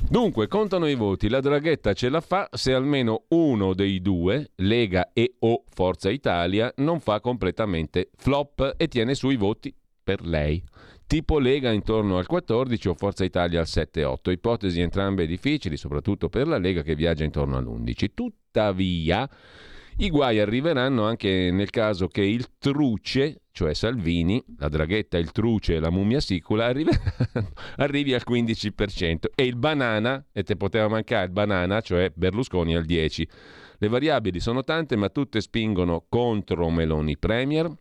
[0.08, 5.10] Dunque, contano i voti, la draghetta ce la fa se almeno uno dei due, Lega
[5.12, 10.64] e o Forza Italia, non fa completamente flop e tiene sui voti per lei.
[11.08, 16.48] Tipo Lega intorno al 14 o Forza Italia al 7-8, ipotesi entrambe difficili, soprattutto per
[16.48, 18.08] la Lega che viaggia intorno all'11.
[18.14, 19.28] Tuttavia,
[19.98, 25.76] i guai arriveranno anche nel caso che il truce, cioè Salvini, la draghetta, il truce
[25.76, 26.92] e la mummia sicula arrivi,
[28.14, 33.24] al 15% e il banana, e te poteva mancare il banana, cioè Berlusconi al 10%.
[33.78, 37.74] Le variabili sono tante, ma tutte spingono contro Meloni Premier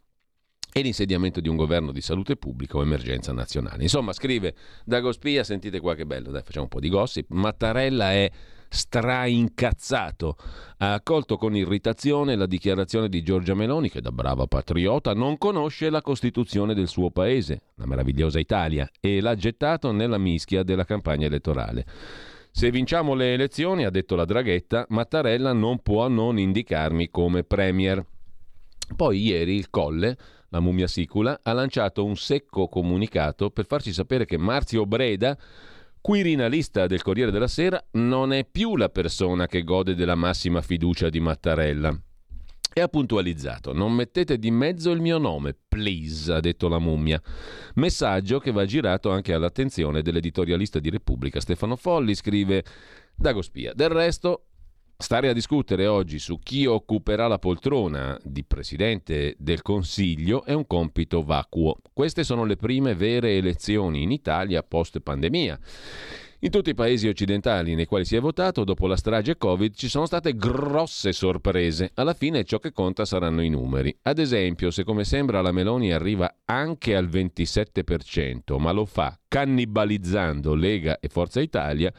[0.72, 3.82] e l'insediamento di un governo di salute pubblica o emergenza nazionale.
[3.82, 4.54] Insomma, scrive
[4.84, 7.30] Dagospia, sentite qua che bello, dai, facciamo un po' di gossip.
[7.30, 8.30] Mattarella è
[8.68, 10.36] straincazzato.
[10.78, 15.90] Ha accolto con irritazione la dichiarazione di Giorgia Meloni che da brava patriota non conosce
[15.90, 21.26] la Costituzione del suo paese, la meravigliosa Italia, e l'ha gettato nella mischia della campagna
[21.26, 21.84] elettorale.
[22.50, 28.04] Se vinciamo le elezioni, ha detto la Draghetta, Mattarella non può non indicarmi come premier.
[28.94, 30.16] Poi ieri il Colle,
[30.50, 35.36] la mummia sicula, ha lanciato un secco comunicato per farci sapere che Marzio Breda
[36.05, 41.09] Quirinalista del Corriere della Sera non è più la persona che gode della massima fiducia
[41.09, 41.98] di Mattarella.
[42.74, 47.18] E ha puntualizzato: Non mettete di mezzo il mio nome, please, ha detto la mummia.
[47.76, 52.62] Messaggio che va girato anche all'attenzione dell'editorialista di Repubblica Stefano Folli, scrive
[53.16, 53.72] Dagospia.
[53.72, 54.48] Del resto,
[54.97, 60.66] Stare a discutere oggi su chi occuperà la poltrona di Presidente del Consiglio è un
[60.68, 61.76] compito vacuo.
[61.92, 65.59] Queste sono le prime vere elezioni in Italia post pandemia.
[66.40, 69.88] In tutti i paesi occidentali nei quali si è votato, dopo la strage Covid, ci
[69.88, 71.90] sono state grosse sorprese.
[71.95, 73.95] Alla fine ciò che conta saranno i numeri.
[74.03, 80.55] Ad esempio, se come sembra la Meloni arriva anche al 27%, ma lo fa cannibalizzando
[80.55, 81.92] Lega e Forza Italia,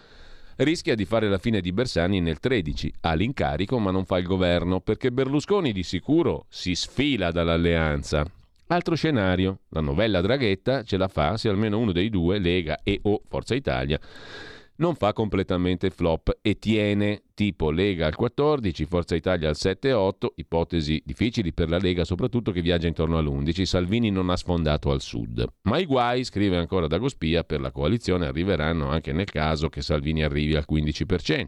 [0.57, 2.93] rischia di fare la fine di Bersani nel 13.
[3.01, 8.25] Ha l'incarico ma non fa il governo perché Berlusconi di sicuro si sfila dall'alleanza.
[8.67, 12.99] Altro scenario, la novella Draghetta ce la fa se almeno uno dei due, Lega e
[13.03, 13.99] o Forza Italia,
[14.77, 21.01] non fa completamente flop e tiene tipo Lega al 14, Forza Italia al 7-8, ipotesi
[21.05, 25.45] difficili per la Lega soprattutto che viaggia intorno all'11, Salvini non ha sfondato al sud.
[25.63, 30.23] Ma i guai, scrive ancora Dagospia, per la coalizione arriveranno anche nel caso che Salvini
[30.23, 31.45] arrivi al 15%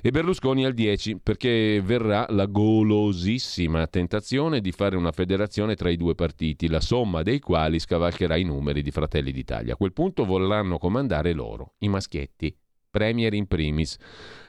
[0.00, 5.96] e Berlusconi al 10 perché verrà la golosissima tentazione di fare una federazione tra i
[5.96, 9.74] due partiti, la somma dei quali scavalcherà i numeri di Fratelli d'Italia.
[9.74, 12.54] A quel punto vorranno comandare loro, i maschietti,
[12.90, 13.96] premier in primis.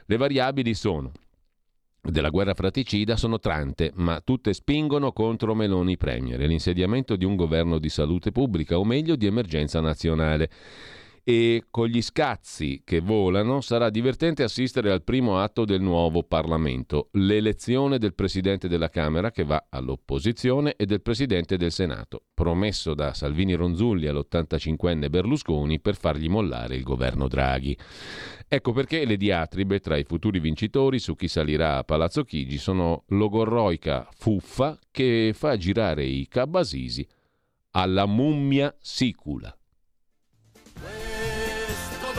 [0.06, 1.12] Le variabili sono
[2.02, 7.78] della guerra fraticida sono tante, ma tutte spingono contro Meloni Premier l'insediamento di un governo
[7.78, 10.48] di salute pubblica, o meglio di emergenza nazionale
[11.22, 17.08] e con gli scazzi che volano sarà divertente assistere al primo atto del nuovo Parlamento,
[17.12, 23.12] l'elezione del Presidente della Camera che va all'opposizione e del Presidente del Senato, promesso da
[23.14, 27.76] Salvini Ronzulli all'85enne Berlusconi per fargli mollare il governo Draghi.
[28.48, 33.04] Ecco perché le diatribe tra i futuri vincitori su chi salirà a Palazzo Chigi sono
[33.08, 37.06] logorroica fuffa che fa girare i cabasisi
[37.72, 39.54] alla mummia sicula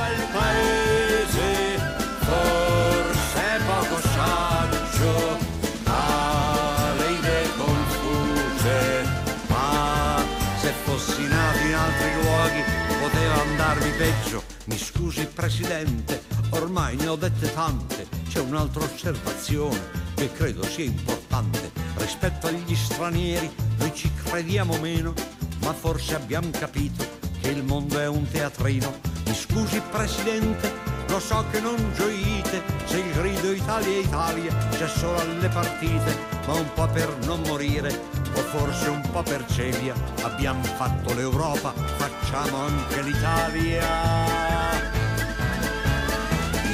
[0.02, 1.78] bel paese,
[2.20, 5.38] forse poco saggio,
[5.86, 9.04] ha le idee confuse,
[9.48, 10.24] ma
[10.60, 12.64] se fossi nato in altri luoghi
[13.00, 14.44] poteva andarmi peggio.
[14.66, 21.72] Mi scusi Presidente, ormai ne ho dette tante, c'è un'altra osservazione che credo sia importante.
[21.96, 25.14] Rispetto agli stranieri noi ci crediamo meno,
[25.62, 30.70] ma forse abbiamo capito che il mondo è un teatrino mi scusi Presidente,
[31.08, 36.54] lo so che non gioite se il grido Italia Italia c'è solo alle partite, ma
[36.54, 37.98] un po' per non morire
[38.34, 39.94] o forse un po' per celia.
[40.24, 43.88] Abbiamo fatto l'Europa, facciamo anche l'Italia.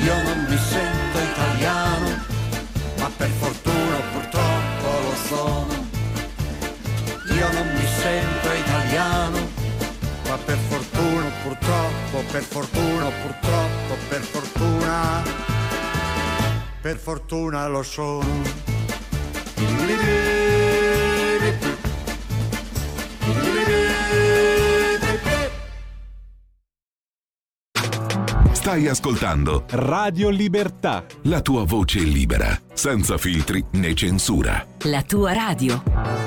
[0.02, 2.26] Io non mi sento italiano,
[2.98, 5.86] ma per fortuna purtroppo lo sono.
[7.36, 9.47] Io non mi sento italiano,
[10.46, 15.24] per fortuna purtroppo, per fortuna purtroppo, per fortuna,
[16.82, 18.66] per fortuna lo sono.
[28.52, 31.06] Stai ascoltando Radio Libertà.
[31.24, 34.68] la tua voce libera, senza filtri né censura.
[34.84, 36.27] La tua radio.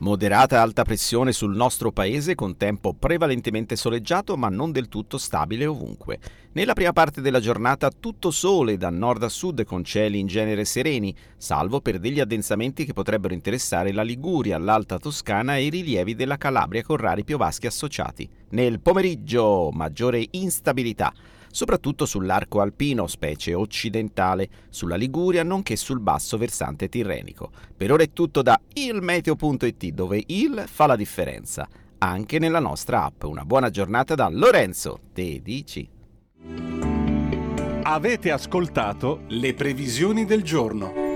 [0.00, 5.66] Moderata alta pressione sul nostro paese con tempo prevalentemente soleggiato ma non del tutto stabile
[5.66, 6.18] ovunque.
[6.52, 10.64] Nella prima parte della giornata tutto sole da nord a sud con cieli in genere
[10.64, 16.14] sereni, salvo per degli addensamenti che potrebbero interessare la Liguria, l'Alta Toscana e i rilievi
[16.14, 18.26] della Calabria con rari piovaschi associati.
[18.52, 21.12] Nel pomeriggio maggiore instabilità
[21.50, 27.50] soprattutto sull'arco alpino, specie occidentale, sulla Liguria, nonché sul basso versante tirrenico.
[27.76, 31.68] Per ora è tutto da ilmeteo.it, dove il fa la differenza.
[31.98, 33.24] Anche nella nostra app.
[33.24, 35.88] Una buona giornata da Lorenzo, te dici.
[37.82, 41.09] Avete ascoltato le previsioni del giorno.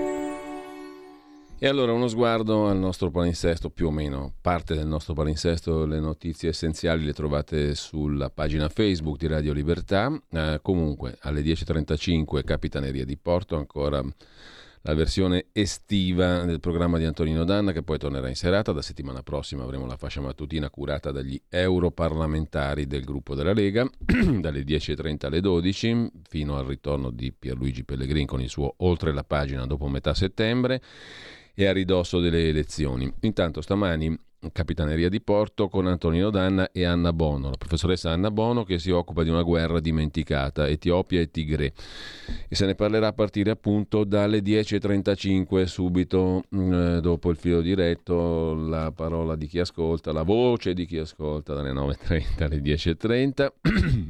[1.57, 6.01] E allora uno sguardo al nostro palinsesto, più o meno parte del nostro palinsesto, le
[6.01, 10.11] notizie essenziali le trovate sulla pagina Facebook di Radio Libertà.
[10.31, 14.03] Eh, comunque alle 10.35 Capitaneria di Porto, ancora
[14.81, 18.73] la versione estiva del programma di Antonino Danna che poi tornerà in serata.
[18.73, 24.61] Da settimana prossima avremo la fascia mattutina curata dagli europarlamentari del gruppo della Lega, dalle
[24.63, 29.65] 10.30 alle 12 fino al ritorno di Pierluigi Pellegrin con il suo Oltre la pagina
[29.65, 30.81] dopo metà settembre
[31.55, 33.11] e a ridosso delle elezioni.
[33.21, 34.15] Intanto stamani
[34.51, 38.91] Capitaneria di Porto con Antonino Danna e Anna Bono, la professoressa Anna Bono che si
[38.91, 41.73] occupa di una guerra dimenticata, Etiopia e Tigre.
[42.47, 48.53] E se ne parlerà a partire appunto dalle 10.35, subito eh, dopo il filo diretto,
[48.53, 53.51] la parola di chi ascolta, la voce di chi ascolta dalle 9.30 alle 10.30.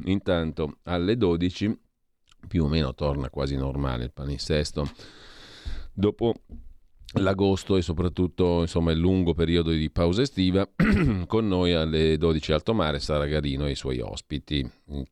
[0.10, 1.78] Intanto alle 12
[2.46, 4.88] più o meno torna quasi normale il palinsesto.
[5.92, 6.34] Dopo
[7.16, 10.66] l'agosto e soprattutto insomma, il lungo periodo di pausa estiva
[11.26, 14.68] con noi alle 12 Alto Mare Sara Garino e i suoi ospiti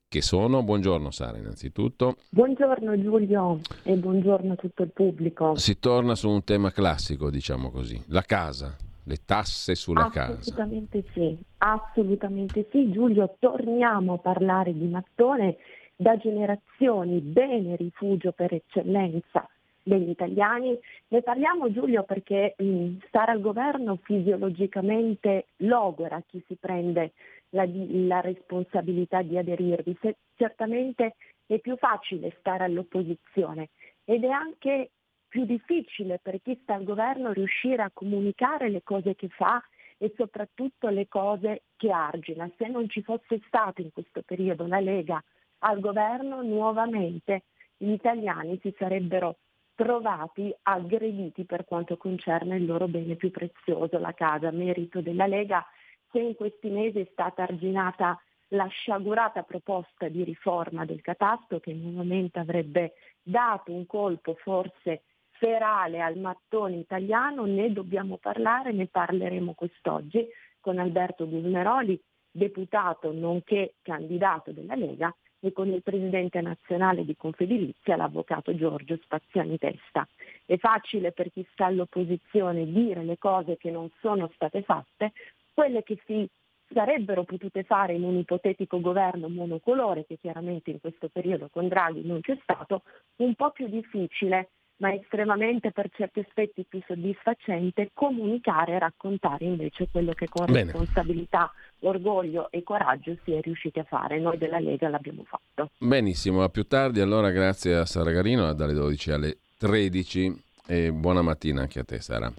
[0.09, 0.63] che sono.
[0.63, 2.17] Buongiorno Sara innanzitutto.
[2.31, 5.57] Buongiorno Giulio e buongiorno a tutto il pubblico.
[5.57, 8.77] Si torna su un tema classico diciamo così la casa
[9.07, 10.51] le tasse sulla assolutamente casa.
[10.51, 12.91] Assolutamente sì assolutamente sì.
[12.91, 15.57] Giulio torniamo a parlare di mattone
[15.97, 19.49] da generazioni bene rifugio per eccellenza
[19.85, 20.76] degli italiani.
[21.09, 27.12] Ne parliamo Giulio perché mh, stare al governo fisiologicamente logora chi si prende
[27.51, 29.97] la, la responsabilità di aderirvi.
[30.01, 31.14] Se, certamente
[31.47, 33.68] è più facile stare all'opposizione
[34.05, 34.91] ed è anche
[35.28, 39.62] più difficile per chi sta al governo riuscire a comunicare le cose che fa
[39.99, 42.51] e soprattutto le cose che argina.
[42.57, 45.22] Se non ci fosse stato in questo periodo la Lega
[45.59, 47.43] al governo, nuovamente
[47.76, 49.37] gli italiani si sarebbero
[49.75, 55.64] trovati aggrediti per quanto concerne il loro bene più prezioso, la casa, merito della Lega,
[56.11, 61.72] se in questi mesi è stata arginata la sciagurata proposta di riforma del catasto che
[61.72, 69.55] nuovamente avrebbe dato un colpo forse ferale al mattone italiano, ne dobbiamo parlare, ne parleremo
[69.55, 70.27] quest'oggi
[70.61, 72.01] con Alberto Gusmeroli,
[72.31, 75.14] deputato nonché candidato della Lega,
[75.47, 80.07] e con il presidente nazionale di Confedilizia, l'avvocato Giorgio Spaziani Testa.
[80.47, 85.13] È facile per chi sta all'opposizione dire le cose che non sono state fatte,
[85.53, 86.27] quelle che si
[86.73, 92.05] sarebbero potute fare in un ipotetico governo monocolore, che chiaramente in questo periodo con Draghi
[92.05, 92.83] non c'è stato,
[93.17, 99.89] un po' più difficile ma estremamente per certi aspetti più soddisfacente comunicare e raccontare invece
[99.91, 100.64] quello che con Bene.
[100.64, 104.18] responsabilità, orgoglio e coraggio si è riusciti a fare.
[104.18, 105.70] Noi della Lega l'abbiamo fatto.
[105.79, 111.22] Benissimo, a più tardi allora grazie a Sara Garino dalle 12 alle 13 e buona
[111.22, 112.33] mattina anche a te Sara.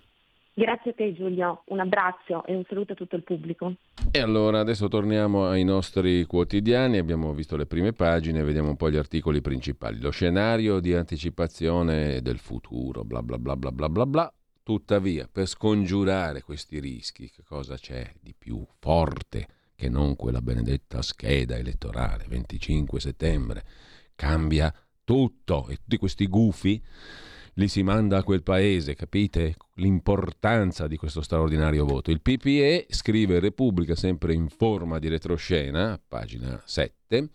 [0.57, 3.75] Grazie a te Giulio, un abbraccio e un saluto a tutto il pubblico.
[4.09, 8.89] E allora adesso torniamo ai nostri quotidiani, abbiamo visto le prime pagine, vediamo un po'
[8.89, 9.99] gli articoli principali.
[9.99, 14.33] Lo scenario di anticipazione del futuro, bla bla bla bla bla bla bla.
[14.63, 21.01] Tuttavia, per scongiurare questi rischi, che cosa c'è di più forte che non quella benedetta
[21.01, 23.63] scheda elettorale 25 settembre?
[24.15, 26.81] Cambia tutto e tutti questi gufi
[27.57, 32.11] li si manda a quel paese, capite l'importanza di questo straordinario voto.
[32.11, 37.29] Il PPE scrive Repubblica sempre in forma di retroscena, pagina 7,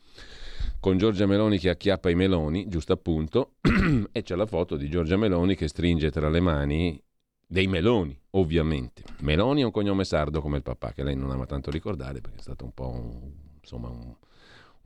[0.79, 3.55] con Giorgia Meloni che acchiappa i meloni, giusto appunto,
[4.13, 7.03] e c'è la foto di Giorgia Meloni che stringe tra le mani
[7.47, 9.03] dei meloni, ovviamente.
[9.21, 12.39] Meloni è un cognome sardo come il papà, che lei non ama tanto ricordare perché
[12.39, 14.15] è stato un po' un, insomma un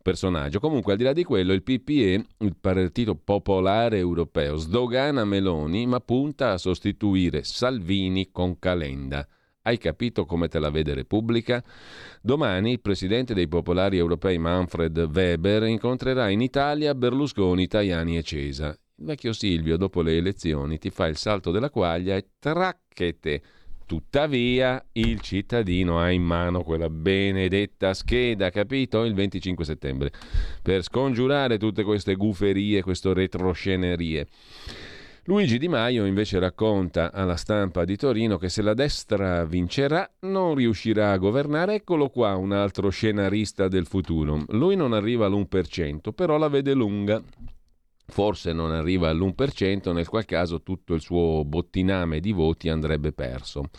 [0.05, 0.61] personaggio.
[0.61, 5.98] Comunque, al di là di quello, il PPE, il Partito Popolare Europeo, sdogana Meloni, ma
[6.00, 9.26] punta a sostituire Salvini con Calenda.
[9.62, 11.64] Hai capito come te la vede Repubblica?
[12.20, 18.68] Domani il presidente dei popolari europei Manfred Weber incontrerà in Italia Berlusconi, Tajani e Cesa.
[18.96, 23.42] Il vecchio Silvio, dopo le elezioni, ti fa il salto della quaglia e tracchete
[23.87, 29.05] Tuttavia il cittadino ha in mano quella benedetta scheda, capito?
[29.05, 30.11] Il 25 settembre,
[30.62, 34.26] per scongiurare tutte queste guferie, queste retroscenerie.
[35.26, 40.55] Luigi Di Maio invece racconta alla stampa di Torino che se la destra vincerà non
[40.55, 41.76] riuscirà a governare.
[41.76, 44.45] Eccolo qua un altro scenarista del futuro.
[44.49, 47.22] Lui non arriva all'1%, però la vede lunga
[48.07, 53.70] forse non arriva all'1%, nel qual caso tutto il suo bottiname di voti andrebbe perso.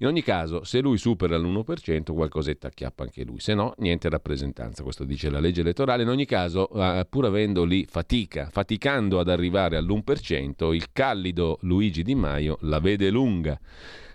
[0.00, 4.84] In ogni caso, se lui supera l'1%, qualcosetta acchiappa anche lui, se no, niente rappresentanza,
[4.84, 6.04] questo dice la legge elettorale.
[6.04, 6.68] In ogni caso,
[7.08, 13.10] pur avendo lì fatica, faticando ad arrivare all'1%, il callido Luigi Di Maio la vede
[13.10, 13.58] lunga.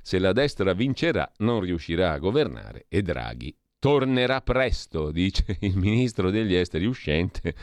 [0.02, 3.54] Se la destra vincerà, non riuscirà a governare e Draghi
[3.84, 7.54] tornerà presto, dice il ministro degli esteri uscente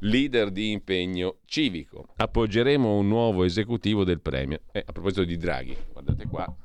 [0.00, 2.08] leader di impegno civico.
[2.16, 4.60] Appoggeremo un nuovo esecutivo del premio.
[4.72, 6.56] Eh, a proposito di Draghi, guardate qua,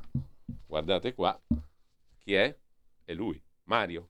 [0.65, 1.39] guardate qua,
[2.19, 2.55] chi è?
[3.03, 4.09] È lui, Mario.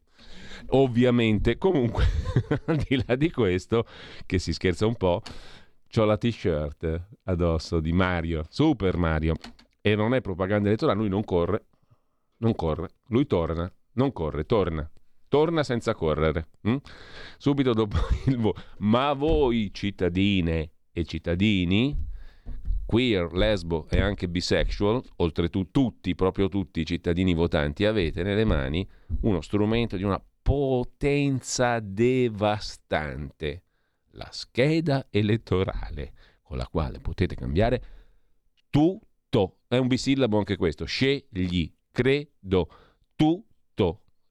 [0.67, 2.05] Ovviamente, comunque,
[2.65, 3.85] al di là di questo,
[4.25, 5.21] che si scherza un po',
[5.95, 9.35] ho la t-shirt addosso di Mario, Super Mario.
[9.81, 11.65] E non è propaganda elettorale, lui non corre,
[12.37, 14.89] non corre, lui torna, non corre, torna
[15.33, 16.49] torna senza correre.
[16.61, 16.75] Hm?
[17.39, 17.97] Subito dopo
[18.29, 18.61] il voto.
[18.79, 21.97] Ma voi cittadine e cittadini,
[22.85, 28.87] queer, lesbo e anche bisexual, oltretutto tutti, proprio tutti i cittadini votanti, avete nelle mani
[29.21, 33.63] uno strumento di una potenza devastante,
[34.11, 36.13] la scheda elettorale,
[36.43, 37.83] con la quale potete cambiare
[38.69, 39.61] tutto.
[39.67, 42.67] È un bisillabo anche questo, scegli, credo,
[43.15, 43.52] tutto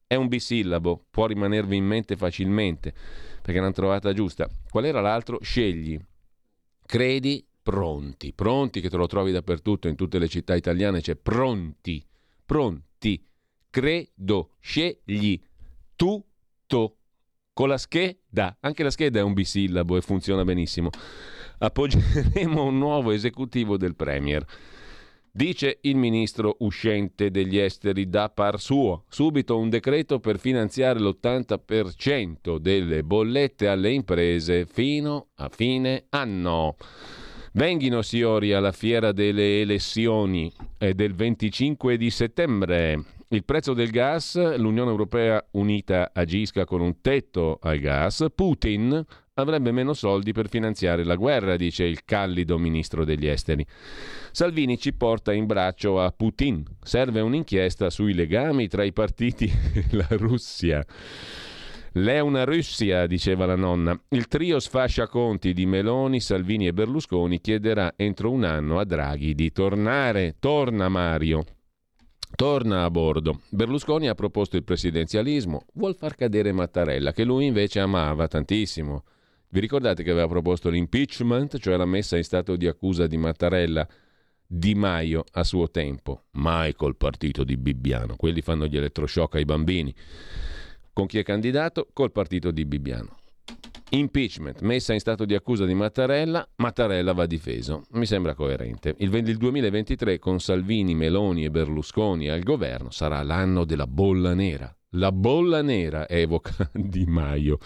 [0.07, 2.93] è un bisillabo, può rimanervi in mente facilmente,
[3.41, 4.49] perché l'hanno trovata giusta.
[4.69, 5.39] Qual era l'altro?
[5.41, 5.99] Scegli.
[6.85, 8.33] Credi, pronti.
[8.33, 12.05] Pronti che te lo trovi dappertutto, in tutte le città italiane c'è pronti.
[12.45, 13.25] Pronti.
[13.69, 14.51] Credo.
[14.59, 15.41] Scegli.
[15.95, 16.97] Tutto.
[17.53, 18.57] Con la scheda.
[18.59, 20.89] Anche la scheda è un bisillabo e funziona benissimo.
[21.59, 24.45] Appoggeremo un nuovo esecutivo del Premier.
[25.35, 29.05] Dice il ministro uscente degli esteri da par suo.
[29.09, 36.75] Subito un decreto per finanziare l'80% delle bollette alle imprese fino a fine anno.
[37.53, 43.03] Venghino signori alla fiera delle elezioni del 25 di settembre.
[43.29, 49.03] Il prezzo del gas, l'Unione Europea unita agisca con un tetto al gas, Putin
[49.35, 53.65] avrebbe meno soldi per finanziare la guerra, dice il callido ministro degli esteri.
[54.31, 56.63] Salvini ci porta in braccio a Putin.
[56.81, 60.85] Serve un'inchiesta sui legami tra i partiti e la Russia.
[61.95, 63.99] L'è una Russia, diceva la nonna.
[64.09, 69.35] Il trio sfascia conti di Meloni, Salvini e Berlusconi chiederà entro un anno a Draghi
[69.35, 70.35] di tornare.
[70.39, 71.43] Torna Mario.
[72.35, 73.41] Torna a bordo.
[73.49, 79.03] Berlusconi ha proposto il presidenzialismo, vuol far cadere Mattarella, che lui invece amava tantissimo.
[79.53, 83.87] Vi ricordate che aveva proposto l'impeachment, cioè la messa in stato di accusa di Mattarella?
[84.47, 89.45] Di Maio a suo tempo, mai col partito di Bibbiano, quelli fanno gli elettroshock ai
[89.45, 89.93] bambini.
[90.91, 91.87] Con chi è candidato?
[91.93, 93.17] Col partito di Bibbiano.
[93.91, 97.83] Impeachment, messa in stato di accusa di Mattarella, Mattarella va difeso.
[97.91, 98.95] Mi sembra coerente.
[98.97, 104.75] Il 2023 con Salvini, Meloni e Berlusconi al governo sarà l'anno della bolla nera.
[104.95, 107.59] La bolla nera evoca Di Maio.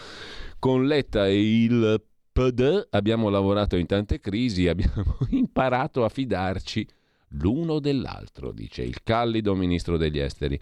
[0.60, 2.02] Con Letta e il
[2.32, 6.88] PD abbiamo lavorato in tante crisi, abbiamo imparato a fidarci
[7.32, 10.60] l'uno dell'altro, dice il callido ministro degli esteri.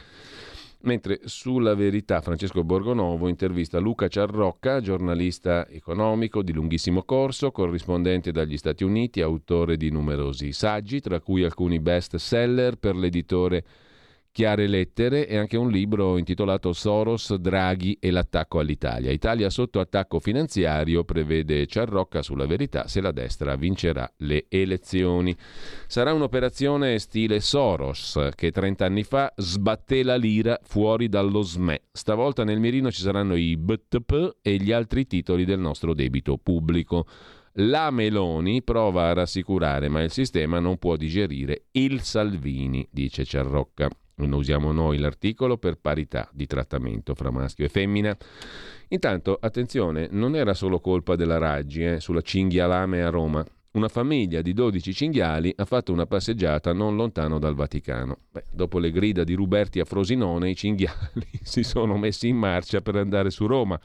[0.81, 8.57] Mentre sulla verità Francesco Borgonovo intervista Luca Ciarrocca, giornalista economico di lunghissimo corso, corrispondente dagli
[8.57, 13.63] Stati Uniti, autore di numerosi saggi, tra cui alcuni best seller per l'editore
[14.36, 19.10] chiare lettere e anche un libro intitolato Soros, Draghi e l'attacco all'Italia.
[19.12, 25.34] Italia sotto attacco finanziario, prevede Ciarrocca sulla verità se la destra vincerà le elezioni.
[25.88, 31.84] Sarà un'operazione stile Soros che 30 anni fa sbatté la lira fuori dallo SME.
[31.94, 37.07] Stavolta nel mirino ci saranno i BTP e gli altri titoli del nostro debito pubblico.
[37.60, 43.88] La Meloni prova a rassicurare, ma il sistema non può digerire il Salvini, dice Ciarrocca.
[44.18, 48.16] Non usiamo noi l'articolo per parità di trattamento fra maschio e femmina.
[48.90, 53.46] Intanto, attenzione, non era solo colpa della Raggi eh, sulla cinghialame a Roma.
[53.72, 58.20] Una famiglia di 12 cinghiali ha fatto una passeggiata non lontano dal Vaticano.
[58.32, 62.80] Beh, dopo le grida di Ruberti a Frosinone, i cinghiali si sono messi in marcia
[62.80, 63.78] per andare su Roma.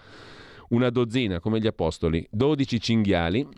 [0.69, 3.49] Una dozzina, come gli apostoli, 12 cinghiali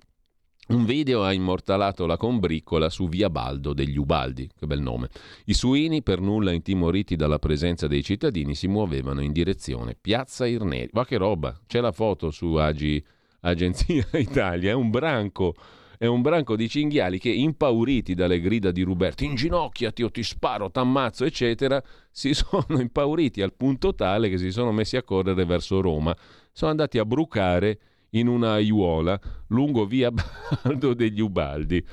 [0.73, 5.09] un video ha immortalato la combriccola su Via Baldo degli Ubaldi, che bel nome.
[5.44, 10.90] I suini, per nulla intimoriti dalla presenza dei cittadini, si muovevano in direzione Piazza Irneri.
[10.93, 11.59] Ma che roba!
[11.66, 13.05] C'è la foto su Agi,
[13.40, 15.55] Agenzia Italia, è un branco
[16.03, 20.69] è un branco di cinghiali che, impauriti dalle grida di Ruberti, inginocchiati o ti sparo,
[20.69, 21.81] t'ammazzo, eccetera,
[22.11, 26.12] si sono impauriti al punto tale che si sono messi a correre verso Roma.
[26.51, 27.78] Sono andati a brucare
[28.14, 29.18] in una aiuola
[29.48, 31.84] lungo via Baldo degli Ubaldi.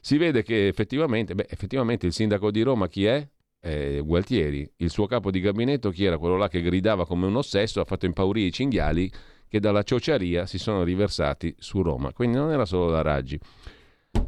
[0.00, 3.28] Si vede che effettivamente, beh, effettivamente il sindaco di Roma chi è?
[3.60, 4.70] Eh, Gualtieri.
[4.76, 7.84] Il suo capo di gabinetto, chi era quello là che gridava come un ossesso, ha
[7.84, 9.10] fatto impaurire i cinghiali
[9.48, 12.12] che dalla ciociaria si sono riversati su Roma.
[12.12, 13.38] Quindi non era solo la Raggi.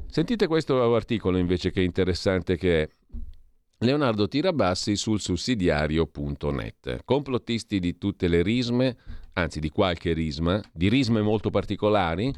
[0.07, 2.89] Sentite questo articolo invece che interessante che è.
[3.83, 7.03] Leonardo Tirabassi sul sussidiario.net.
[7.03, 8.97] Complottisti di tutte le risme
[9.35, 12.32] anzi di qualche risma, di risme molto particolari,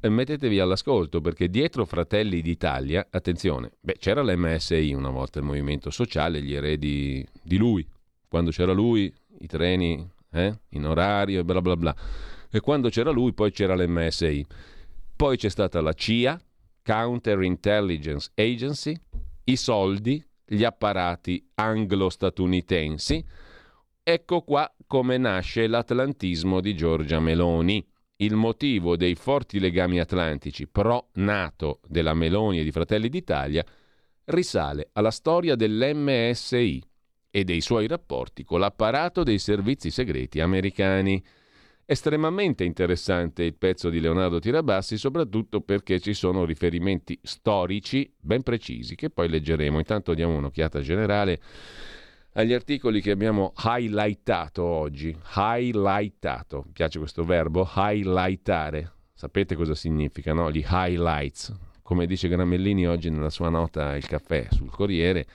[0.00, 5.90] eh, mettetevi all'ascolto perché dietro Fratelli d'Italia, attenzione, beh, c'era l'MSI una volta, il movimento
[5.90, 7.86] sociale, gli eredi di lui,
[8.28, 11.96] quando c'era lui, i treni eh, in orario e bla bla bla,
[12.50, 14.46] e quando c'era lui poi c'era l'MSI,
[15.16, 16.40] poi c'è stata la CIA,
[16.82, 18.96] Counter Intelligence Agency,
[19.44, 23.24] i soldi, gli apparati anglo-statunitensi,
[24.10, 27.86] ecco qua come nasce l'atlantismo di Giorgia Meloni.
[28.16, 33.62] Il motivo dei forti legami atlantici pro-NATO della Meloni e di Fratelli d'Italia
[34.24, 36.82] risale alla storia dell'MSI
[37.30, 41.22] e dei suoi rapporti con l'apparato dei servizi segreti americani.
[41.84, 48.94] Estremamente interessante il pezzo di Leonardo Tirabassi, soprattutto perché ci sono riferimenti storici ben precisi
[48.94, 49.76] che poi leggeremo.
[49.76, 51.40] Intanto diamo un'occhiata generale
[52.32, 55.16] agli articoli che abbiamo highlightato oggi.
[55.34, 58.92] Highlightato, mi piace questo verbo, highlightare.
[59.12, 60.50] Sapete cosa significa, no?
[60.50, 61.54] Gli highlights.
[61.82, 65.26] Come dice Gramellini oggi nella sua nota Il caffè sul Corriere,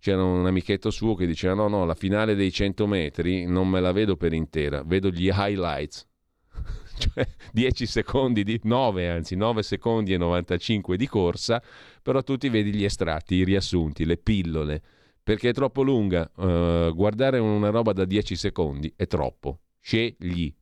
[0.00, 3.80] c'era un amichetto suo che diceva no, no, la finale dei 100 metri non me
[3.80, 6.08] la vedo per intera, vedo gli highlights.
[6.98, 11.62] cioè 10 secondi di 9 anzi 9 secondi e 95 di corsa
[12.02, 14.82] però tu ti vedi gli estratti i riassunti le pillole
[15.22, 16.30] perché è troppo lunga.
[16.34, 19.60] Uh, guardare una roba da 10 secondi è troppo.
[19.80, 20.54] Scegli.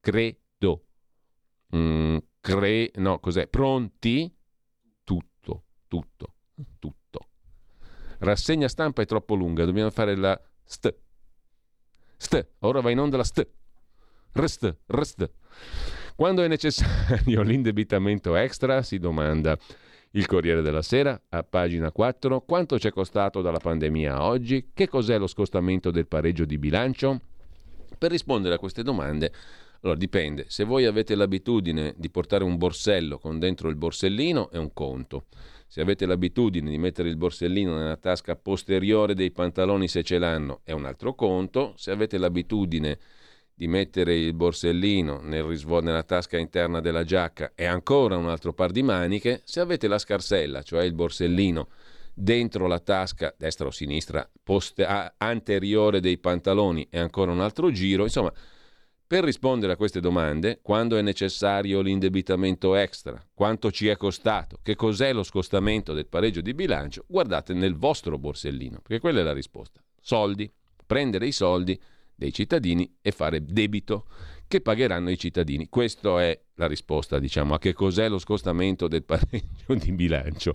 [0.00, 0.84] Credo.
[1.76, 2.90] Mm, cre...
[2.94, 3.46] No, cos'è?
[3.46, 4.34] Pronti?
[5.04, 6.34] Tutto, tutto,
[6.78, 7.28] tutto.
[8.18, 10.94] Rassegna stampa è troppo lunga, dobbiamo fare la st.
[12.16, 12.48] St.
[12.60, 13.46] Ora va in onda la st.
[14.32, 15.30] Rest, rest.
[16.14, 19.58] Quando è necessario l'indebitamento extra, si domanda
[20.12, 24.70] il Corriere della Sera, a pagina 4, quanto ci è costato dalla pandemia a oggi?
[24.74, 27.20] Che cos'è lo scostamento del pareggio di bilancio?
[27.96, 29.32] Per rispondere a queste domande,
[29.80, 34.58] allora dipende, se voi avete l'abitudine di portare un borsello con dentro il borsellino è
[34.58, 35.26] un conto,
[35.66, 40.60] Se avete l'abitudine di mettere il borsellino nella tasca posteriore dei pantaloni se ce l'hanno
[40.64, 43.21] è un altro conto, se avete l'abitudine di
[43.66, 48.72] mettere il borsellino nel risvo- nella tasca interna della giacca è ancora un altro par
[48.72, 51.68] di maniche, se avete la scarsella, cioè il borsellino
[52.14, 54.84] dentro la tasca destra o sinistra post-
[55.16, 58.32] anteriore dei pantaloni è ancora un altro giro, insomma
[59.12, 64.74] per rispondere a queste domande, quando è necessario l'indebitamento extra, quanto ci è costato, che
[64.74, 69.34] cos'è lo scostamento del pareggio di bilancio, guardate nel vostro borsellino, perché quella è la
[69.34, 69.84] risposta.
[70.00, 70.50] Soldi,
[70.86, 71.78] prendere i soldi
[72.22, 74.06] dei cittadini e fare debito
[74.46, 75.68] che pagheranno i cittadini.
[75.68, 80.54] Questa è la risposta, diciamo, a che cos'è lo scostamento del pareggio di bilancio.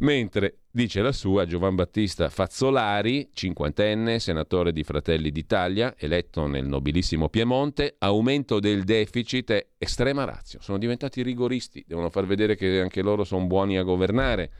[0.00, 7.28] Mentre dice la sua Giovan Battista Fazzolari, cinquantenne, senatore di Fratelli d'Italia, eletto nel nobilissimo
[7.28, 10.60] Piemonte, aumento del deficit è estrema razio.
[10.62, 14.50] Sono diventati rigoristi, devono far vedere che anche loro sono buoni a governare.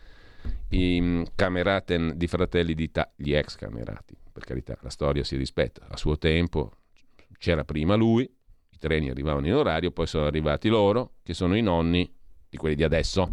[0.70, 5.86] I mm, cameraten di Fratelli d'Italia, gli ex camerati, per carità, la storia si rispetta.
[5.89, 6.73] A suo tempo
[7.39, 11.62] c'era prima lui, i treni arrivavano in orario, poi sono arrivati loro, che sono i
[11.62, 12.10] nonni
[12.48, 13.32] di quelli di adesso.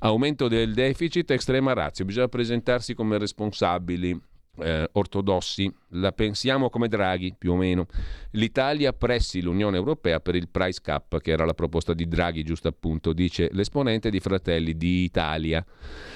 [0.00, 4.18] Aumento del deficit, estrema razio, bisogna presentarsi come responsabili
[4.62, 7.86] eh, ortodossi, la pensiamo come Draghi più o meno.
[8.32, 12.68] L'Italia pressi l'Unione Europea per il price cap, che era la proposta di Draghi, giusto
[12.68, 15.64] appunto, dice l'esponente di Fratelli d'Italia.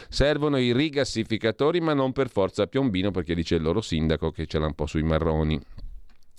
[0.09, 4.59] Servono i rigassificatori, ma non per forza Piombino, perché dice il loro sindaco che ce
[4.59, 5.61] l'ha un po' sui marroni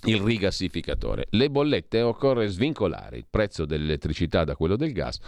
[0.05, 1.25] il rigassificatore.
[1.31, 5.19] Le bollette occorre svincolare il prezzo dell'elettricità da quello del gas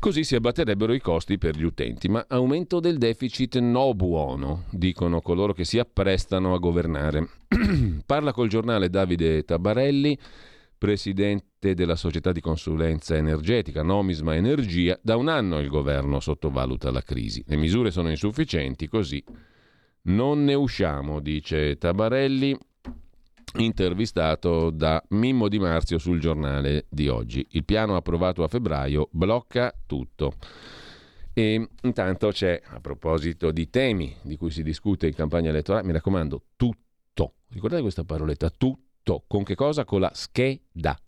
[0.00, 5.20] Così si abbatterebbero i costi per gli utenti, ma aumento del deficit no buono, dicono
[5.20, 7.28] coloro che si apprestano a governare.
[8.06, 10.18] Parla col giornale Davide Tabarelli,
[10.78, 14.98] presidente della società di consulenza energetica Nomisma Energia.
[15.02, 17.44] Da un anno il governo sottovaluta la crisi.
[17.46, 19.22] Le misure sono insufficienti, così
[20.04, 22.58] non ne usciamo, dice Tabarelli
[23.56, 27.46] intervistato da Mimmo Di Marzio sul giornale di oggi.
[27.50, 30.34] Il piano approvato a febbraio blocca tutto.
[31.32, 35.92] E intanto c'è, a proposito di temi di cui si discute in campagna elettorale, mi
[35.92, 37.34] raccomando, tutto.
[37.48, 38.50] Ricordate questa paroletta?
[38.50, 39.24] Tutto.
[39.26, 39.84] Con che cosa?
[39.84, 40.98] Con la scheda.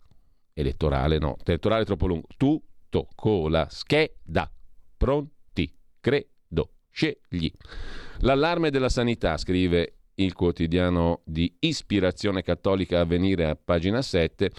[0.53, 2.27] Elettorale no, elettorale è troppo lungo.
[2.37, 4.51] Tutto con la scheda.
[4.97, 5.73] Pronti?
[5.99, 6.71] Credo.
[6.89, 7.51] Scegli.
[8.19, 14.51] L'allarme della sanità, scrive il quotidiano di ispirazione cattolica a venire a pagina 7,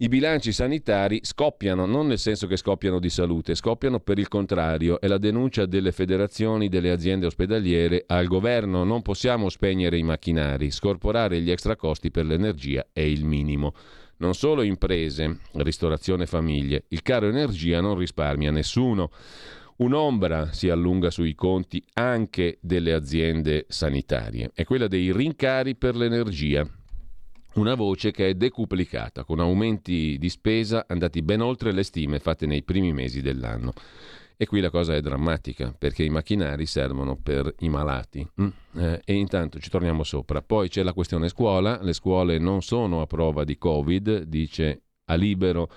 [0.00, 5.00] i bilanci sanitari scoppiano, non nel senso che scoppiano di salute, scoppiano per il contrario.
[5.00, 8.84] È la denuncia delle federazioni delle aziende ospedaliere al governo.
[8.84, 13.74] Non possiamo spegnere i macchinari, scorporare gli extra costi per l'energia è il minimo.
[14.18, 19.10] Non solo imprese, ristorazione famiglie, il caro energia non risparmia nessuno.
[19.78, 26.68] Un'ombra si allunga sui conti anche delle aziende sanitarie, è quella dei rincari per l'energia.
[27.54, 32.44] Una voce che è decuplicata, con aumenti di spesa andati ben oltre le stime fatte
[32.46, 33.72] nei primi mesi dell'anno.
[34.36, 38.28] E qui la cosa è drammatica, perché i macchinari servono per i malati.
[38.40, 38.48] Mm?
[38.78, 40.42] Eh, e intanto ci torniamo sopra.
[40.42, 41.80] Poi c'è la questione scuola.
[41.82, 45.70] Le scuole non sono a prova di Covid, dice a libero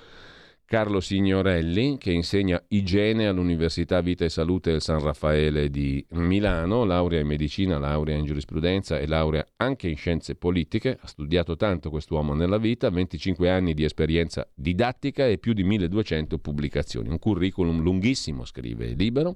[0.72, 7.20] Carlo Signorelli, che insegna igiene all'Università Vita e Salute del San Raffaele di Milano, laurea
[7.20, 10.98] in medicina, laurea in giurisprudenza e laurea anche in scienze politiche.
[10.98, 16.38] Ha studiato tanto quest'uomo nella vita, 25 anni di esperienza didattica e più di 1200
[16.38, 17.10] pubblicazioni.
[17.10, 19.36] Un curriculum lunghissimo, scrive Libero.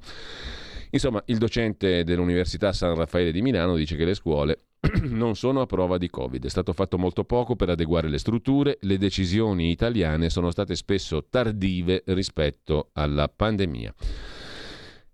[0.91, 4.67] Insomma, il docente dell'Università San Raffaele di Milano dice che le scuole
[5.09, 6.43] non sono a prova di Covid.
[6.43, 11.25] È stato fatto molto poco per adeguare le strutture, le decisioni italiane sono state spesso
[11.29, 13.93] tardive rispetto alla pandemia.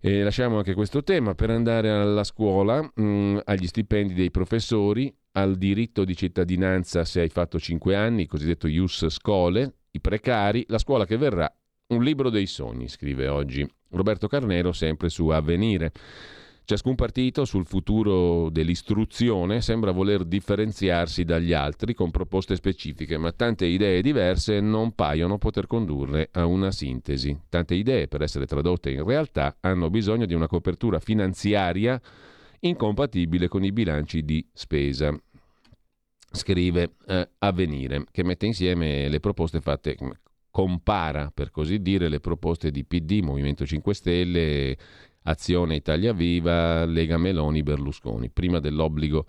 [0.03, 5.13] E lasciamo anche questo tema per andare alla scuola, mh, mm, agli stipendi dei professori,
[5.33, 10.65] al diritto di cittadinanza se hai fatto 5 anni, il cosiddetto Ius Scole, i precari,
[10.69, 11.53] la scuola che verrà,
[11.89, 15.91] un libro dei sogni, scrive oggi Roberto Carnero, sempre su Avvenire.
[16.71, 23.65] Ciascun partito sul futuro dell'istruzione sembra voler differenziarsi dagli altri con proposte specifiche, ma tante
[23.65, 27.37] idee diverse non paiono poter condurre a una sintesi.
[27.49, 31.99] Tante idee, per essere tradotte in realtà, hanno bisogno di una copertura finanziaria
[32.61, 35.13] incompatibile con i bilanci di spesa.
[36.31, 39.97] Scrive eh, Avvenire, che mette insieme le proposte fatte,
[40.49, 44.77] compara per così dire le proposte di PD, Movimento 5 Stelle
[45.23, 49.25] Azione Italia Viva, Lega Meloni, Berlusconi, prima dell'obbligo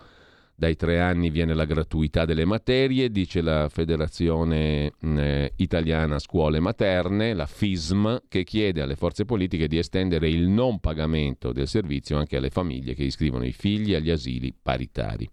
[0.55, 7.33] Dai tre anni viene la gratuità delle materie, dice la Federazione eh, Italiana Scuole Materne,
[7.33, 12.37] la FISM, che chiede alle forze politiche di estendere il non pagamento del servizio anche
[12.37, 15.27] alle famiglie che iscrivono i figli agli asili paritari.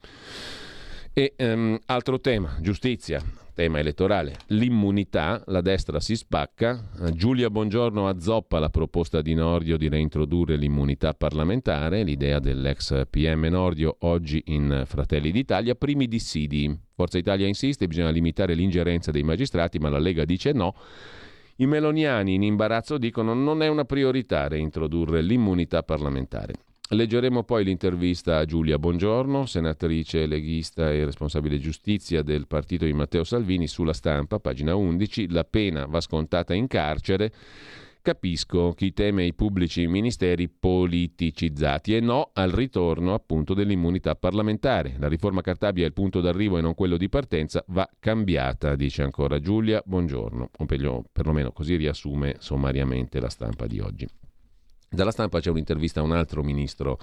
[1.21, 3.23] E um, altro tema, giustizia
[3.53, 4.37] tema elettorale.
[4.47, 6.83] L'immunità, la destra si spacca.
[7.13, 13.97] Giulia Bongiorno azzoppa la proposta di Nordio di reintrodurre l'immunità parlamentare, l'idea dell'ex PM Nordio
[13.99, 15.75] oggi in Fratelli d'Italia.
[15.75, 16.75] Primi dissidi.
[16.95, 20.75] Forza Italia insiste, bisogna limitare l'ingerenza dei magistrati, ma la Lega dice no.
[21.57, 26.55] I meloniani in imbarazzo dicono non è una priorità reintrodurre l'immunità parlamentare.
[26.93, 33.23] Leggeremo poi l'intervista a Giulia Bongiorno, senatrice leghista e responsabile giustizia del partito di Matteo
[33.23, 37.33] Salvini, sulla stampa, pagina 11, la pena va scontata in carcere.
[38.03, 44.97] Capisco chi teme i pubblici ministeri politicizzati e no al ritorno appunto dell'immunità parlamentare.
[44.99, 49.05] La riforma Cartabia è il punto d'arrivo e non quello di partenza, va cambiata, dice
[49.05, 50.67] ancora Giulia Bongiorno, o
[51.13, 54.09] perlomeno così riassume sommariamente la stampa di oggi.
[54.93, 56.99] Dalla stampa c'è un'intervista a un altro ministro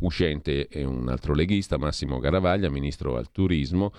[0.00, 3.92] uscente e un altro leghista, Massimo Garavaglia, ministro al turismo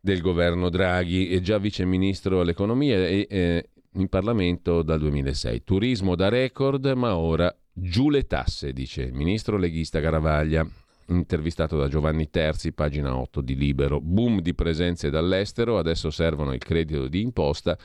[0.00, 5.62] del governo Draghi e già vice ministro all'economia e eh, in Parlamento dal 2006.
[5.62, 10.66] Turismo da record, ma ora giù le tasse, dice il ministro leghista Garavaglia.
[11.08, 14.00] Intervistato da Giovanni Terzi, pagina 8 di Libero.
[14.00, 17.76] Boom di presenze dall'estero, adesso servono il credito di imposta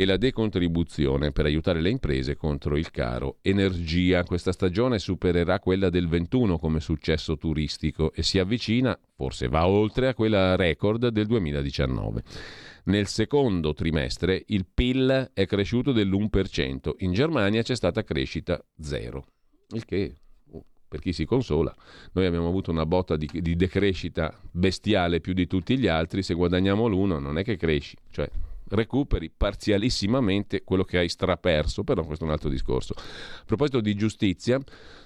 [0.00, 4.22] e la decontribuzione per aiutare le imprese contro il caro energia.
[4.22, 10.06] Questa stagione supererà quella del 21 come successo turistico e si avvicina, forse va oltre,
[10.06, 12.22] a quella record del 2019.
[12.84, 19.26] Nel secondo trimestre il PIL è cresciuto dell'1%, in Germania c'è stata crescita zero,
[19.70, 20.14] il che
[20.52, 21.74] oh, per chi si consola.
[22.12, 26.34] Noi abbiamo avuto una botta di, di, decrescita bestiale più di tutti gli altri, se
[26.34, 28.30] guadagniamo l'uno non è che cresci, cioè
[28.70, 32.94] recuperi parzialissimamente quello che hai straperso, però questo è un altro discorso.
[32.96, 34.60] A proposito di giustizia,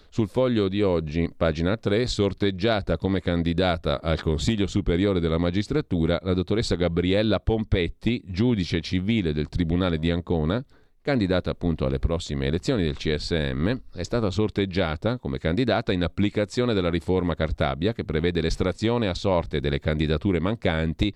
[0.08, 6.34] sul foglio di oggi, pagina 3, sorteggiata come candidata al Consiglio Superiore della Magistratura la
[6.34, 10.62] dottoressa Gabriella Pompetti, giudice civile del Tribunale di Ancona,
[11.00, 16.90] candidata appunto alle prossime elezioni del CSM, è stata sorteggiata come candidata in applicazione della
[16.90, 21.12] riforma Cartabia che prevede l'estrazione a sorte delle candidature mancanti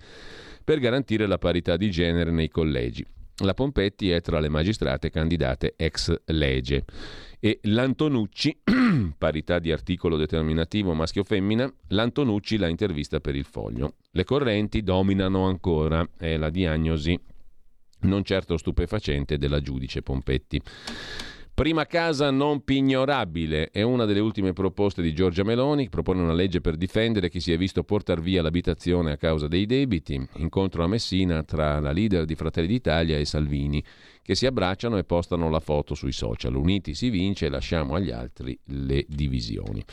[0.67, 3.05] per garantire la parità di genere nei collegi.
[3.45, 6.83] La Pompetti è tra le magistrate candidate ex legge
[7.39, 8.63] e l'Antonucci,
[9.17, 13.93] parità di articolo determinativo maschio-femmina, l'Antonucci la intervista per il foglio.
[14.11, 17.17] Le correnti dominano ancora, è la diagnosi
[17.99, 20.61] non certo stupefacente della giudice Pompetti.
[21.57, 26.31] Prima casa non pignorabile è una delle ultime proposte di Giorgia Meloni, che propone una
[26.31, 30.23] legge per difendere chi si è visto portare via l'abitazione a causa dei debiti.
[30.35, 33.83] Incontro a Messina tra la leader di Fratelli d'Italia e Salvini,
[34.21, 36.53] che si abbracciano e postano la foto sui social.
[36.53, 39.83] Uniti si vince e lasciamo agli altri le divisioni.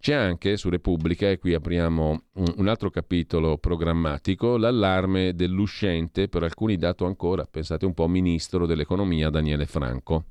[0.00, 2.22] C'è anche su Repubblica, e qui apriamo
[2.56, 9.30] un altro capitolo programmatico, l'allarme dell'uscente, per alcuni dato ancora, pensate un po', ministro dell'economia
[9.30, 10.24] Daniele Franco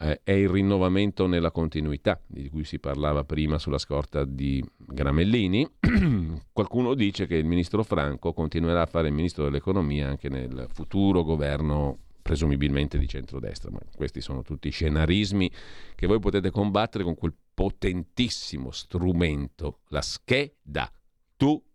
[0.00, 5.68] eh, è il rinnovamento nella continuità, di cui si parlava prima sulla scorta di Gramellini.
[6.52, 11.22] Qualcuno dice che il ministro Franco continuerà a fare il ministro dell'economia anche nel futuro
[11.22, 15.50] governo presumibilmente di centrodestra, ma questi sono tutti scenarismi
[15.94, 20.92] che voi potete combattere con quel potentissimo strumento, la scheda.
[21.36, 21.67] Tutto,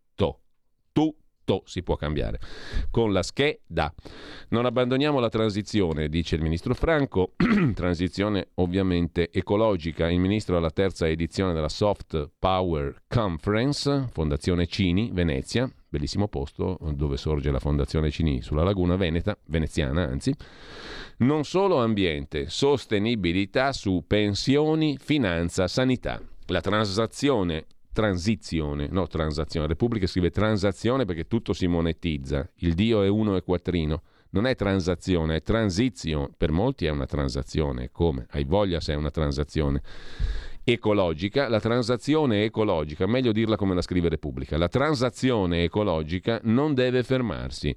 [1.44, 2.40] tutto si può cambiare.
[2.90, 3.94] Con la scheda.
[4.50, 7.34] Non abbandoniamo la transizione, dice il ministro Franco,
[7.76, 10.10] transizione ovviamente ecologica.
[10.10, 17.18] Il ministro alla terza edizione della Soft Power Conference, Fondazione Cini, Venezia, bellissimo posto dove
[17.18, 20.34] sorge la Fondazione Cini sulla laguna veneta, veneziana anzi.
[21.18, 26.20] Non solo ambiente, sostenibilità su pensioni, finanza, sanità.
[26.48, 29.68] La transazione transizione, no transazione.
[29.68, 32.50] Repubblica scrive transazione perché tutto si monetizza.
[32.56, 34.02] Il Dio è uno e quattrino.
[34.32, 36.32] Non è transazione, è transizione.
[36.36, 37.90] Per molti è una transazione.
[37.92, 38.26] Come?
[38.32, 39.82] Hai voglia se è una transazione
[40.64, 47.04] ecologica, la transazione ecologica, meglio dirla come la scrive Repubblica, la transazione ecologica non deve
[47.04, 47.76] fermarsi.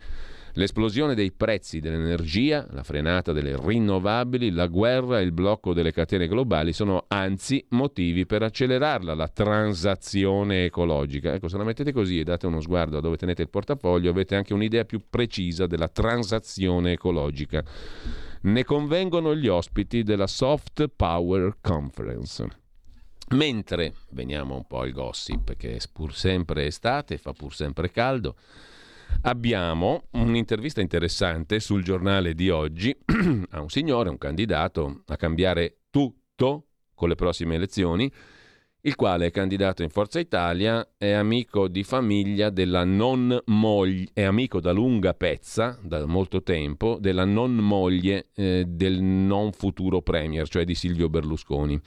[0.58, 6.28] L'esplosione dei prezzi dell'energia, la frenata delle rinnovabili, la guerra e il blocco delle catene
[6.28, 11.34] globali sono anzi motivi per accelerarla, la transazione ecologica.
[11.34, 14.34] Ecco, se la mettete così e date uno sguardo a dove tenete il portafoglio, avete
[14.34, 17.62] anche un'idea più precisa della transazione ecologica.
[18.40, 22.48] Ne convengono gli ospiti della Soft Power Conference.
[23.28, 28.36] Mentre, veniamo un po' al gossip, che è pur sempre estate, fa pur sempre caldo,
[29.22, 32.96] abbiamo un'intervista interessante sul giornale di oggi
[33.50, 38.10] a un signore, un candidato a cambiare tutto con le prossime elezioni,
[38.86, 44.22] il quale è candidato in Forza Italia, è amico di famiglia della non moglie, è
[44.22, 50.48] amico da lunga pezza, da molto tempo, della non moglie eh, del non futuro premier,
[50.48, 51.80] cioè di Silvio Berlusconi.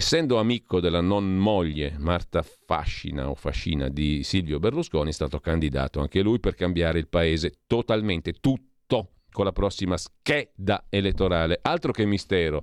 [0.00, 6.00] Essendo amico della non moglie Marta Fascina o Fascina di Silvio Berlusconi, è stato candidato
[6.00, 11.58] anche lui per cambiare il paese totalmente, tutto, con la prossima scheda elettorale.
[11.60, 12.62] Altro che mistero.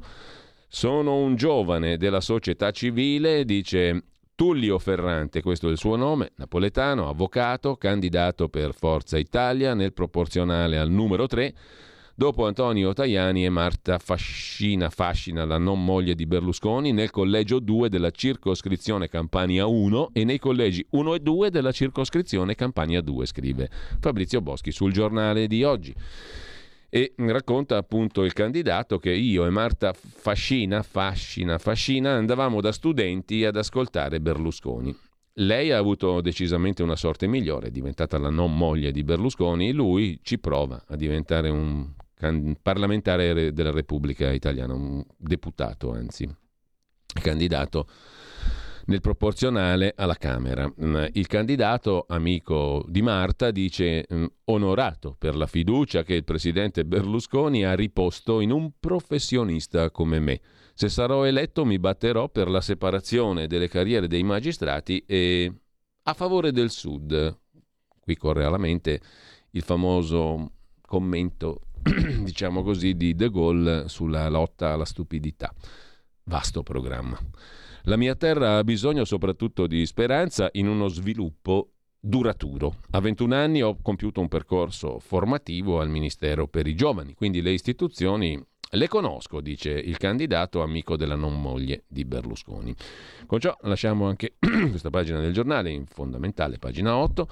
[0.68, 7.07] Sono un giovane della società civile, dice Tullio Ferrante, questo è il suo nome, napoletano,
[7.07, 11.53] avvocato, candidato per Forza Italia nel proporzionale al numero 3
[12.19, 17.89] dopo Antonio Tajani e Marta Fascina, Fascina, la non moglie di Berlusconi, nel collegio 2
[17.89, 23.69] della circoscrizione Campania 1 e nei collegi 1 e 2 della circoscrizione Campania 2, scrive
[23.99, 25.94] Fabrizio Boschi sul giornale di oggi.
[26.89, 33.45] E racconta appunto il candidato che io e Marta Fascina, Fascina, Fascina andavamo da studenti
[33.45, 34.95] ad ascoltare Berlusconi.
[35.34, 40.19] Lei ha avuto decisamente una sorte migliore, è diventata la non moglie di Berlusconi, lui
[40.23, 41.94] ci prova a diventare un
[42.61, 46.27] parlamentare della Repubblica Italiana, un deputato anzi,
[47.22, 47.88] candidato
[48.88, 50.72] nel proporzionale alla Camera.
[50.81, 56.85] Mm, il candidato, amico di Marta, dice mm, onorato per la fiducia che il presidente
[56.85, 60.39] Berlusconi ha riposto in un professionista come me.
[60.73, 65.52] Se sarò eletto mi batterò per la separazione delle carriere dei magistrati e
[66.03, 67.38] a favore del Sud.
[67.99, 69.02] Qui corre alla mente
[69.52, 71.66] il famoso commento
[72.23, 75.53] diciamo così, di De Gaulle sulla lotta alla stupidità.
[76.23, 77.18] Vasto programma.
[77.84, 82.76] La mia terra ha bisogno soprattutto di speranza in uno sviluppo duraturo.
[82.91, 87.51] A 21 anni ho compiuto un percorso formativo al Ministero per i giovani, quindi le
[87.51, 88.41] istituzioni
[88.72, 92.76] le conosco, dice il candidato amico della non moglie di Berlusconi.
[93.26, 97.30] Con ciò lasciamo anche questa pagina del giornale, in fondamentale, pagina 8,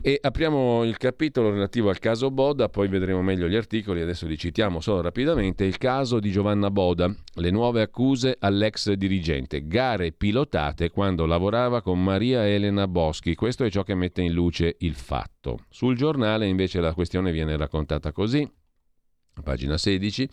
[0.00, 4.38] e apriamo il capitolo relativo al caso Boda, poi vedremo meglio gli articoli, adesso li
[4.38, 5.64] citiamo solo rapidamente.
[5.64, 12.02] Il caso di Giovanna Boda, le nuove accuse all'ex dirigente, gare pilotate quando lavorava con
[12.02, 13.34] Maria Elena Boschi.
[13.34, 15.64] Questo è ciò che mette in luce il fatto.
[15.68, 18.48] Sul giornale invece la questione viene raccontata così
[19.42, 20.28] pagina 16.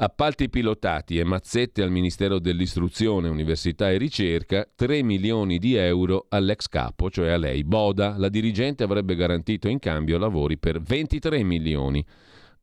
[0.00, 6.68] Appalti pilotati e mazzette al Ministero dell'Istruzione, Università e Ricerca, 3 milioni di euro all'ex
[6.68, 7.64] capo, cioè a lei.
[7.64, 12.04] Boda, la dirigente avrebbe garantito in cambio lavori per 23 milioni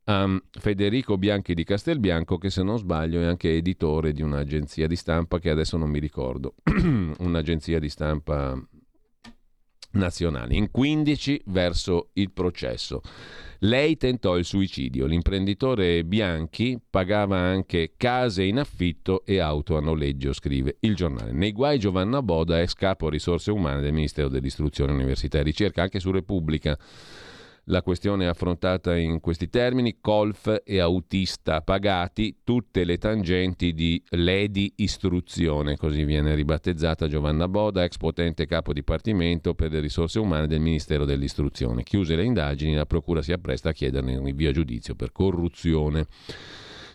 [0.04, 4.96] a Federico Bianchi di Castelbianco, che se non sbaglio è anche editore di un'agenzia di
[4.96, 6.54] stampa che adesso non mi ricordo,
[7.18, 8.58] un'agenzia di stampa
[9.90, 10.54] nazionale.
[10.54, 13.02] In 15 verso il processo.
[13.60, 15.06] Lei tentò il suicidio.
[15.06, 21.32] L'imprenditore Bianchi pagava anche case in affitto e auto a noleggio, scrive il giornale.
[21.32, 26.00] Nei guai Giovanna Boda, ex capo risorse umane del Ministero dell'Istruzione, Università e Ricerca, anche
[26.00, 26.78] su Repubblica.
[27.68, 34.00] La questione è affrontata in questi termini, colf e autista pagati, tutte le tangenti di
[34.10, 40.46] Ledi Istruzione, così viene ribattezzata Giovanna Boda, ex potente capo dipartimento per le risorse umane
[40.46, 41.82] del Ministero dell'Istruzione.
[41.82, 46.06] Chiuse le indagini, la Procura si appresta a chiederne un rinvio a giudizio per corruzione.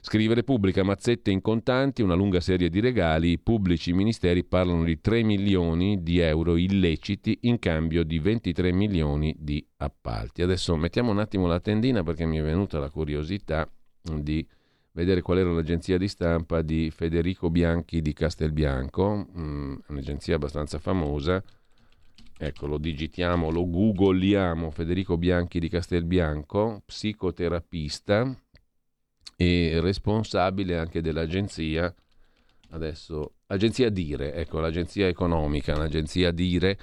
[0.04, 5.00] Scrive Repubblica, mazzette in contanti, una lunga serie di regali, i pubblici ministeri parlano di
[5.00, 10.42] 3 milioni di euro illeciti in cambio di 23 milioni di appalti.
[10.42, 13.72] Adesso mettiamo un attimo la tendina perché mi è venuta la curiosità
[14.02, 14.46] di
[14.94, 21.44] vedere qual era l'agenzia di stampa di Federico Bianchi di Castelbianco, mm, un'agenzia abbastanza famosa.
[22.40, 28.36] Ecco, lo digitiamo, lo googliamo, Federico Bianchi di Castelbianco, psicoterapista,
[29.42, 31.92] e responsabile anche dell'agenzia,
[32.70, 36.78] adesso, agenzia Dire, ecco, l'agenzia economica, l'agenzia Dire,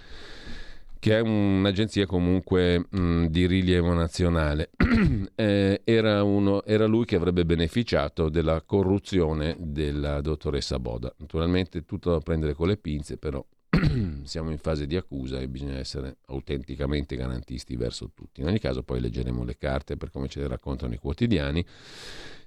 [0.99, 4.71] che è un'agenzia comunque mh, di rilievo nazionale.
[5.37, 11.15] eh, era, uno, era lui che avrebbe beneficiato della corruzione della dottoressa Boda.
[11.19, 13.45] Naturalmente tutto da prendere con le pinze, però
[14.25, 18.41] siamo in fase di accusa e bisogna essere autenticamente garantisti verso tutti.
[18.41, 21.65] In ogni caso poi leggeremo le carte per come ce le raccontano i quotidiani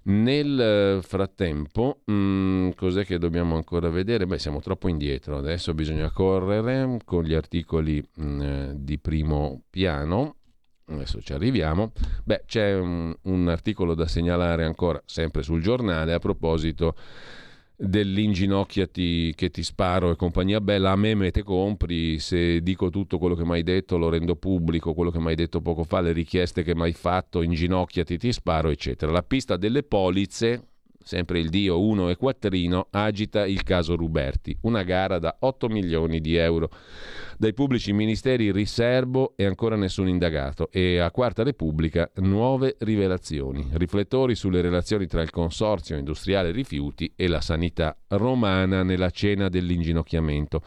[0.04, 4.26] nel eh, frattempo, mh, mm, cos'è che dobbiamo ancora vedere?
[4.26, 9.64] Beh, siamo troppo indietro, adesso bisogna correre con gli articoli mh, mm, eh, di primo
[9.70, 10.36] piano.
[10.86, 11.92] Adesso ci arriviamo.
[12.24, 16.96] Beh, c'è un, un articolo da segnalare ancora, sempre sul giornale, a proposito
[17.82, 23.18] dell'inginocchiati che ti sparo e compagnia bella, a me me te compri, se dico tutto
[23.18, 26.00] quello che mi hai detto lo rendo pubblico, quello che mi hai detto poco fa,
[26.00, 29.12] le richieste che mi hai fatto, inginocchiati, ti sparo, eccetera.
[29.12, 30.71] La pista delle polizze
[31.04, 36.20] sempre il Dio 1 e quattrino, agita il caso Ruberti, una gara da 8 milioni
[36.20, 36.70] di euro.
[37.38, 44.36] Dai pubblici ministeri riservo e ancora nessun indagato e a Quarta Repubblica nuove rivelazioni, riflettori
[44.36, 50.62] sulle relazioni tra il consorzio industriale rifiuti e la sanità romana nella cena dell'inginocchiamento.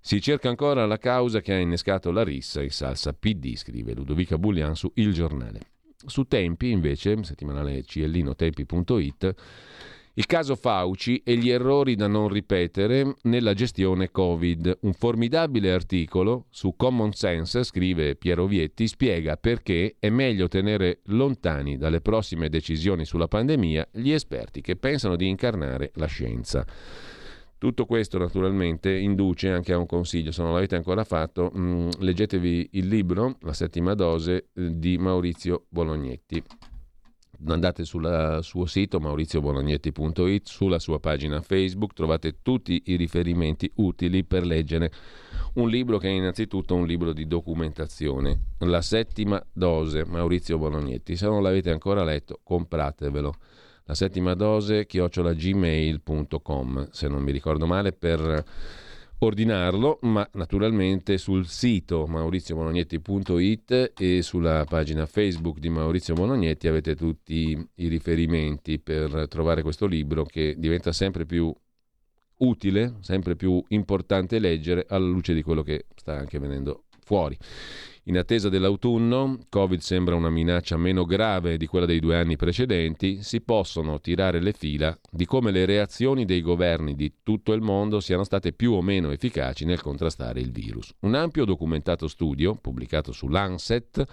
[0.00, 4.38] Si cerca ancora la causa che ha innescato la rissa in salsa PD, scrive Ludovica
[4.38, 5.75] Bullian su Il Giornale.
[6.06, 9.34] Su Tempi, invece, settimanale cellinotempi.it,
[10.18, 14.78] il caso Fauci e gli errori da non ripetere nella gestione Covid.
[14.80, 21.76] Un formidabile articolo su Common Sense, scrive Piero Vietti, spiega perché è meglio tenere lontani
[21.76, 26.64] dalle prossime decisioni sulla pandemia gli esperti che pensano di incarnare la scienza.
[27.58, 31.88] Tutto questo naturalmente induce anche a un consiglio, se non l'avete ancora fatto, mh, mm,
[32.00, 36.42] leggetevi il libro, La settima dose eh, di Maurizio Bolognetti.
[37.46, 44.44] Andate sul suo sito mauriziobolognetti.it, sulla sua pagina Facebook, trovate tutti i riferimenti utili per
[44.44, 44.90] leggere
[45.54, 48.54] un libro che è innanzitutto un libro di documentazione.
[48.60, 51.16] La settima dose, Maurizio Bolognetti.
[51.16, 53.34] Se non l'avete ancora letto, compratevelo
[53.86, 58.44] la settima dose chiocciolagmail.com se non mi ricordo male per
[59.18, 67.58] ordinarlo, ma naturalmente sul sito mauriziobolognetti.it e sulla pagina Facebook di Maurizio Bolognetti avete tutti
[67.76, 71.50] i riferimenti per trovare questo libro che diventa sempre più
[72.38, 77.38] utile, sempre più importante leggere alla luce di quello che sta anche venendo fuori.
[78.08, 83.20] In attesa dell'autunno, Covid sembra una minaccia meno grave di quella dei due anni precedenti,
[83.20, 87.98] si possono tirare le fila di come le reazioni dei governi di tutto il mondo
[87.98, 90.94] siano state più o meno efficaci nel contrastare il virus.
[91.00, 94.04] Un ampio documentato studio, pubblicato su Lancet,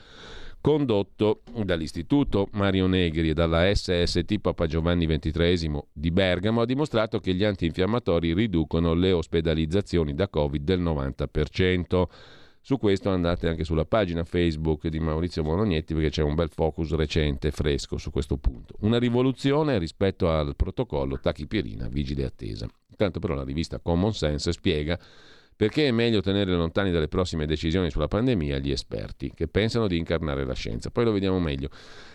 [0.59, 7.35] condotto dall'Istituto Mario Negri e dalla SST Papa Giovanni XXIII di Bergamo, ha dimostrato che
[7.35, 12.07] gli antinfiammatori riducono le ospedalizzazioni da Covid del 90%.
[12.65, 16.93] Su questo andate anche sulla pagina Facebook di Maurizio Monognetti perché c'è un bel focus
[16.93, 18.75] recente, fresco su questo punto.
[18.79, 22.65] Una rivoluzione rispetto al protocollo tachipirina vigile attesa.
[22.89, 24.97] Intanto però la rivista Common Sense spiega
[25.53, 29.97] perché è meglio tenere lontani dalle prossime decisioni sulla pandemia gli esperti che pensano di
[29.97, 30.89] incarnare la scienza.
[30.89, 31.67] Poi lo vediamo meglio.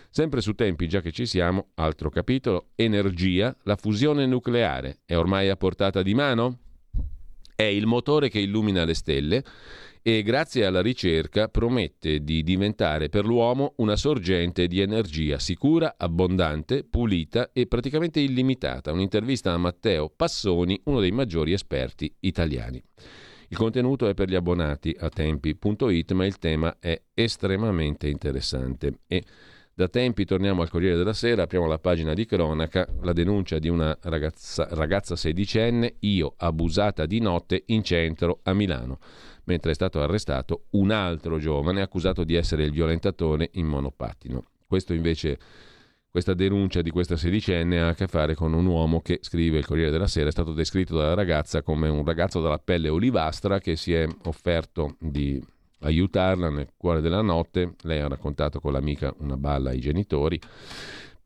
[0.09, 5.47] Sempre su tempi, già che ci siamo, altro capitolo, energia, la fusione nucleare è ormai
[5.49, 6.57] a portata di mano?
[7.55, 9.43] È il motore che illumina le stelle
[10.01, 16.83] e grazie alla ricerca promette di diventare per l'uomo una sorgente di energia sicura, abbondante,
[16.83, 18.91] pulita e praticamente illimitata.
[18.91, 22.81] Un'intervista a Matteo Passoni, uno dei maggiori esperti italiani.
[23.49, 28.99] Il contenuto è per gli abbonati a tempi.it, ma il tema è estremamente interessante.
[29.07, 29.23] E
[29.73, 33.69] da tempi torniamo al Corriere della Sera, apriamo la pagina di cronaca, la denuncia di
[33.69, 38.99] una ragazza, ragazza sedicenne, io abusata di notte in centro a Milano
[39.49, 44.43] mentre è stato arrestato un altro giovane accusato di essere il violentatore in monopattino.
[44.67, 45.39] Questo invece
[46.07, 49.65] questa denuncia di questa sedicenne ha a che fare con un uomo che, scrive il
[49.65, 53.75] Corriere della Sera, è stato descritto dalla ragazza come un ragazzo dalla pelle olivastra che
[53.75, 55.43] si è offerto di
[55.81, 57.73] aiutarla nel cuore della notte.
[57.81, 60.39] Lei ha raccontato con l'amica una balla ai genitori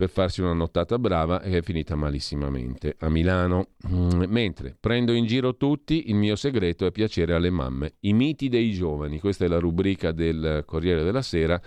[0.03, 3.69] per farsi una nottata brava e è finita malissimamente a Milano.
[3.87, 7.93] Mm, mentre prendo in giro tutti, il mio segreto è piacere alle mamme.
[8.01, 11.61] I miti dei giovani, questa è la rubrica del Corriere della Sera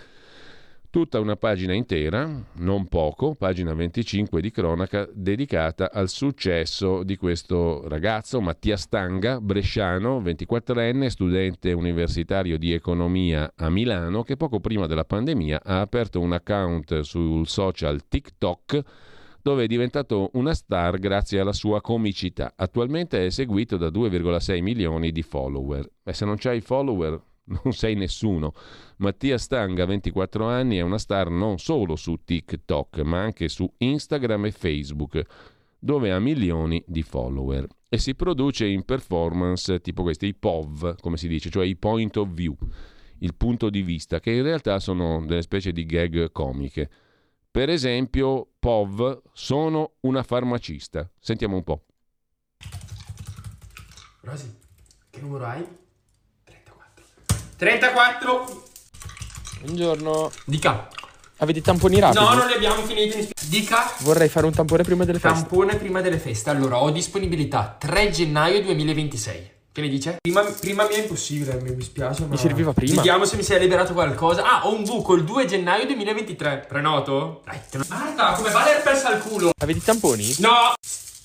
[0.89, 7.85] Tutta una pagina intera, non poco, pagina 25 di cronaca, dedicata al successo di questo
[7.89, 15.03] ragazzo, Mattia Stanga, bresciano, 24enne, studente universitario di economia a Milano, che poco prima della
[15.03, 18.81] pandemia ha aperto un account sul social TikTok
[19.41, 22.53] dove è diventato una star grazie alla sua comicità.
[22.55, 25.89] Attualmente è seguito da 2,6 milioni di follower.
[26.03, 27.21] E se non c'hai follower
[27.63, 28.53] non sei nessuno.
[28.97, 34.45] Mattia Stanga, 24 anni, è una star non solo su TikTok, ma anche su Instagram
[34.45, 35.23] e Facebook,
[35.79, 37.67] dove ha milioni di follower.
[37.89, 42.15] E si produce in performance tipo questi, i POV, come si dice, cioè i point
[42.17, 42.55] of view,
[43.19, 46.89] il punto di vista, che in realtà sono delle specie di gag comiche.
[47.49, 51.09] Per esempio, POV, sono una farmacista.
[51.19, 51.85] Sentiamo un po'.
[54.21, 54.53] Rosy,
[55.09, 55.65] che numero hai?
[57.57, 57.57] 34.
[57.57, 58.63] 34!
[59.61, 60.31] Buongiorno.
[60.45, 60.87] Dica.
[61.37, 62.23] Avete i tamponi rapidi?
[62.23, 63.29] No, non li abbiamo finiti.
[63.47, 63.91] Dica.
[64.01, 65.39] Vorrei fare un tampone prima delle feste.
[65.39, 66.51] Tampone prima delle feste.
[66.51, 69.51] Allora, ho disponibilità 3 gennaio 2026.
[69.71, 70.17] Che ne dice?
[70.21, 72.21] Prima, prima mia è impossibile, mi dispiace.
[72.21, 72.27] Ma...
[72.27, 72.95] Mi serviva prima.
[72.95, 74.43] Vediamo se mi sei liberato qualcosa.
[74.43, 76.65] Ah, ho un buco il 2 gennaio 2023.
[76.67, 77.41] Prenoto?
[77.43, 77.79] Dai, te...
[77.87, 79.49] Marta, come va l'herpes al culo?
[79.59, 80.35] Avete i tamponi?
[80.39, 80.73] No!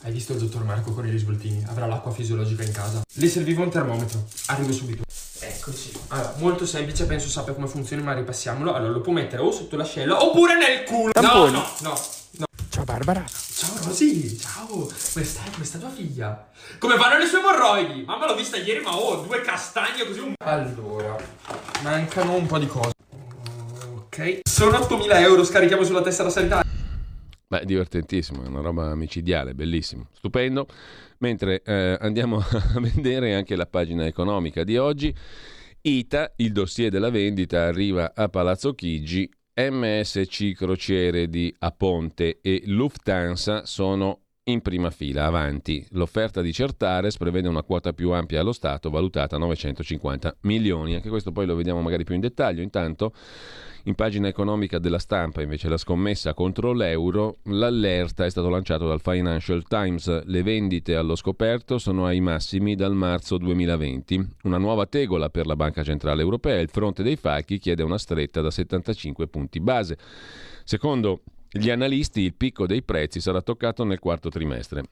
[0.04, 1.62] Hai visto il dottor Marco con i risvoltini?
[1.68, 3.02] Avrà l'acqua fisiologica in casa.
[3.12, 4.24] Le serviva un termometro.
[4.46, 5.04] Arrivo subito.
[5.44, 5.93] Eccoci.
[6.09, 8.73] Allora, molto semplice, penso sappia come funziona, ma ripassiamolo.
[8.73, 11.10] Allora, lo può mettere o sotto l'ascella oppure nel culo.
[11.10, 11.51] Tamponi.
[11.51, 11.90] No, no, no,
[12.31, 12.44] no.
[12.69, 13.24] Ciao Barbara.
[13.27, 14.66] Ciao Rosy, ciao.
[15.12, 15.51] Come stai?
[15.52, 16.48] Come sta tua figlia?
[16.78, 18.05] Come vanno le sue emorroidi?
[18.05, 20.35] Mamma l'ho vista ieri, ma ho due castagne così un...
[20.44, 21.16] Allora,
[21.82, 22.93] mancano un po' di cose.
[23.94, 24.40] Ok.
[24.48, 26.70] Sono 8.000 euro, scarichiamo sulla tessera sanitaria.
[27.52, 30.66] Beh, divertentissimo, è una roba micidiale, bellissimo, stupendo.
[31.18, 35.14] Mentre eh, andiamo a vedere anche la pagina economica di oggi.
[35.82, 39.30] ITA, il dossier della vendita, arriva a Palazzo Chigi.
[39.54, 45.86] MSC Crociere di Aponte e Lufthansa sono in prima fila, avanti.
[45.90, 50.94] L'offerta di Certares prevede una quota più ampia allo Stato, valutata a 950 milioni.
[50.94, 52.62] Anche questo poi lo vediamo magari più in dettaglio.
[52.62, 53.12] Intanto
[53.84, 59.00] in pagina economica della stampa, invece, la scommessa contro l'euro, l'allerta è stato lanciato dal
[59.00, 60.24] Financial Times.
[60.24, 64.28] Le vendite allo scoperto sono ai massimi dal marzo 2020.
[64.44, 66.60] Una nuova tegola per la Banca Centrale Europea.
[66.60, 69.98] Il fronte dei falchi chiede una stretta da 75 punti base.
[70.64, 74.82] Secondo gli analisti, il picco dei prezzi sarà toccato nel quarto trimestre.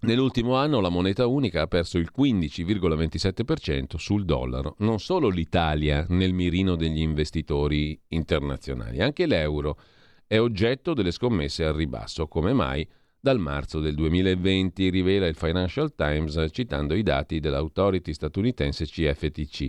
[0.00, 4.76] Nell'ultimo anno la moneta unica ha perso il 15,27% sul dollaro.
[4.78, 9.78] Non solo l'Italia nel mirino degli investitori internazionali, anche l'euro
[10.26, 12.26] è oggetto delle scommesse al ribasso.
[12.26, 12.86] Come mai?
[13.18, 19.68] Dal marzo del 2020, rivela il Financial Times citando i dati dell'autority statunitense CFTC.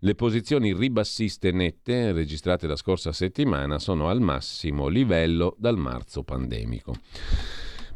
[0.00, 6.94] Le posizioni ribassiste nette registrate la scorsa settimana sono al massimo livello dal marzo pandemico.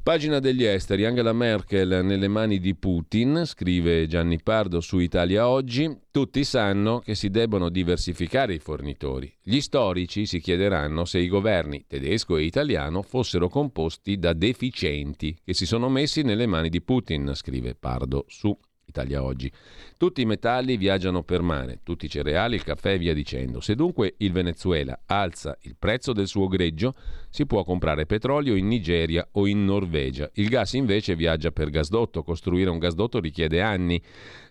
[0.06, 5.92] Pagina degli esteri, Angela Merkel nelle mani di Putin, scrive Gianni Pardo su Italia Oggi,
[6.12, 9.34] tutti sanno che si debbono diversificare i fornitori.
[9.42, 15.54] Gli storici si chiederanno se i governi tedesco e italiano fossero composti da deficienti che
[15.54, 18.56] si sono messi nelle mani di Putin, scrive Pardo su
[18.96, 19.52] Italia Oggi.
[19.98, 23.60] Tutti i metalli viaggiano per mare, tutti i cereali, il caffè e via dicendo.
[23.60, 26.94] Se dunque il Venezuela alza il prezzo del suo greggio,
[27.28, 30.30] si può comprare petrolio in Nigeria o in Norvegia.
[30.34, 32.22] Il gas invece viaggia per gasdotto.
[32.22, 34.02] Costruire un gasdotto richiede anni.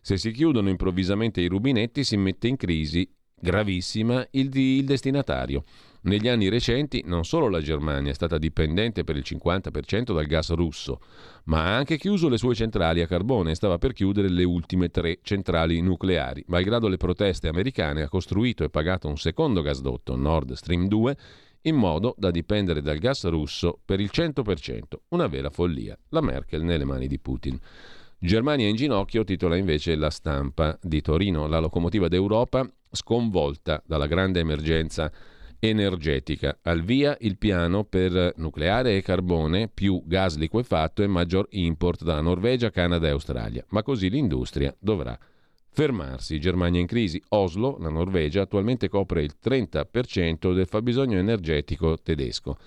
[0.01, 5.63] Se si chiudono improvvisamente i rubinetti si mette in crisi gravissima il, il destinatario.
[6.05, 10.53] Negli anni recenti non solo la Germania è stata dipendente per il 50% dal gas
[10.53, 10.99] russo,
[11.45, 14.89] ma ha anche chiuso le sue centrali a carbone e stava per chiudere le ultime
[14.89, 16.43] tre centrali nucleari.
[16.45, 21.17] Malgrado le proteste americane ha costruito e pagato un secondo gasdotto, Nord Stream 2,
[21.61, 24.81] in modo da dipendere dal gas russo per il 100%.
[25.07, 25.97] Una vera follia.
[26.09, 27.59] La Merkel nelle mani di Putin.
[28.19, 34.39] Germania in ginocchio titola invece la stampa di Torino, la locomotiva d'Europa sconvolta dalla grande
[34.39, 35.11] emergenza
[35.59, 36.57] energetica.
[36.63, 42.21] Al via il piano per nucleare e carbone più gas liquefatto e maggior import da
[42.21, 43.65] Norvegia, Canada e Australia.
[43.69, 45.17] Ma così l'industria dovrà
[45.75, 46.39] fermarsi.
[46.39, 47.21] Germania in crisi.
[47.29, 52.57] Oslo, la Norvegia, attualmente copre il 30% del fabbisogno energetico tedesco.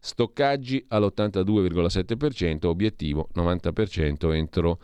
[0.00, 4.78] Stoccaggi all'82,7%, obiettivo 90% entro,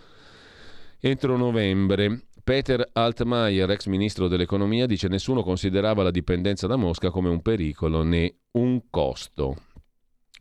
[0.99, 2.23] entro novembre.
[2.45, 8.03] Peter Altmaier, ex ministro dell'economia, dice nessuno considerava la dipendenza da Mosca come un pericolo
[8.03, 9.57] né un costo.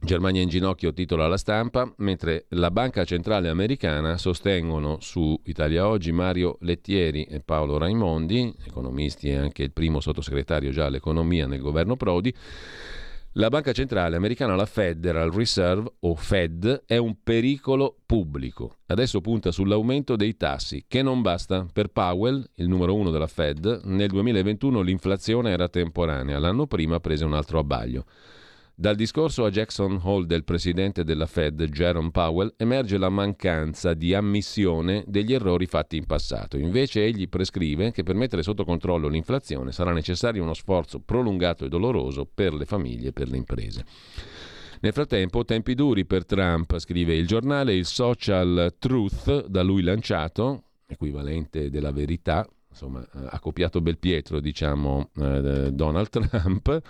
[0.01, 6.11] Germania in ginocchio titola la stampa, mentre la Banca Centrale Americana sostengono su Italia Oggi
[6.11, 11.95] Mario Lettieri e Paolo Raimondi, economisti e anche il primo sottosegretario già all'economia nel governo
[11.95, 12.35] Prodi,
[13.33, 18.77] la banca centrale americana, la Federal Reserve o Fed, è un pericolo pubblico.
[18.85, 21.65] Adesso punta sull'aumento dei tassi, che non basta.
[21.71, 27.25] Per Powell, il numero uno della Fed, nel 2021 l'inflazione era temporanea, l'anno prima prese
[27.25, 28.05] un altro abbaglio.
[28.75, 34.15] Dal discorso a Jackson Hole del presidente della Fed, Jerome Powell, emerge la mancanza di
[34.15, 36.57] ammissione degli errori fatti in passato.
[36.57, 41.69] Invece egli prescrive che per mettere sotto controllo l'inflazione sarà necessario uno sforzo prolungato e
[41.69, 43.85] doloroso per le famiglie e per le imprese.
[44.81, 50.63] Nel frattempo, tempi duri per Trump, scrive il giornale, il social truth da lui lanciato,
[50.87, 52.43] equivalente della verità,
[52.73, 56.81] insomma, ha copiato Belpietro, diciamo, eh, Donald Trump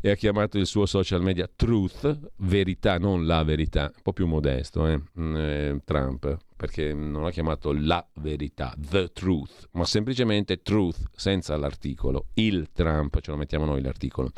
[0.00, 4.26] e ha chiamato il suo social media Truth, verità, non la verità, un po' più
[4.26, 10.62] modesto, eh, mm, eh, Trump, perché non ha chiamato la verità, the truth, ma semplicemente
[10.62, 14.30] truth, senza l'articolo, il Trump, ce lo mettiamo noi l'articolo.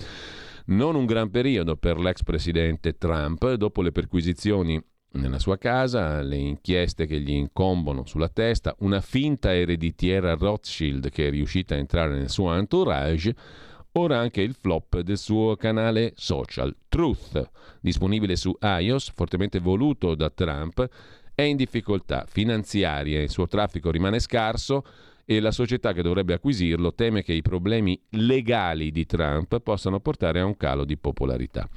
[0.67, 4.83] Non un gran periodo per l'ex presidente Trump, dopo le perquisizioni
[5.15, 11.29] nella sua casa, le inchieste che gli incombono sulla testa, una finta ereditiera Rothschild che
[11.29, 13.35] è riuscita a entrare nel suo entourage,
[13.93, 17.51] ora anche il flop del suo canale social Truth,
[17.81, 20.89] disponibile su iOS, fortemente voluto da Trump,
[21.35, 24.85] è in difficoltà finanziaria, il suo traffico rimane scarso
[25.25, 30.41] e la società che dovrebbe acquisirlo teme che i problemi legali di Trump possano portare
[30.41, 31.69] a un calo di popolarità.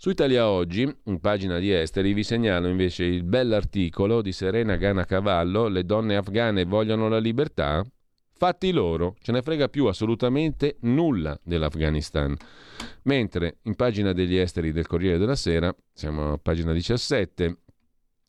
[0.00, 5.04] Su Italia Oggi, in pagina di esteri, vi segnalo invece il bell'articolo di Serena Gana
[5.04, 7.84] Cavallo, Le donne afghane vogliono la libertà?
[8.30, 12.32] Fatti loro, ce ne frega più assolutamente nulla dell'Afghanistan.
[13.02, 17.56] Mentre in pagina degli esteri del Corriere della Sera, siamo a pagina 17,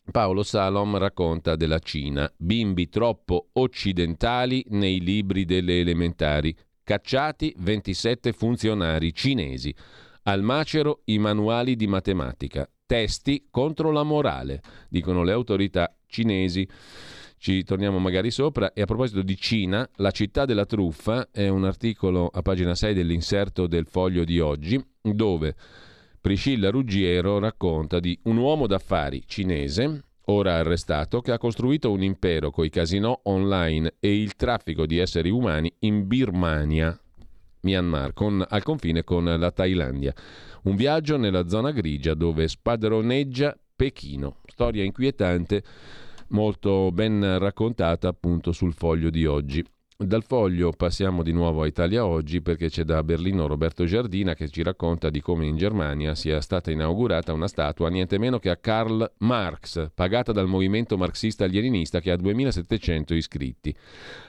[0.09, 9.13] Paolo Salom racconta della Cina, bimbi troppo occidentali nei libri delle elementari, cacciati 27 funzionari
[9.13, 9.71] cinesi.
[10.23, 16.67] Al macero i manuali di matematica, testi contro la morale, dicono le autorità cinesi.
[17.37, 18.73] Ci torniamo magari sopra.
[18.73, 22.93] E a proposito di Cina, La città della truffa è un articolo a pagina 6
[22.93, 25.55] dell'inserto del foglio di oggi, dove
[26.19, 32.51] Priscilla Ruggiero racconta di un uomo d'affari cinese, ora arrestato, che ha costruito un impero
[32.51, 36.99] coi casinò online e il traffico di esseri umani in Birmania,
[37.61, 40.13] Myanmar, con, al confine con la Thailandia.
[40.63, 44.37] Un viaggio nella zona grigia dove spadroneggia Pechino.
[44.45, 45.63] Storia inquietante,
[46.29, 49.65] molto ben raccontata appunto sul foglio di oggi.
[50.01, 54.47] Dal foglio passiamo di nuovo a Italia Oggi perché c'è da Berlino Roberto Giardina che
[54.47, 58.55] ci racconta di come in Germania sia stata inaugurata una statua niente meno che a
[58.55, 63.75] Karl Marx, pagata dal movimento marxista-leninista che ha 2700 iscritti.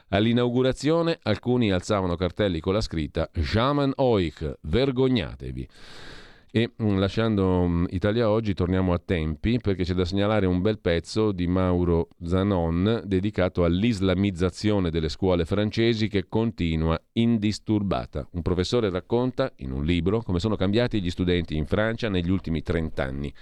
[0.08, 5.68] All'inaugurazione alcuni alzavano cartelli con la scritta Jaman euch, vergognatevi.
[6.52, 10.80] E mm, lasciando mm, Italia Oggi torniamo a tempi perché c'è da segnalare un bel
[10.80, 18.26] pezzo di Mauro Zanon dedicato all'islamizzazione delle scuole francesi che continua indisturbata.
[18.32, 22.62] Un professore racconta in un libro come sono cambiati gli studenti in Francia negli ultimi
[22.62, 23.32] 30 anni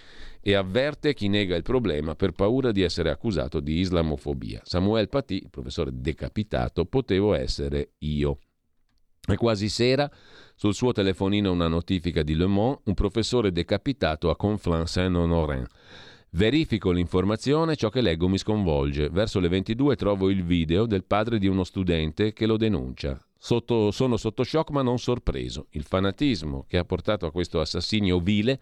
[0.43, 4.61] e avverte chi nega il problema per paura di essere accusato di islamofobia.
[4.65, 8.39] Samuel Paty, professore decapitato, potevo essere io.
[9.29, 10.11] È quasi sera,
[10.59, 15.65] sul suo telefonino una notifica di Le Mans, un professore decapitato a Conflans-Saint-Honorin.
[16.31, 19.09] Verifico l'informazione, ciò che leggo mi sconvolge.
[19.09, 23.17] Verso le 22 trovo il video del padre di uno studente che lo denuncia.
[23.39, 25.69] Sotto, sono sotto shock ma non sorpreso.
[25.71, 28.59] Il fanatismo che ha portato a questo assassinio vile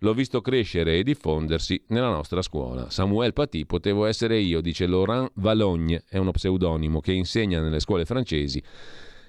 [0.00, 2.90] l'ho visto crescere e diffondersi nella nostra scuola.
[2.90, 8.04] Samuel Paty potevo essere io, dice Laurent Valogne, è uno pseudonimo che insegna nelle scuole
[8.04, 8.62] francesi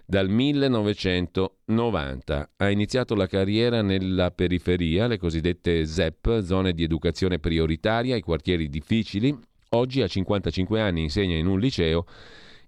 [0.06, 2.50] dal 1990.
[2.58, 8.70] Ha iniziato la carriera nella periferia, le cosiddette ZEP, zone di educazione prioritaria, i quartieri
[8.70, 9.38] difficili.
[9.70, 12.06] Oggi a 55 anni insegna in un liceo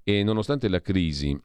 [0.04, 1.38] e nonostante la crisi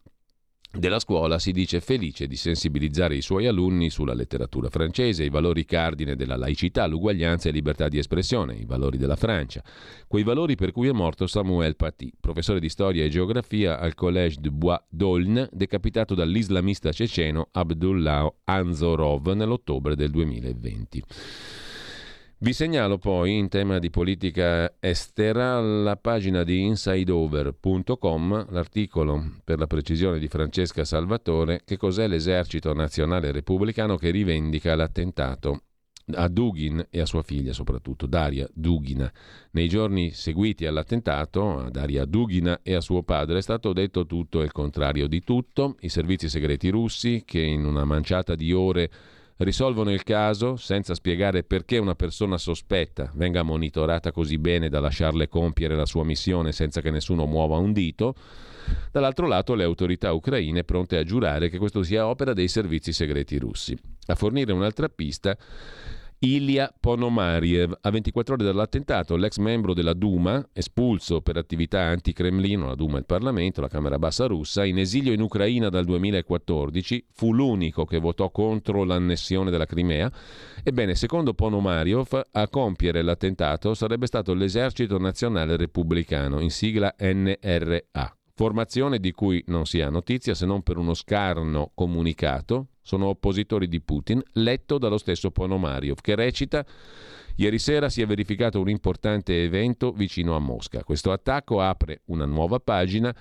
[0.70, 5.64] della scuola si dice felice di sensibilizzare i suoi alunni sulla letteratura francese, i valori
[5.64, 9.62] cardine della laicità, l'uguaglianza e libertà di espressione, i valori della Francia,
[10.06, 14.40] quei valori per cui è morto Samuel Paty, professore di storia e geografia al Collège
[14.40, 21.02] de Bois d'Aulne, decapitato dall'islamista ceceno Abdullah Anzorov nell'ottobre del 2020.
[22.40, 29.66] Vi segnalo poi in tema di politica estera la pagina di insideover.com, l'articolo per la
[29.66, 35.62] precisione di Francesca Salvatore, che cos'è l'esercito nazionale repubblicano che rivendica l'attentato
[36.12, 39.12] a Dugin e a sua figlia soprattutto, Daria Dugina.
[39.50, 44.42] Nei giorni seguiti all'attentato a Daria Dugina e a suo padre è stato detto tutto
[44.42, 45.74] e il contrario di tutto.
[45.80, 48.90] I servizi segreti russi che in una manciata di ore
[49.38, 55.28] risolvono il caso senza spiegare perché una persona sospetta venga monitorata così bene da lasciarle
[55.28, 58.14] compiere la sua missione senza che nessuno muova un dito.
[58.90, 63.38] Dall'altro lato le autorità ucraine pronte a giurare che questo sia opera dei servizi segreti
[63.38, 63.76] russi.
[64.06, 65.36] A fornire un'altra pista
[66.20, 67.78] Ilya Ponomariev.
[67.80, 72.98] A 24 ore dall'attentato, l'ex membro della Duma, espulso per attività anti-Cremlino, la Duma è
[72.98, 77.98] il Parlamento, la Camera Bassa russa, in esilio in Ucraina dal 2014, fu l'unico che
[77.98, 80.10] votò contro l'annessione della Crimea.
[80.64, 88.12] Ebbene, secondo Ponomariev, a compiere l'attentato sarebbe stato l'esercito nazionale repubblicano, in sigla NRA.
[88.34, 93.68] Formazione di cui non si ha notizia se non per uno scarno comunicato, sono oppositori
[93.68, 96.64] di Putin, letto dallo stesso Ponomariov, che recita
[97.36, 100.82] Ieri sera si è verificato un importante evento vicino a Mosca.
[100.82, 103.14] Questo attacco apre una nuova pagina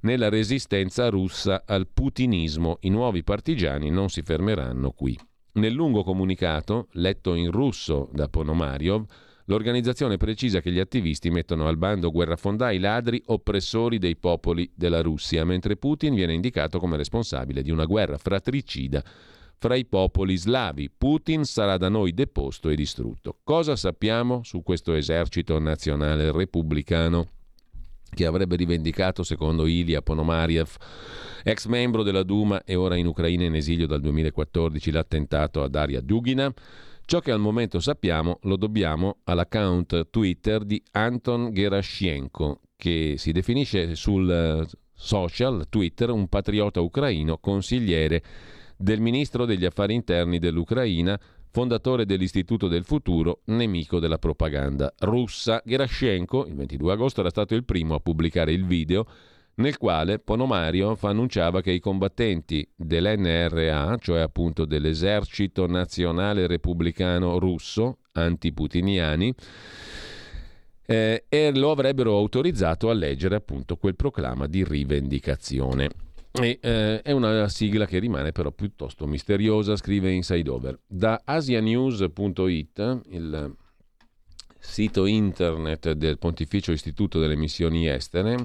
[0.00, 2.78] nella resistenza russa al putinismo.
[2.80, 5.16] I nuovi partigiani non si fermeranno qui.
[5.52, 9.04] Nel lungo comunicato, letto in russo da Ponomariov,
[9.50, 15.44] l'organizzazione precisa che gli attivisti mettono al bando guerrafondai ladri oppressori dei popoli della Russia,
[15.44, 19.02] mentre Putin viene indicato come responsabile di una guerra fratricida
[19.58, 20.88] fra i popoli slavi.
[20.96, 23.38] Putin sarà da noi deposto e distrutto.
[23.42, 27.26] Cosa sappiamo su questo esercito nazionale repubblicano
[28.08, 30.76] che avrebbe rivendicato, secondo Ilya Ponomariev,
[31.42, 36.00] ex membro della Duma e ora in Ucraina in esilio dal 2014, l'attentato a Daria
[36.00, 36.52] Dugina?
[37.10, 43.96] Ciò che al momento sappiamo lo dobbiamo all'account Twitter di Anton Gerashienko, che si definisce
[43.96, 44.64] sul eh,
[44.94, 48.22] social Twitter un patriota ucraino, consigliere
[48.76, 51.20] del ministro degli affari interni dell'Ucraina,
[51.50, 55.60] fondatore dell'Istituto del Futuro, nemico della propaganda russa.
[55.64, 59.04] Gerashenko, il 22 agosto, era stato il primo a pubblicare il video
[59.60, 69.32] nel quale Ponomario annunciava che i combattenti dell'NRA, cioè appunto dell'esercito nazionale repubblicano russo, antiputiniani,
[70.86, 75.90] eh, e lo avrebbero autorizzato a leggere appunto quel proclama di rivendicazione.
[76.32, 80.78] E, eh, è una sigla che rimane però piuttosto misteriosa, scrive Inside Over.
[80.86, 83.56] Da asianews.it, il
[84.58, 88.36] sito internet del Pontificio Istituto delle Missioni Estere,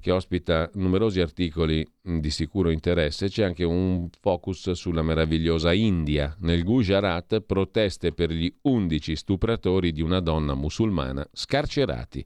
[0.00, 6.34] che ospita numerosi articoli di sicuro interesse, c'è anche un focus sulla meravigliosa India.
[6.40, 12.24] Nel Gujarat proteste per gli 11 stupratori di una donna musulmana scarcerati.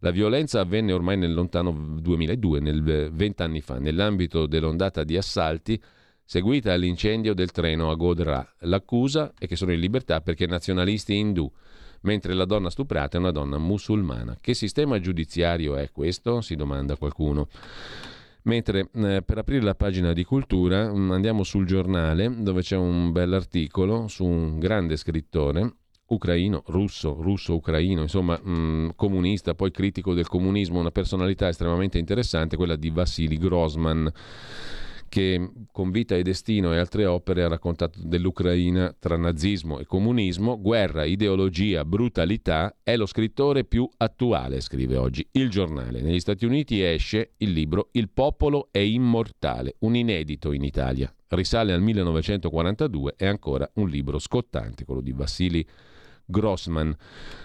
[0.00, 1.70] La violenza avvenne ormai nel lontano
[2.00, 5.80] 2002, nel 20 anni fa, nell'ambito dell'ondata di assalti
[6.24, 8.54] seguita all'incendio del treno a Godhra.
[8.60, 11.50] L'accusa è che sono in libertà perché nazionalisti indù
[12.02, 14.36] mentre la donna stuprata è una donna musulmana.
[14.40, 16.40] Che sistema giudiziario è questo?
[16.40, 17.48] si domanda qualcuno.
[18.44, 23.12] Mentre eh, per aprire la pagina di cultura mm, andiamo sul giornale dove c'è un
[23.12, 25.76] bell'articolo su un grande scrittore
[26.06, 32.56] ucraino, russo, russo-ucraino, insomma mh, mm, comunista, poi critico del comunismo, una personalità estremamente interessante,
[32.56, 34.12] quella di Vassili Grossman
[35.12, 40.58] che con Vita e Destino e altre opere ha raccontato dell'Ucraina tra nazismo e comunismo,
[40.58, 46.00] guerra, ideologia, brutalità, è lo scrittore più attuale, scrive oggi il giornale.
[46.00, 51.14] Negli Stati Uniti esce il libro Il popolo è immortale, un inedito in Italia.
[51.28, 55.66] Risale al 1942, è ancora un libro scottante, quello di Vassili
[56.32, 56.96] Grossman.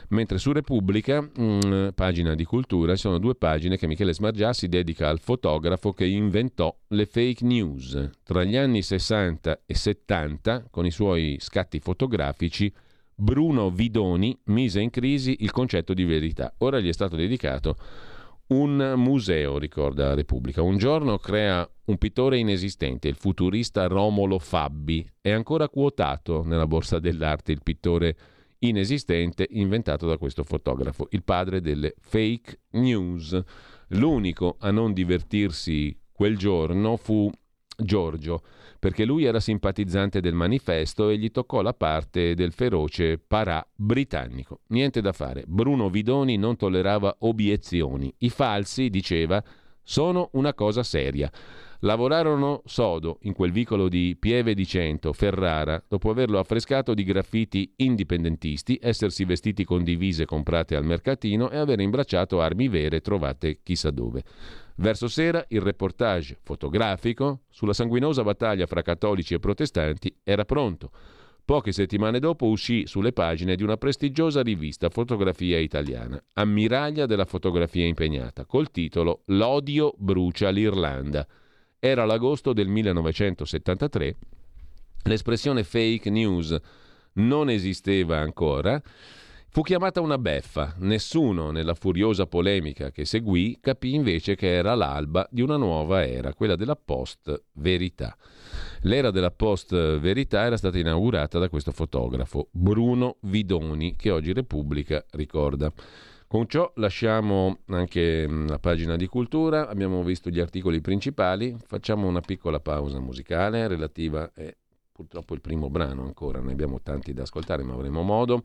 [0.09, 4.67] Mentre su Repubblica, mh, mm, pagina di cultura, ci sono due pagine che Michele Smargiassi
[4.67, 8.09] dedica al fotografo che inventò le fake news.
[8.23, 12.73] Tra gli anni 60 e 70, con i suoi scatti fotografici,
[13.13, 16.53] Bruno Vidoni mise in crisi il concetto di verità.
[16.59, 17.75] Ora gli è stato dedicato
[18.47, 20.61] un museo, ricorda la Repubblica.
[20.61, 25.05] Un giorno crea un pittore inesistente, il futurista Romolo Fabbi.
[25.19, 28.15] È ancora quotato nella borsa dell'arte il pittore
[28.59, 33.39] inventato da questo fotografo, il padre delle fake news.
[33.89, 37.31] L'unico a non divertirsi quel giorno fu
[37.77, 38.41] Giorgio,
[38.79, 44.61] perché lui era simpatizzante del manifesto e gli toccò la parte del feroce parà britannico.
[44.69, 48.13] Niente da fare, Bruno Vidoni non tollerava obiezioni.
[48.19, 49.43] I falsi, diceva,
[49.83, 51.31] sono una cosa seria.
[51.81, 57.71] Lavorarono sodo in quel vicolo di Pieve di Cento, Ferrara, dopo averlo affrescato di graffiti
[57.75, 63.91] indipendentisti, essersi vestiti con divise comprate al mercatino e aver imbracciato armi vere trovate chissà
[63.91, 64.23] dove.
[64.77, 70.89] Verso sera il reportage fotografico sulla sanguinosa battaglia fra cattolici e protestanti era pronto.
[71.45, 77.85] Poche settimane dopo uscì sulle pagine di una prestigiosa rivista Fotografia Italiana, ammiraglia della fotografia
[77.85, 81.25] impegnata, col titolo L'odio brucia l'Irlanda.
[81.79, 84.15] Era l'agosto del 1973,
[85.03, 86.57] l'espressione fake news
[87.13, 88.81] non esisteva ancora,
[89.49, 90.73] fu chiamata una beffa.
[90.79, 96.33] Nessuno nella furiosa polemica che seguì capì invece che era l'alba di una nuova era,
[96.33, 98.17] quella della post-verità.
[98.81, 105.71] L'era della post-verità era stata inaugurata da questo fotografo, Bruno Vidoni, che oggi Repubblica ricorda.
[106.29, 112.05] Con ciò lasciamo anche mm, la pagina di cultura, abbiamo visto gli articoli principali, facciamo
[112.05, 114.53] una piccola pausa musicale relativa, è
[114.91, 118.41] purtroppo il primo brano ancora, ne abbiamo tanti da ascoltare ma avremo modo.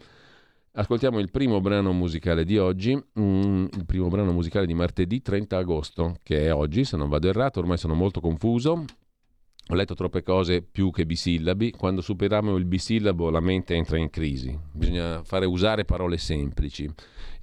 [0.75, 5.57] Ascoltiamo il primo brano musicale di oggi, mm, il primo brano musicale di martedì 30
[5.57, 8.85] agosto, che è oggi, se non vado errato, ormai sono molto confuso.
[9.69, 11.73] Ho letto troppe cose più che bisillabi.
[11.73, 14.57] Quando superiamo il bisillabo la mente entra in crisi.
[14.73, 16.93] Bisogna fare usare parole semplici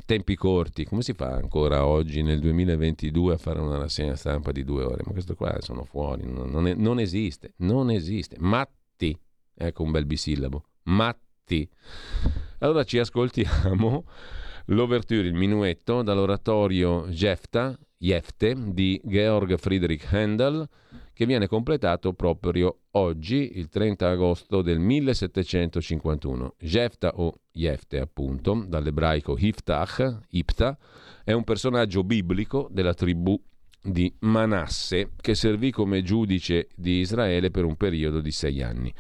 [0.10, 4.64] tempi corti, come si fa ancora oggi nel 2022 a fare una rassegna stampa di
[4.64, 5.04] due ore?
[5.06, 8.36] Ma questo qua sono fuori, non, non, è, non esiste, non esiste.
[8.40, 9.16] Matti
[9.54, 11.70] ecco un bel bisillabo, matti.
[12.58, 14.04] Allora ci ascoltiamo
[14.66, 20.68] l'ouverture, il minuetto dall'oratorio Jefta, Jefte di Georg Friedrich Handel
[21.20, 26.56] che viene completato proprio oggi, il 30 agosto del 1751.
[26.58, 30.78] Jefta o Jefte, appunto, dall'ebraico Hiftach, Ipta,
[31.26, 33.38] è un personaggio biblico della tribù
[33.84, 38.94] di Manasse che servì come giudice di Israele per un periodo di sei anni.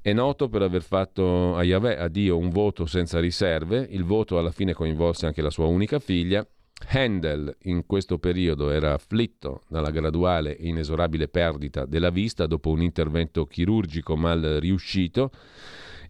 [0.00, 3.86] È noto per aver fatto a Yahweh, a Dio, un voto senza riserve.
[3.90, 6.48] Il voto alla fine coinvolse anche la sua unica figlia
[6.88, 12.82] Handel in questo periodo era afflitto dalla graduale e inesorabile perdita della vista dopo un
[12.82, 15.30] intervento chirurgico mal riuscito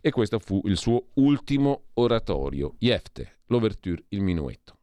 [0.01, 4.79] e questo fu il suo ultimo oratorio, Jefte, l'ouverture, il minuetto.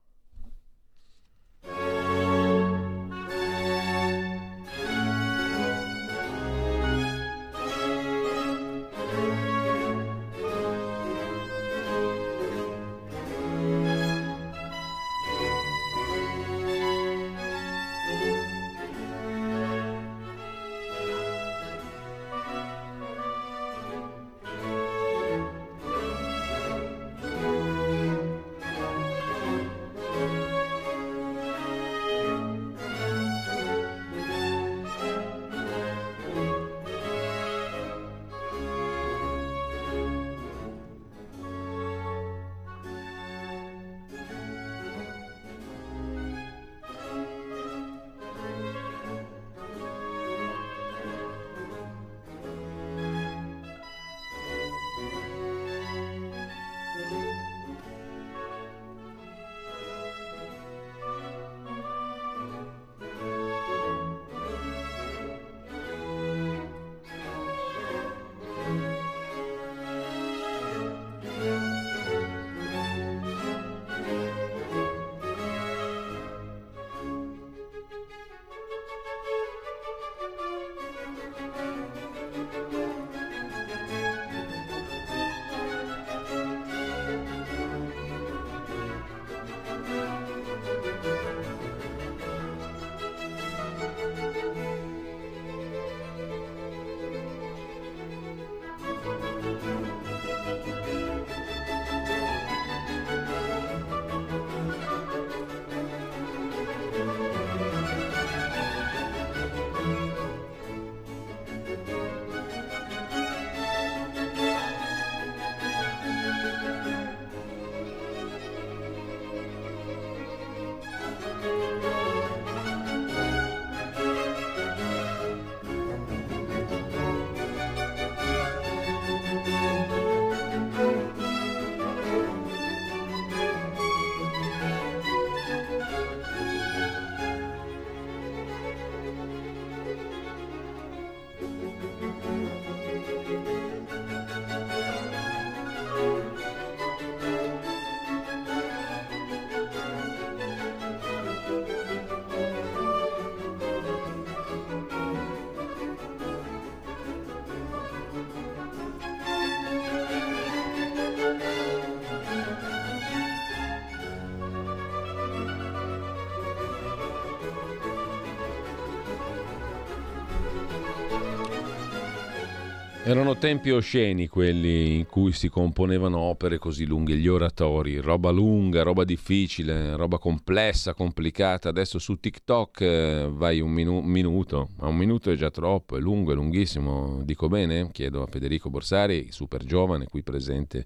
[173.10, 178.84] Erano tempi osceni quelli in cui si componevano opere così lunghe, gli oratori, roba lunga,
[178.84, 181.70] roba difficile, roba complessa, complicata.
[181.70, 186.00] Adesso su TikTok eh, vai un minu- minuto, ma un minuto è già troppo, è
[186.00, 187.24] lungo, è lunghissimo.
[187.24, 187.90] Dico bene?
[187.92, 190.86] Chiedo a Federico Borsari, super giovane, qui presente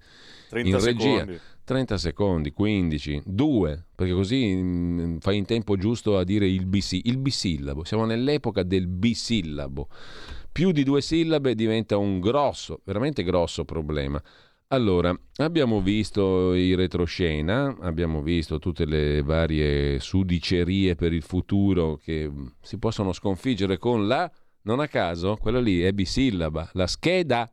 [0.52, 1.18] in regia.
[1.18, 1.40] Secondi.
[1.66, 6.66] 30 secondi, 15, 2, perché così mh, mm, fai in tempo giusto a dire il,
[6.66, 7.84] bis- il bisillabo.
[7.84, 9.90] Siamo nell'epoca del bisillabo
[10.54, 14.22] più di due sillabe diventa un grosso, veramente grosso problema.
[14.68, 22.32] Allora, abbiamo visto i retroscena, abbiamo visto tutte le varie sudicerie per il futuro che
[22.62, 24.32] si possono sconfiggere con la,
[24.62, 27.52] non a caso, quella lì è bisillaba, la scheda.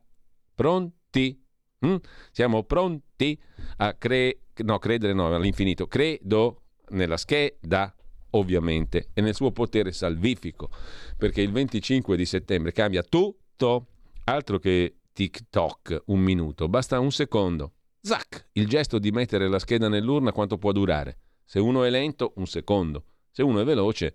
[0.53, 1.43] Pronti?
[1.85, 1.95] Mm?
[2.31, 3.39] Siamo pronti
[3.77, 5.87] a cre- no, credere no, all'infinito.
[5.87, 7.93] Credo nella scheda
[8.31, 10.69] ovviamente, e nel suo potere salvifico,
[11.17, 13.87] perché il 25 di settembre cambia tutto,
[14.25, 17.73] altro che TikTok, un minuto, basta un secondo.
[18.01, 18.47] Zac!
[18.53, 21.17] Il gesto di mettere la scheda nell'urna quanto può durare?
[21.43, 23.03] Se uno è lento, un secondo.
[23.29, 24.13] Se uno è veloce,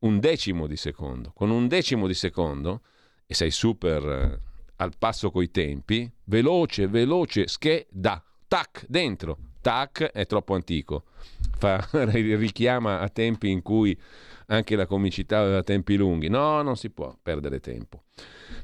[0.00, 1.32] un decimo di secondo.
[1.32, 2.82] Con un decimo di secondo,
[3.26, 4.40] e sei super eh,
[4.76, 11.04] al passo coi tempi, veloce, veloce, scheda, tac, dentro, tac è troppo antico,
[11.56, 13.98] Fa, richiama a tempi in cui
[14.48, 18.02] anche la comicità aveva tempi lunghi, no, non si può perdere tempo.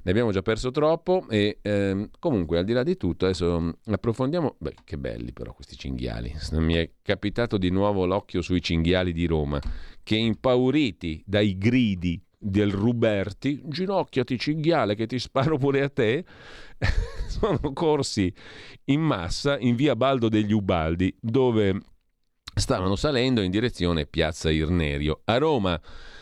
[0.03, 4.57] Ne abbiamo già perso troppo e ehm, comunque al di là di tutto adesso approfondiamo,
[4.59, 9.25] beh che belli però questi cinghiali, mi è capitato di nuovo l'occhio sui cinghiali di
[9.27, 9.59] Roma
[10.03, 16.25] che impauriti dai gridi del Ruberti, ginocchiati cinghiale che ti sparo pure a te,
[17.29, 18.33] sono corsi
[18.85, 21.81] in massa in via Baldo degli Ubaldi dove
[22.55, 25.23] stavano salendo in direzione Piazza Irnerio.
[25.25, 25.81] A Roma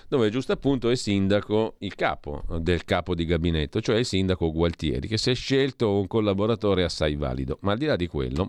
[0.09, 5.09] dove giusto appunto è sindaco il capo del capo di gabinetto, cioè il sindaco Gualtieri,
[5.09, 7.59] che si è scelto un collaboratore assai valido.
[7.63, 8.49] Ma al di là di quello,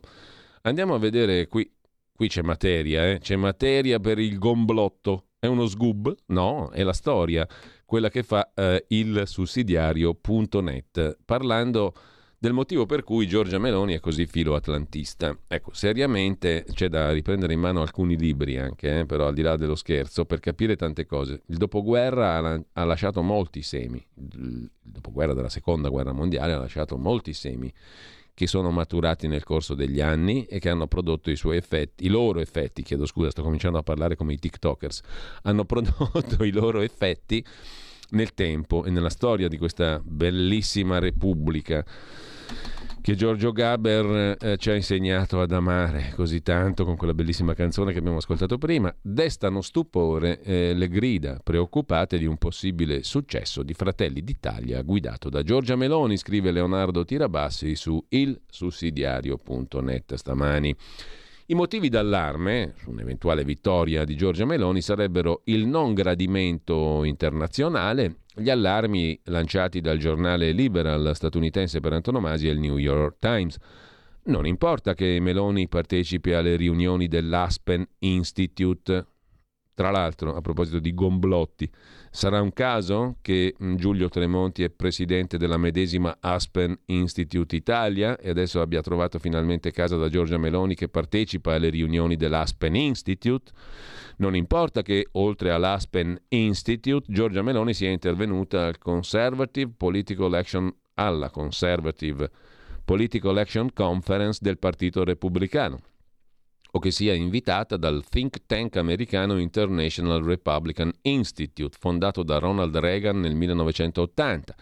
[0.63, 1.69] andiamo a vedere qui,
[2.13, 3.19] qui c'è materia, eh?
[3.19, 5.26] c'è materia per il gomblotto.
[5.39, 6.15] È uno sgub?
[6.27, 7.47] No, è la storia,
[7.85, 11.93] quella che fa eh, il sussidiario.net, parlando
[12.39, 15.37] del motivo per cui Giorgia Meloni è così filo-atlantista.
[15.47, 19.55] Ecco, seriamente c'è da riprendere in mano alcuni libri anche, eh, però al di là
[19.57, 21.43] dello scherzo, per capire tante cose.
[21.49, 26.97] Il dopoguerra ha, ha lasciato molti semi, il dopoguerra della seconda guerra mondiale ha lasciato
[26.97, 27.71] molti semi
[28.37, 32.07] che sono maturati nel corso degli anni e che hanno prodotto i suoi effetti, i
[32.07, 35.01] loro effetti, chiedo scusa, sto cominciando a parlare come i TikTokers,
[35.41, 37.43] hanno prodotto i loro effetti
[38.11, 41.83] nel tempo e nella storia di questa bellissima repubblica
[43.07, 47.93] che Giorgio Gaber eh, ci ha insegnato ad amare così tanto con quella bellissima canzone
[47.93, 53.73] che abbiamo ascoltato prima, destano stupore eh, le grida preoccupate di un possibile successo di
[53.73, 60.75] Fratelli d'Italia guidato da Giorgia Meloni, scrive Leonardo Tirabassi su ilsussidiario.net stamani.
[61.45, 68.49] I motivi d'allarme su un'eventuale vittoria di Giorgia Meloni sarebbero il non gradimento internazionale, gli
[68.49, 73.57] allarmi lanciati dal giornale liberal statunitense per antonomasia, il New York Times.
[74.23, 79.05] Non importa che Meloni partecipi alle riunioni dell'Aspen Institute,
[79.73, 81.69] tra l'altro, a proposito di gomblotti,
[82.11, 88.29] sarà un caso che mm, Giulio Tremonti è presidente della medesima Aspen Institute Italia e
[88.29, 93.51] adesso abbia trovato finalmente casa da Giorgia Meloni che partecipa alle riunioni dell'Aspen Institute?
[94.17, 101.29] Non importa che oltre all'Aspen Institute Giorgia Meloni sia intervenuta al Conservative Political Action alla
[101.29, 102.29] Conservative
[102.83, 105.81] Political Action Conference del Partito Repubblicano
[106.77, 113.19] o che sia invitata dal think tank americano International Republican Institute, fondato da Ronald Reagan
[113.19, 114.55] nel 1980,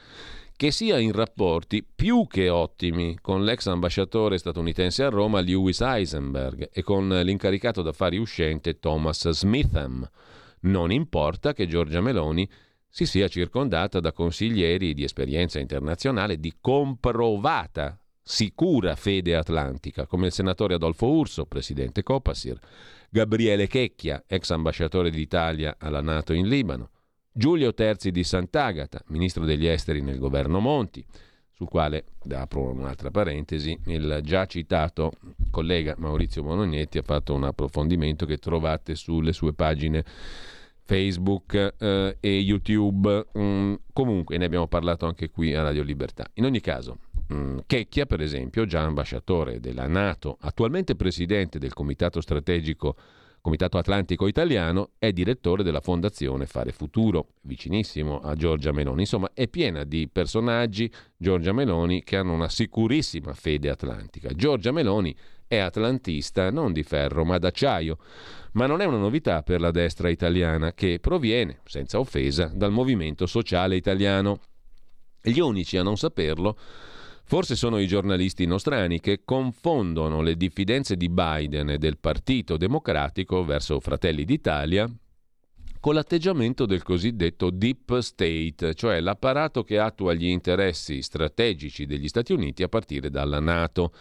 [0.55, 6.69] che sia in rapporti più che ottimi con l'ex ambasciatore statunitense a Roma Lewis Eisenberg
[6.71, 10.09] e con l'incaricato d'affari uscente Thomas Smitham.
[10.61, 12.49] Non importa che Giorgia Meloni
[12.87, 20.31] si sia circondata da consiglieri di esperienza internazionale di comprovata sicura fede atlantica, come il
[20.31, 22.60] senatore Adolfo Urso, presidente Copasir,
[23.07, 26.89] Gabriele Checchia, ex ambasciatore d'Italia alla Nato in Libano,
[27.31, 31.06] Giulio Terzi di Sant'Agata, ministro degli esteri nel governo Monti,
[31.53, 35.14] sul quale, apro un'altra parentesi, il già citato
[35.52, 40.03] collega Maurizio Bonognetti ha fatto un approfondimento che trovate sulle sue pagine
[40.81, 43.27] Facebook eh, e YouTube.
[43.38, 46.26] Mm, comunque ne abbiamo parlato anche qui a Radio Libertà.
[46.34, 46.97] In ogni caso,
[47.65, 52.95] Checchia, per esempio, già ambasciatore della Nato, attualmente presidente del Comitato Strategico
[53.45, 59.02] Comitato Atlantico Italiano, è direttore della Fondazione Fare Futuro, vicinissimo a Giorgia Meloni.
[59.02, 64.30] Insomma, è piena di personaggi, Giorgia Meloni, che hanno una sicurissima fede atlantica.
[64.30, 65.15] Giorgia Meloni
[65.45, 67.99] è atlantista non di ferro, ma d'acciaio.
[68.53, 73.27] Ma non è una novità per la destra italiana, che proviene, senza offesa, dal movimento
[73.27, 74.39] sociale italiano.
[75.22, 76.57] Gli unici a non saperlo
[77.27, 83.43] Forse sono i giornalisti nostrani che confondono le diffidenze di Biden e del Partito Democratico
[83.43, 84.88] verso Fratelli d'Italia
[85.80, 92.34] con l'atteggiamento del cosiddetto deep state, cioè l'apparato che attua gli interessi strategici degli Stati
[92.34, 93.91] Uniti a partire dalla Nato.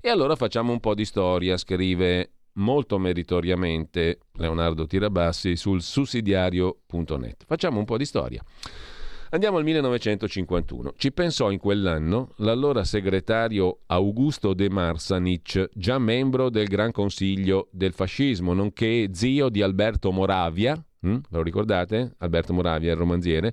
[0.00, 7.44] E allora facciamo un po' di storia, scrive molto meritoriamente Leonardo Tirabassi sul sussidiario.net.
[7.46, 8.42] Facciamo un po' di storia.
[9.30, 10.92] Andiamo al 1951.
[10.96, 17.92] Ci pensò in quell'anno l'allora segretario Augusto De Marsanich, già membro del Gran Consiglio del
[17.92, 20.80] Fascismo, nonché zio di Alberto Moravia.
[21.00, 21.16] Hm?
[21.30, 22.14] Lo ricordate?
[22.18, 23.52] Alberto Moravia, il romanziere.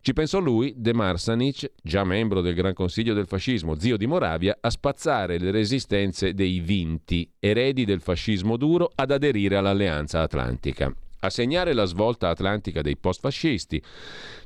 [0.00, 4.56] Ci pensò lui, De Marsanich, già membro del Gran Consiglio del Fascismo, zio di Moravia,
[4.60, 10.94] a spazzare le resistenze dei vinti, eredi del fascismo duro, ad aderire all'Alleanza Atlantica.
[11.22, 13.82] A segnare la svolta atlantica dei post-fascisti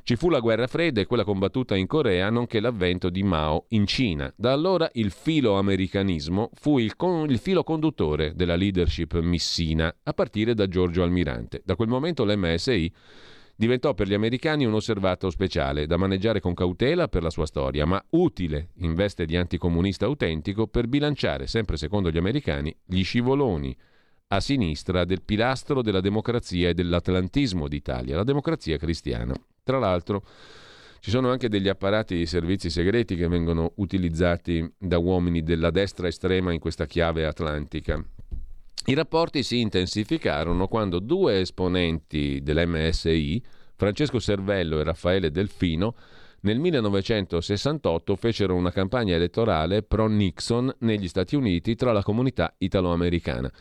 [0.03, 3.87] ci fu la guerra fredda e quella combattuta in Corea, nonché l'avvento di Mao in
[3.87, 4.31] Cina.
[4.35, 10.13] Da allora il filo americanismo fu il, con, il filo conduttore della leadership missina, a
[10.13, 11.61] partire da Giorgio Almirante.
[11.63, 12.91] Da quel momento l'MSI
[13.55, 17.85] diventò per gli americani un osservato speciale, da maneggiare con cautela per la sua storia,
[17.85, 23.73] ma utile in veste di anticomunista autentico per bilanciare, sempre secondo gli americani, gli scivoloni
[24.27, 29.33] a sinistra del pilastro della democrazia e dell'atlantismo d'Italia, la democrazia cristiana.
[29.63, 30.23] Tra l'altro
[30.99, 36.07] ci sono anche degli apparati di servizi segreti che vengono utilizzati da uomini della destra
[36.07, 38.03] estrema in questa chiave atlantica.
[38.87, 43.43] I rapporti si intensificarono quando due esponenti dell'MSI,
[43.75, 45.95] Francesco Servello e Raffaele Delfino,
[46.45, 53.51] nel 1968 fecero una campagna elettorale pro-Nixon negli Stati Uniti tra la comunità italo-americana.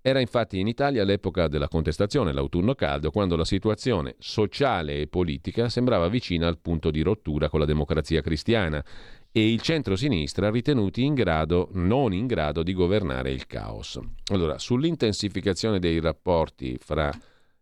[0.00, 5.68] Era infatti in Italia l'epoca della contestazione, l'autunno caldo, quando la situazione sociale e politica
[5.68, 8.84] sembrava vicina al punto di rottura con la democrazia cristiana
[9.32, 13.98] e il centro-sinistra ritenuti in grado, non in grado di governare il caos.
[14.30, 17.10] Allora, sull'intensificazione dei rapporti fra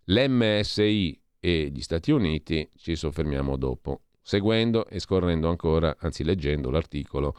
[0.04, 7.36] l'MSI e gli Stati Uniti ci soffermiamo dopo seguendo e scorrendo ancora, anzi leggendo l'articolo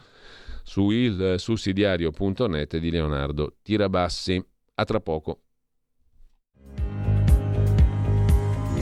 [0.64, 4.42] su il sussidiario.net di Leonardo Tirabassi.
[4.76, 5.42] A tra poco.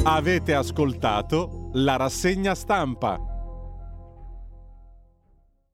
[0.03, 3.34] Avete ascoltato la rassegna stampa.